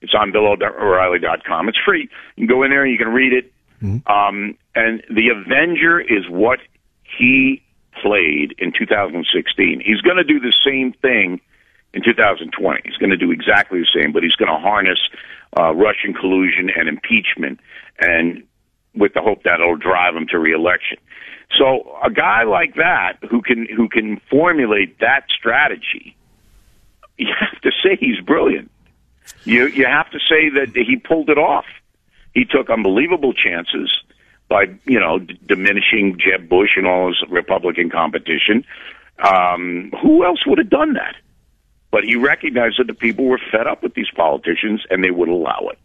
It's 0.00 0.14
on 0.14 0.32
BillO'Reilly.com. 0.32 1.68
It's 1.68 1.78
free. 1.82 2.10
You 2.36 2.46
can 2.46 2.54
go 2.54 2.62
in 2.62 2.70
there 2.70 2.82
and 2.82 2.92
you 2.92 2.98
can 2.98 3.08
read 3.08 3.32
it. 3.32 3.52
Mm-hmm. 3.82 4.10
Um, 4.12 4.56
and 4.74 5.02
the 5.08 5.28
Avenger 5.30 5.98
is 5.98 6.28
what 6.28 6.58
he 7.18 7.62
played 8.02 8.54
in 8.58 8.72
2016. 8.76 9.82
He's 9.84 10.00
going 10.00 10.16
to 10.16 10.24
do 10.24 10.40
the 10.40 10.52
same 10.64 10.92
thing 10.92 11.40
in 11.92 12.02
2020. 12.02 12.80
He's 12.84 12.96
going 12.96 13.10
to 13.10 13.16
do 13.16 13.30
exactly 13.30 13.80
the 13.80 14.00
same, 14.02 14.12
but 14.12 14.22
he's 14.22 14.34
going 14.36 14.50
to 14.50 14.58
harness 14.58 14.98
uh, 15.58 15.74
Russian 15.74 16.12
collusion 16.12 16.70
and 16.74 16.88
impeachment, 16.88 17.60
and 17.98 18.42
with 18.94 19.14
the 19.14 19.20
hope 19.20 19.44
that 19.44 19.60
it'll 19.60 19.76
drive 19.76 20.16
him 20.16 20.26
to 20.28 20.38
reelection. 20.38 20.98
So 21.58 21.96
a 22.04 22.10
guy 22.10 22.42
like 22.44 22.74
that 22.76 23.18
who 23.30 23.42
can 23.42 23.66
who 23.66 23.88
can 23.88 24.20
formulate 24.30 24.98
that 25.00 25.26
strategy, 25.28 26.16
you 27.16 27.28
have 27.38 27.60
to 27.62 27.70
say 27.82 27.96
he's 27.98 28.20
brilliant. 28.20 28.70
You 29.44 29.66
you 29.66 29.86
have 29.86 30.10
to 30.10 30.18
say 30.18 30.50
that 30.50 30.72
he 30.74 30.96
pulled 30.96 31.30
it 31.30 31.38
off. 31.38 31.66
He 32.32 32.44
took 32.44 32.70
unbelievable 32.70 33.32
chances 33.32 33.90
by 34.54 34.66
you 34.84 35.00
know 35.00 35.18
d- 35.18 35.36
diminishing 35.48 36.16
Jeb 36.16 36.48
Bush 36.48 36.70
and 36.76 36.86
all 36.86 37.08
his 37.08 37.16
Republican 37.28 37.90
competition. 37.90 38.64
Um, 39.18 39.92
who 40.00 40.24
else 40.24 40.46
would 40.46 40.58
have 40.58 40.70
done 40.70 40.94
that? 40.94 41.16
But 41.90 42.04
he 42.04 42.14
recognized 42.14 42.78
that 42.78 42.86
the 42.86 42.94
people 42.94 43.24
were 43.24 43.40
fed 43.50 43.66
up 43.66 43.82
with 43.82 43.94
these 43.94 44.10
politicians 44.14 44.82
and 44.90 45.02
they 45.02 45.10
would 45.10 45.28
allow 45.28 45.70
it. 45.72 45.78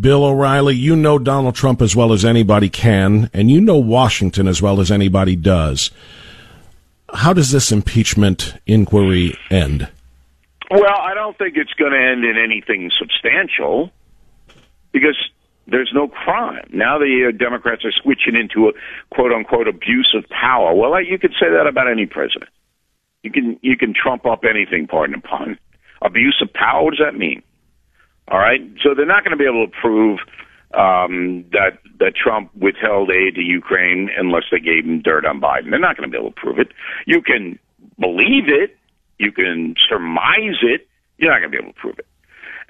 Bill 0.00 0.24
O'Reilly, 0.24 0.76
you 0.76 0.96
know 0.96 1.18
Donald 1.18 1.54
Trump 1.54 1.80
as 1.80 1.96
well 1.96 2.12
as 2.12 2.24
anybody 2.26 2.68
can, 2.68 3.30
and 3.32 3.50
you 3.50 3.60
know 3.60 3.78
Washington 3.78 4.48
as 4.48 4.60
well 4.60 4.80
as 4.80 4.90
anybody 4.90 5.34
does. 5.34 5.90
How 7.12 7.32
does 7.32 7.52
this 7.52 7.72
impeachment 7.72 8.54
inquiry 8.66 9.34
end? 9.50 9.88
Well, 10.70 10.98
I 11.00 11.14
don't 11.14 11.36
think 11.38 11.56
it's 11.56 11.72
going 11.74 11.92
to 11.92 11.98
end 11.98 12.24
in 12.24 12.36
anything 12.36 12.90
substantial 12.98 13.90
because 14.92 15.16
there's 15.66 15.90
no 15.94 16.08
crime. 16.08 16.68
Now 16.72 16.98
the 16.98 17.28
uh, 17.28 17.36
Democrats 17.36 17.84
are 17.84 17.92
switching 17.92 18.36
into 18.36 18.68
a 18.68 18.72
quote 19.14 19.32
unquote 19.32 19.68
abuse 19.68 20.14
of 20.16 20.28
power. 20.28 20.74
Well, 20.74 21.02
you 21.02 21.18
could 21.18 21.32
say 21.40 21.50
that 21.50 21.66
about 21.66 21.90
any 21.90 22.06
president. 22.06 22.50
You 23.22 23.30
can 23.30 23.58
you 23.62 23.76
can 23.76 23.94
trump 23.94 24.26
up 24.26 24.44
anything, 24.44 24.86
pardon 24.86 25.16
the 25.16 25.26
pun. 25.26 25.58
Abuse 26.02 26.38
of 26.42 26.52
power. 26.52 26.84
What 26.84 26.90
does 26.90 27.04
that 27.04 27.18
mean? 27.18 27.42
All 28.28 28.38
right. 28.38 28.60
So 28.82 28.94
they're 28.94 29.06
not 29.06 29.24
going 29.24 29.36
to 29.36 29.42
be 29.42 29.48
able 29.48 29.66
to 29.66 29.72
prove 29.72 30.18
um, 30.74 31.44
that 31.52 31.78
that 31.98 32.14
Trump 32.14 32.50
withheld 32.54 33.10
aid 33.10 33.36
to 33.36 33.40
Ukraine 33.40 34.10
unless 34.16 34.44
they 34.50 34.58
gave 34.58 34.84
him 34.84 35.00
dirt 35.00 35.24
on 35.24 35.40
Biden. 35.40 35.70
They're 35.70 35.78
not 35.78 35.96
going 35.96 36.10
to 36.10 36.12
be 36.12 36.18
able 36.18 36.32
to 36.32 36.40
prove 36.40 36.58
it. 36.58 36.68
You 37.06 37.22
can 37.22 37.58
believe 37.98 38.48
it. 38.48 38.76
You 39.18 39.32
can 39.32 39.76
surmise 39.88 40.60
it. 40.62 40.86
You're 41.16 41.30
not 41.30 41.38
going 41.40 41.52
to 41.52 41.56
be 41.56 41.62
able 41.62 41.72
to 41.72 41.80
prove 41.80 41.98
it. 41.98 42.06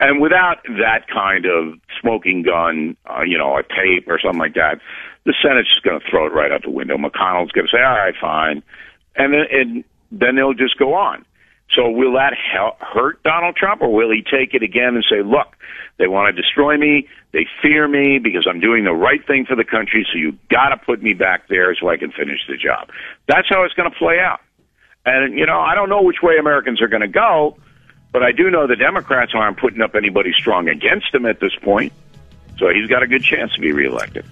And 0.01 0.20
without 0.20 0.62
that 0.64 1.07
kind 1.12 1.47
of 1.47 1.78
smoking 2.01 2.42
gun, 2.42 2.97
uh, 3.09 3.22
you 3.22 3.38
know, 3.38 3.57
a 3.57 3.62
tape 3.62 4.09
or 4.09 4.18
something 4.20 4.40
like 4.40 4.55
that, 4.55 4.80
the 5.24 5.34
Senate's 5.42 5.68
just 5.72 5.84
going 5.84 6.01
to 6.01 6.07
throw 6.11 6.26
it 6.26 6.32
right 6.32 6.53
out 6.53 6.62
the 6.62 6.70
window. 6.70 6.97
McConnell's 6.97 7.53
going 7.53 7.66
to 7.66 7.70
say, 7.72 7.82
"All 7.82 7.97
right, 7.97 8.14
fine," 8.20 8.62
and 9.16 9.32
then, 9.32 9.45
and 9.51 9.84
then 10.11 10.36
they'll 10.36 10.55
just 10.55 10.76
go 10.78 10.95
on. 10.95 11.24
So 11.74 11.88
will 11.88 12.12
that 12.14 12.34
hurt 12.80 13.22
Donald 13.22 13.57
Trump, 13.57 13.80
or 13.80 13.92
will 13.92 14.11
he 14.11 14.22
take 14.22 14.55
it 14.55 14.62
again 14.62 14.95
and 14.95 15.05
say, 15.09 15.22
"Look, 15.22 15.57
they 15.97 16.09
want 16.09 16.34
to 16.34 16.42
destroy 16.42 16.76
me. 16.76 17.09
They 17.32 17.47
fear 17.62 17.88
me 17.88 18.18
because 18.18 18.47
I'm 18.49 18.61
doing 18.61 18.84
the 18.84 18.92
right 18.92 19.24
thing 19.26 19.47
for 19.47 19.57
the 19.57 19.64
country. 19.64 20.07
So 20.12 20.18
you 20.18 20.36
got 20.51 20.68
to 20.68 20.76
put 20.76 21.03
me 21.03 21.14
back 21.14 21.49
there 21.49 21.74
so 21.74 21.88
I 21.88 21.97
can 21.97 22.12
finish 22.12 22.40
the 22.47 22.57
job." 22.57 22.90
That's 23.28 23.49
how 23.49 23.64
it's 23.64 23.74
going 23.74 23.90
to 23.90 23.97
play 23.97 24.18
out. 24.18 24.40
And 25.07 25.38
you 25.38 25.47
know, 25.47 25.61
I 25.61 25.74
don't 25.74 25.88
know 25.88 26.03
which 26.03 26.22
way 26.22 26.36
Americans 26.38 26.82
are 26.82 26.88
going 26.88 27.03
to 27.03 27.09
go. 27.09 27.57
But 28.15 28.23
I 28.23 28.31
do 28.31 28.49
know 28.49 28.69
the 28.69 28.77
Democrats 28.77 29.33
aren't 29.35 29.59
putting 29.59 29.81
up 29.81 29.97
anybody 29.97 30.33
strong 30.33 30.69
against 30.69 31.12
him 31.12 31.27
at 31.27 31.41
this 31.41 31.53
point. 31.57 31.93
So 32.59 32.69
he's 32.69 32.89
got 32.89 33.03
a 33.03 33.09
good 33.09 33.25
chance 33.25 33.53
to 33.55 33.61
be 33.61 33.73
reelected. 33.73 34.25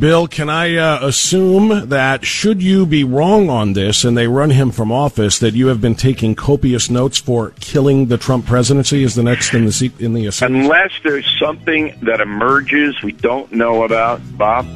Bill, 0.00 0.26
can 0.26 0.50
I 0.50 0.74
uh, 0.74 1.06
assume 1.06 1.88
that 1.88 2.24
should 2.24 2.60
you 2.60 2.84
be 2.84 3.04
wrong 3.04 3.48
on 3.48 3.74
this 3.74 4.02
and 4.02 4.18
they 4.18 4.26
run 4.26 4.50
him 4.50 4.72
from 4.72 4.90
office, 4.90 5.38
that 5.38 5.54
you 5.54 5.68
have 5.68 5.80
been 5.80 5.94
taking 5.94 6.34
copious 6.34 6.90
notes 6.90 7.18
for 7.18 7.52
killing 7.60 8.06
the 8.06 8.18
Trump 8.18 8.44
presidency 8.44 9.04
is 9.04 9.14
the 9.14 9.22
next 9.22 9.54
in 9.54 9.66
the 9.66 9.92
in 10.00 10.14
the 10.14 10.26
assembly? 10.26 10.62
Unless 10.62 10.90
there's 11.04 11.38
something 11.38 11.96
that 12.02 12.20
emerges 12.20 13.00
we 13.02 13.12
don't 13.12 13.52
know 13.52 13.84
about, 13.84 14.20
Bob, 14.36 14.66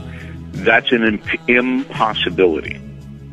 that's 0.53 0.93
an 0.93 1.03
imp- 1.03 1.49
impossibility. 1.49 2.81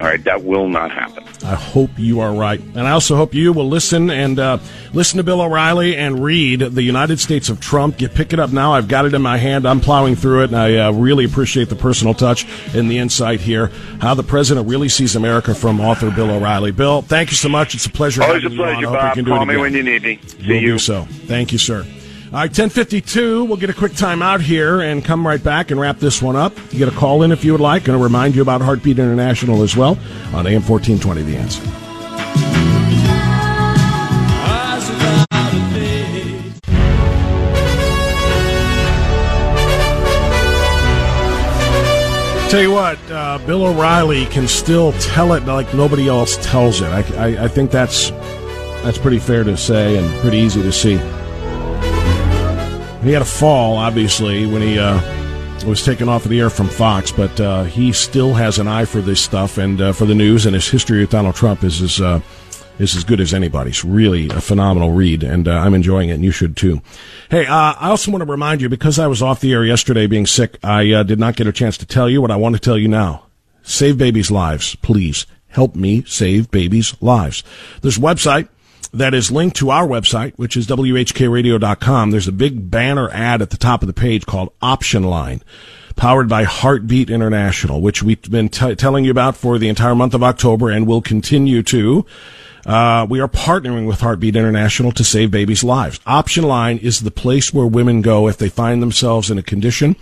All 0.01 0.07
right, 0.07 0.23
that 0.23 0.45
will 0.45 0.69
not 0.69 0.91
happen. 0.91 1.25
I 1.43 1.55
hope 1.55 1.89
you 1.97 2.21
are 2.21 2.33
right, 2.33 2.61
and 2.61 2.79
I 2.79 2.91
also 2.91 3.17
hope 3.17 3.33
you 3.33 3.51
will 3.51 3.67
listen 3.67 4.09
and 4.09 4.39
uh, 4.39 4.59
listen 4.93 5.17
to 5.17 5.23
Bill 5.23 5.41
O'Reilly 5.41 5.97
and 5.97 6.23
read 6.23 6.61
"The 6.61 6.83
United 6.83 7.19
States 7.19 7.49
of 7.49 7.59
Trump." 7.59 7.97
Get 7.97 8.13
pick 8.13 8.31
it 8.31 8.39
up 8.39 8.51
now. 8.53 8.73
I've 8.73 8.87
got 8.87 9.05
it 9.05 9.13
in 9.13 9.21
my 9.21 9.35
hand. 9.35 9.67
I'm 9.67 9.81
plowing 9.81 10.15
through 10.15 10.43
it, 10.43 10.51
and 10.51 10.55
I 10.55 10.77
uh, 10.77 10.91
really 10.93 11.25
appreciate 11.25 11.67
the 11.67 11.75
personal 11.75 12.13
touch 12.13 12.45
and 12.73 12.89
the 12.89 12.97
insight 12.97 13.41
here. 13.41 13.67
How 13.99 14.13
the 14.13 14.23
president 14.23 14.69
really 14.69 14.87
sees 14.87 15.17
America 15.17 15.53
from 15.53 15.81
author 15.81 16.09
Bill 16.11 16.31
O'Reilly. 16.31 16.71
Bill, 16.71 17.01
thank 17.01 17.31
you 17.31 17.35
so 17.35 17.49
much. 17.49 17.75
It's 17.75 17.85
a 17.85 17.89
pleasure. 17.89 18.23
Always 18.23 18.45
a 18.45 18.49
pleasure, 18.49 18.85
Bob. 18.85 19.25
Call 19.25 19.45
me 19.45 19.57
when 19.57 19.73
you 19.73 19.83
need 19.83 20.03
me. 20.03 20.19
See 20.23 20.47
we'll 20.47 20.61
you. 20.61 20.67
do 20.73 20.79
so. 20.79 21.03
Thank 21.03 21.51
you, 21.51 21.57
sir. 21.57 21.85
All 22.31 22.35
right, 22.35 22.49
1052. 22.51 23.45
We'll 23.45 23.57
get 23.57 23.71
a 23.71 23.73
quick 23.73 23.95
time 23.95 24.21
out 24.21 24.39
here 24.39 24.81
and 24.81 25.03
come 25.03 25.25
right 25.25 25.43
back 25.43 25.71
and 25.71 25.79
wrap 25.79 25.97
this 25.97 26.21
one 26.21 26.35
up. 26.35 26.55
You 26.71 26.77
get 26.77 26.87
a 26.87 26.95
call 26.95 27.23
in 27.23 27.31
if 27.31 27.43
you 27.43 27.53
would 27.53 27.61
like. 27.61 27.85
To 27.85 27.97
remind 27.97 28.35
you 28.35 28.43
about 28.43 28.61
Heartbeat 28.61 28.99
International 28.99 29.63
as 29.63 29.75
well 29.75 29.97
on 30.31 30.45
AM 30.45 30.61
1420 30.61 31.23
The 31.23 31.37
Answer. 31.37 31.63
Tell 42.51 42.61
you 42.61 42.71
what, 42.71 42.99
uh, 43.11 43.39
Bill 43.47 43.65
O'Reilly 43.65 44.27
can 44.27 44.47
still 44.47 44.91
tell 44.93 45.33
it 45.33 45.45
like 45.45 45.73
nobody 45.73 46.07
else 46.07 46.37
tells 46.45 46.81
it. 46.81 46.89
I, 46.89 47.01
I, 47.15 47.45
I 47.45 47.47
think 47.47 47.71
that's 47.71 48.11
that's 48.83 48.99
pretty 48.99 49.19
fair 49.19 49.43
to 49.43 49.57
say 49.57 49.97
and 49.97 50.21
pretty 50.21 50.37
easy 50.37 50.61
to 50.61 50.71
see. 50.71 50.99
He 53.01 53.13
had 53.13 53.21
a 53.21 53.25
fall, 53.25 53.77
obviously, 53.77 54.45
when 54.45 54.61
he 54.61 54.77
uh, 54.77 54.99
was 55.65 55.85
taken 55.85 56.09
off 56.09 56.25
of 56.25 56.31
the 56.31 56.39
air 56.39 56.49
from 56.49 56.67
Fox, 56.67 57.13
but 57.13 57.39
uh, 57.39 57.63
he 57.63 57.93
still 57.93 58.33
has 58.33 58.59
an 58.59 58.67
eye 58.67 58.83
for 58.83 58.99
this 58.99 59.21
stuff 59.21 59.57
and 59.57 59.79
uh, 59.79 59.93
for 59.93 60.05
the 60.05 60.13
news. 60.13 60.45
And 60.45 60.53
his 60.53 60.67
history 60.67 60.99
with 60.99 61.09
Donald 61.09 61.35
Trump 61.35 61.63
is 61.63 61.81
as 61.81 62.01
uh, 62.01 62.19
is 62.77 62.97
as 62.97 63.05
good 63.05 63.21
as 63.21 63.33
anybody's. 63.33 63.85
Really 63.85 64.27
a 64.29 64.41
phenomenal 64.41 64.91
read, 64.91 65.23
and 65.23 65.47
uh, 65.47 65.51
I'm 65.51 65.73
enjoying 65.73 66.09
it, 66.09 66.15
and 66.15 66.25
you 66.25 66.31
should 66.31 66.57
too. 66.57 66.81
Hey, 67.29 67.45
uh, 67.45 67.73
I 67.79 67.89
also 67.89 68.11
want 68.11 68.21
to 68.21 68.29
remind 68.29 68.61
you 68.61 68.67
because 68.67 68.99
I 68.99 69.07
was 69.07 69.21
off 69.21 69.39
the 69.39 69.53
air 69.53 69.63
yesterday 69.63 70.05
being 70.05 70.25
sick, 70.25 70.57
I 70.61 71.03
did 71.03 71.19
not 71.19 71.37
get 71.37 71.47
a 71.47 71.53
chance 71.53 71.77
to 71.77 71.85
tell 71.85 72.09
you 72.09 72.21
what 72.21 72.31
I 72.31 72.35
want 72.35 72.55
to 72.55 72.61
tell 72.61 72.77
you 72.77 72.89
now. 72.89 73.27
Save 73.63 73.97
babies' 73.97 74.29
lives, 74.29 74.75
please. 74.75 75.25
Help 75.47 75.73
me 75.73 76.03
save 76.03 76.51
babies' 76.51 76.95
lives. 77.01 77.43
This 77.81 77.97
website 77.97 78.49
that 78.93 79.13
is 79.13 79.31
linked 79.31 79.57
to 79.57 79.69
our 79.69 79.87
website, 79.87 80.33
which 80.35 80.57
is 80.57 80.67
WHKRadio.com. 80.67 82.11
There's 82.11 82.27
a 82.27 82.33
big 82.33 82.71
banner 82.71 83.09
ad 83.11 83.41
at 83.41 83.49
the 83.49 83.57
top 83.57 83.81
of 83.81 83.87
the 83.87 83.93
page 83.93 84.25
called 84.25 84.51
Option 84.61 85.03
Line, 85.03 85.43
powered 85.95 86.29
by 86.29 86.43
Heartbeat 86.43 87.09
International, 87.09 87.81
which 87.81 88.01
we've 88.01 88.21
been 88.29 88.49
t- 88.49 88.75
telling 88.75 89.05
you 89.05 89.11
about 89.11 89.35
for 89.37 89.57
the 89.57 89.69
entire 89.69 89.95
month 89.95 90.13
of 90.13 90.23
October 90.23 90.69
and 90.69 90.87
will 90.87 91.01
continue 91.01 91.61
to. 91.63 92.05
Uh, 92.65 93.05
we 93.09 93.19
are 93.19 93.27
partnering 93.27 93.87
with 93.87 94.01
Heartbeat 94.01 94.35
International 94.35 94.91
to 94.93 95.03
save 95.03 95.31
babies' 95.31 95.63
lives. 95.63 95.99
Option 96.05 96.43
Line 96.43 96.77
is 96.77 96.99
the 96.99 97.11
place 97.11 97.53
where 97.53 97.65
women 97.65 98.01
go 98.01 98.27
if 98.27 98.37
they 98.37 98.49
find 98.49 98.81
themselves 98.81 99.31
in 99.31 99.37
a 99.37 99.43
condition 99.43 99.95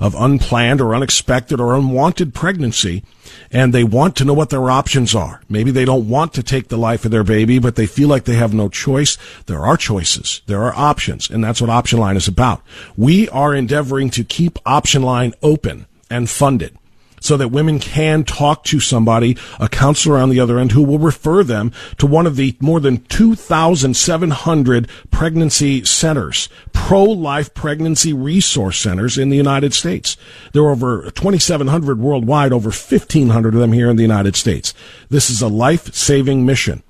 of 0.00 0.14
unplanned 0.14 0.80
or 0.80 0.94
unexpected 0.94 1.60
or 1.60 1.74
unwanted 1.74 2.34
pregnancy 2.34 3.02
and 3.50 3.72
they 3.72 3.84
want 3.84 4.16
to 4.16 4.24
know 4.24 4.32
what 4.32 4.50
their 4.50 4.70
options 4.70 5.14
are. 5.14 5.40
Maybe 5.48 5.70
they 5.70 5.84
don't 5.84 6.08
want 6.08 6.32
to 6.34 6.42
take 6.42 6.68
the 6.68 6.76
life 6.76 7.04
of 7.04 7.10
their 7.10 7.24
baby, 7.24 7.58
but 7.58 7.76
they 7.76 7.86
feel 7.86 8.08
like 8.08 8.24
they 8.24 8.34
have 8.34 8.54
no 8.54 8.68
choice. 8.68 9.18
There 9.46 9.60
are 9.60 9.76
choices. 9.76 10.42
There 10.46 10.62
are 10.62 10.74
options, 10.74 11.30
and 11.30 11.42
that's 11.42 11.60
what 11.60 11.70
Option 11.70 11.98
Line 11.98 12.16
is 12.16 12.28
about. 12.28 12.62
We 12.96 13.28
are 13.28 13.54
endeavoring 13.54 14.10
to 14.10 14.24
keep 14.24 14.58
Option 14.66 15.02
Line 15.02 15.34
open 15.42 15.86
and 16.08 16.28
funded 16.28 16.76
so 17.20 17.36
that 17.36 17.48
women 17.48 17.78
can 17.78 18.24
talk 18.24 18.64
to 18.64 18.80
somebody, 18.80 19.36
a 19.58 19.68
counselor 19.68 20.18
on 20.18 20.30
the 20.30 20.40
other 20.40 20.58
end 20.58 20.72
who 20.72 20.82
will 20.82 20.98
refer 20.98 21.44
them 21.44 21.72
to 21.98 22.06
one 22.06 22.26
of 22.26 22.36
the 22.36 22.56
more 22.60 22.80
than 22.80 23.04
2,700 23.04 24.88
pregnancy 25.10 25.84
centers, 25.84 26.48
pro-life 26.72 27.54
pregnancy 27.54 28.12
resource 28.12 28.78
centers 28.78 29.18
in 29.18 29.28
the 29.28 29.36
United 29.36 29.72
States. 29.74 30.16
There 30.52 30.62
are 30.62 30.70
over 30.70 31.10
2,700 31.10 32.00
worldwide, 32.00 32.52
over 32.52 32.70
1,500 32.70 33.54
of 33.54 33.60
them 33.60 33.72
here 33.72 33.90
in 33.90 33.96
the 33.96 34.02
United 34.02 34.34
States. 34.36 34.74
This 35.08 35.30
is 35.30 35.42
a 35.42 35.48
life-saving 35.48 36.44
mission 36.44 36.82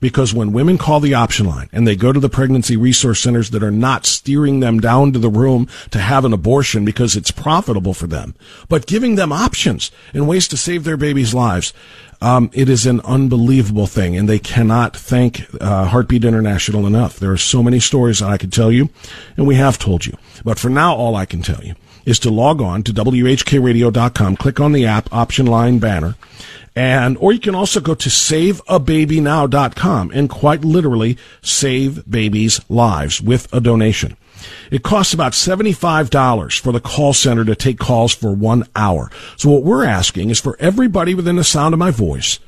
because 0.00 0.34
when 0.34 0.52
women 0.52 0.78
call 0.78 1.00
the 1.00 1.14
option 1.14 1.46
line 1.46 1.68
and 1.72 1.86
they 1.86 1.96
go 1.96 2.12
to 2.12 2.20
the 2.20 2.28
pregnancy 2.28 2.76
resource 2.76 3.20
centers 3.20 3.50
that 3.50 3.62
are 3.62 3.70
not 3.70 4.06
steering 4.06 4.60
them 4.60 4.80
down 4.80 5.12
to 5.12 5.18
the 5.18 5.28
room 5.28 5.68
to 5.90 5.98
have 5.98 6.24
an 6.24 6.32
abortion 6.32 6.84
because 6.84 7.16
it's 7.16 7.30
profitable 7.30 7.94
for 7.94 8.06
them, 8.06 8.34
but 8.68 8.86
giving 8.86 9.14
them 9.14 9.32
options 9.32 9.90
and 10.12 10.28
ways 10.28 10.48
to 10.48 10.56
save 10.56 10.84
their 10.84 10.96
babies' 10.96 11.34
lives, 11.34 11.72
um, 12.20 12.50
it 12.52 12.68
is 12.68 12.84
an 12.84 13.00
unbelievable 13.02 13.86
thing, 13.86 14.16
and 14.16 14.28
they 14.28 14.40
cannot 14.40 14.96
thank 14.96 15.46
uh, 15.60 15.86
Heartbeat 15.86 16.24
International 16.24 16.86
enough. 16.86 17.18
There 17.18 17.30
are 17.30 17.36
so 17.36 17.62
many 17.62 17.78
stories 17.78 18.18
that 18.18 18.28
I 18.28 18.38
could 18.38 18.52
tell 18.52 18.72
you, 18.72 18.90
and 19.36 19.46
we 19.46 19.54
have 19.54 19.78
told 19.78 20.04
you. 20.04 20.14
But 20.44 20.58
for 20.58 20.68
now, 20.68 20.94
all 20.94 21.14
I 21.14 21.26
can 21.26 21.42
tell 21.42 21.62
you 21.62 21.74
is 22.04 22.18
to 22.20 22.30
log 22.30 22.60
on 22.60 22.82
to 22.84 22.92
WHKRadio.com, 22.92 24.36
click 24.36 24.58
on 24.58 24.72
the 24.72 24.86
app 24.86 25.12
option 25.12 25.46
line 25.46 25.78
banner, 25.78 26.16
and, 26.78 27.18
or 27.18 27.32
you 27.32 27.40
can 27.40 27.56
also 27.56 27.80
go 27.80 27.96
to 27.96 28.08
saveababynow.com 28.08 30.12
and 30.14 30.30
quite 30.30 30.64
literally 30.64 31.18
save 31.42 32.08
babies' 32.08 32.60
lives 32.68 33.20
with 33.20 33.52
a 33.52 33.60
donation. 33.60 34.16
It 34.70 34.84
costs 34.84 35.12
about 35.12 35.32
$75 35.32 36.60
for 36.60 36.70
the 36.70 36.78
call 36.78 37.14
center 37.14 37.44
to 37.44 37.56
take 37.56 37.80
calls 37.80 38.14
for 38.14 38.32
one 38.32 38.62
hour. 38.76 39.10
So 39.36 39.50
what 39.50 39.64
we're 39.64 39.84
asking 39.84 40.30
is 40.30 40.40
for 40.40 40.56
everybody 40.60 41.16
within 41.16 41.34
the 41.34 41.42
sound 41.42 41.74
of 41.74 41.80
my 41.80 41.90
voice, 41.90 42.38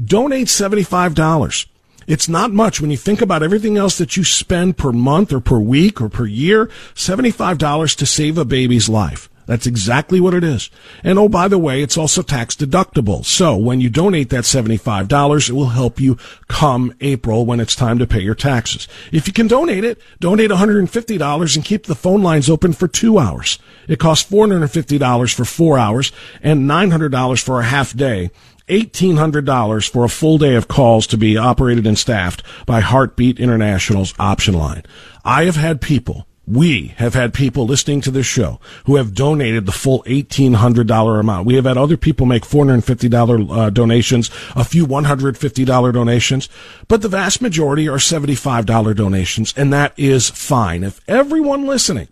donate 0.00 0.46
$75. 0.46 1.66
It's 2.06 2.28
not 2.28 2.52
much 2.52 2.80
when 2.80 2.92
you 2.92 2.96
think 2.96 3.20
about 3.20 3.42
everything 3.42 3.76
else 3.76 3.98
that 3.98 4.16
you 4.16 4.22
spend 4.22 4.78
per 4.78 4.92
month 4.92 5.32
or 5.32 5.40
per 5.40 5.58
week 5.58 6.00
or 6.00 6.08
per 6.08 6.26
year. 6.26 6.66
$75 6.94 7.96
to 7.96 8.06
save 8.06 8.38
a 8.38 8.44
baby's 8.44 8.88
life. 8.88 9.28
That's 9.50 9.66
exactly 9.66 10.20
what 10.20 10.32
it 10.32 10.44
is. 10.44 10.70
And 11.02 11.18
oh, 11.18 11.28
by 11.28 11.48
the 11.48 11.58
way, 11.58 11.82
it's 11.82 11.98
also 11.98 12.22
tax 12.22 12.54
deductible. 12.54 13.24
So 13.24 13.56
when 13.56 13.80
you 13.80 13.90
donate 13.90 14.30
that 14.30 14.44
$75, 14.44 15.48
it 15.48 15.52
will 15.52 15.70
help 15.70 15.98
you 15.98 16.18
come 16.46 16.94
April 17.00 17.44
when 17.44 17.58
it's 17.58 17.74
time 17.74 17.98
to 17.98 18.06
pay 18.06 18.20
your 18.20 18.36
taxes. 18.36 18.86
If 19.10 19.26
you 19.26 19.32
can 19.32 19.48
donate 19.48 19.82
it, 19.82 20.00
donate 20.20 20.52
$150 20.52 21.56
and 21.56 21.64
keep 21.64 21.86
the 21.86 21.96
phone 21.96 22.22
lines 22.22 22.48
open 22.48 22.72
for 22.72 22.86
two 22.86 23.18
hours. 23.18 23.58
It 23.88 23.98
costs 23.98 24.30
$450 24.30 25.34
for 25.34 25.44
four 25.44 25.80
hours 25.80 26.12
and 26.40 26.70
$900 26.70 27.42
for 27.42 27.58
a 27.58 27.64
half 27.64 27.92
day. 27.96 28.30
$1,800 28.68 29.90
for 29.90 30.04
a 30.04 30.08
full 30.08 30.38
day 30.38 30.54
of 30.54 30.68
calls 30.68 31.08
to 31.08 31.16
be 31.16 31.36
operated 31.36 31.88
and 31.88 31.98
staffed 31.98 32.44
by 32.66 32.78
Heartbeat 32.78 33.40
International's 33.40 34.14
option 34.16 34.54
line. 34.54 34.84
I 35.24 35.46
have 35.46 35.56
had 35.56 35.80
people 35.80 36.28
we 36.50 36.88
have 36.96 37.14
had 37.14 37.32
people 37.32 37.64
listening 37.64 38.00
to 38.00 38.10
this 38.10 38.26
show 38.26 38.58
who 38.86 38.96
have 38.96 39.14
donated 39.14 39.66
the 39.66 39.72
full 39.72 40.02
$1,800 40.04 41.20
amount. 41.20 41.46
We 41.46 41.54
have 41.54 41.64
had 41.64 41.78
other 41.78 41.96
people 41.96 42.26
make 42.26 42.42
$450 42.42 43.50
uh, 43.50 43.70
donations, 43.70 44.30
a 44.56 44.64
few 44.64 44.86
$150 44.86 45.92
donations, 45.92 46.48
but 46.88 47.02
the 47.02 47.08
vast 47.08 47.40
majority 47.40 47.88
are 47.88 47.98
$75 47.98 48.96
donations, 48.96 49.54
and 49.56 49.72
that 49.72 49.92
is 49.96 50.28
fine. 50.28 50.82
If 50.82 51.00
everyone 51.08 51.66
listening 51.66 52.08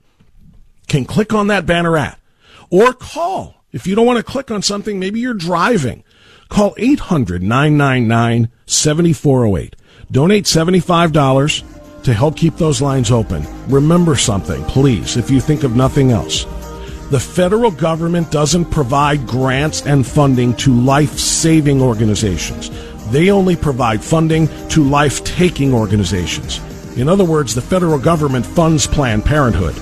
can 0.86 1.04
click 1.04 1.34
on 1.34 1.48
that 1.48 1.66
banner 1.66 1.96
ad 1.96 2.16
or 2.70 2.92
call, 2.92 3.64
if 3.72 3.86
you 3.86 3.94
don't 3.94 4.06
want 4.06 4.18
to 4.18 4.22
click 4.22 4.50
on 4.50 4.62
something, 4.62 4.98
maybe 5.00 5.20
you're 5.20 5.34
driving, 5.34 6.04
call 6.48 6.74
800 6.78 7.42
999 7.42 8.50
7408. 8.66 9.74
Donate 10.10 10.44
$75 10.44 11.77
to 12.02 12.14
help 12.14 12.36
keep 12.36 12.56
those 12.56 12.80
lines 12.80 13.10
open. 13.10 13.46
Remember 13.68 14.16
something, 14.16 14.62
please, 14.64 15.16
if 15.16 15.30
you 15.30 15.40
think 15.40 15.62
of 15.62 15.76
nothing 15.76 16.10
else. 16.10 16.44
The 17.10 17.20
federal 17.20 17.70
government 17.70 18.30
doesn't 18.30 18.66
provide 18.66 19.26
grants 19.26 19.86
and 19.86 20.06
funding 20.06 20.54
to 20.56 20.78
life 20.78 21.18
saving 21.18 21.80
organizations. 21.80 22.70
They 23.10 23.30
only 23.30 23.56
provide 23.56 24.04
funding 24.04 24.48
to 24.68 24.84
life 24.84 25.24
taking 25.24 25.72
organizations. 25.72 26.60
In 26.98 27.08
other 27.08 27.24
words, 27.24 27.54
the 27.54 27.62
federal 27.62 27.98
government 27.98 28.44
funds 28.44 28.86
Planned 28.86 29.24
Parenthood. 29.24 29.76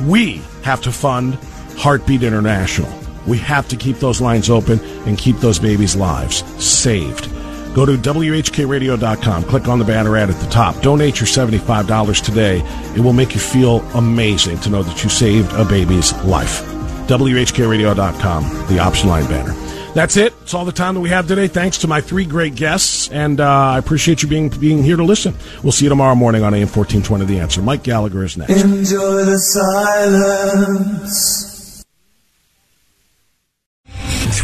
We 0.00 0.42
have 0.64 0.82
to 0.82 0.92
fund 0.92 1.38
Heartbeat 1.78 2.22
International. 2.22 2.92
We 3.26 3.38
have 3.38 3.68
to 3.68 3.76
keep 3.76 3.96
those 3.96 4.20
lines 4.20 4.50
open 4.50 4.78
and 5.06 5.16
keep 5.16 5.36
those 5.38 5.58
babies' 5.58 5.96
lives 5.96 6.44
saved. 6.62 7.30
Go 7.76 7.84
to 7.84 7.98
WHKRadio.com. 7.98 9.44
Click 9.44 9.68
on 9.68 9.78
the 9.78 9.84
banner 9.84 10.16
ad 10.16 10.30
at 10.30 10.40
the 10.40 10.48
top. 10.48 10.80
Donate 10.80 11.20
your 11.20 11.26
$75 11.26 12.24
today. 12.24 12.62
It 12.96 13.00
will 13.00 13.12
make 13.12 13.34
you 13.34 13.40
feel 13.40 13.80
amazing 13.94 14.60
to 14.60 14.70
know 14.70 14.82
that 14.82 15.04
you 15.04 15.10
saved 15.10 15.52
a 15.52 15.62
baby's 15.62 16.14
life. 16.24 16.62
WHKRadio.com, 17.06 18.66
the 18.68 18.78
option 18.78 19.10
line 19.10 19.26
banner. 19.26 19.52
That's 19.92 20.16
it. 20.16 20.32
It's 20.40 20.54
all 20.54 20.64
the 20.64 20.72
time 20.72 20.94
that 20.94 21.00
we 21.00 21.10
have 21.10 21.28
today. 21.28 21.48
Thanks 21.48 21.76
to 21.78 21.86
my 21.86 22.00
three 22.00 22.24
great 22.24 22.54
guests, 22.54 23.10
and 23.10 23.40
uh, 23.40 23.46
I 23.46 23.76
appreciate 23.76 24.22
you 24.22 24.28
being 24.30 24.48
being 24.48 24.82
here 24.82 24.96
to 24.96 25.04
listen. 25.04 25.34
We'll 25.62 25.72
see 25.72 25.84
you 25.84 25.90
tomorrow 25.90 26.14
morning 26.14 26.44
on 26.44 26.54
AM 26.54 26.68
1420 26.68 27.26
The 27.26 27.40
Answer. 27.40 27.60
Mike 27.60 27.82
Gallagher 27.82 28.24
is 28.24 28.38
next. 28.38 28.52
Enjoy 28.52 29.26
the 29.26 29.38
silence. 29.38 31.55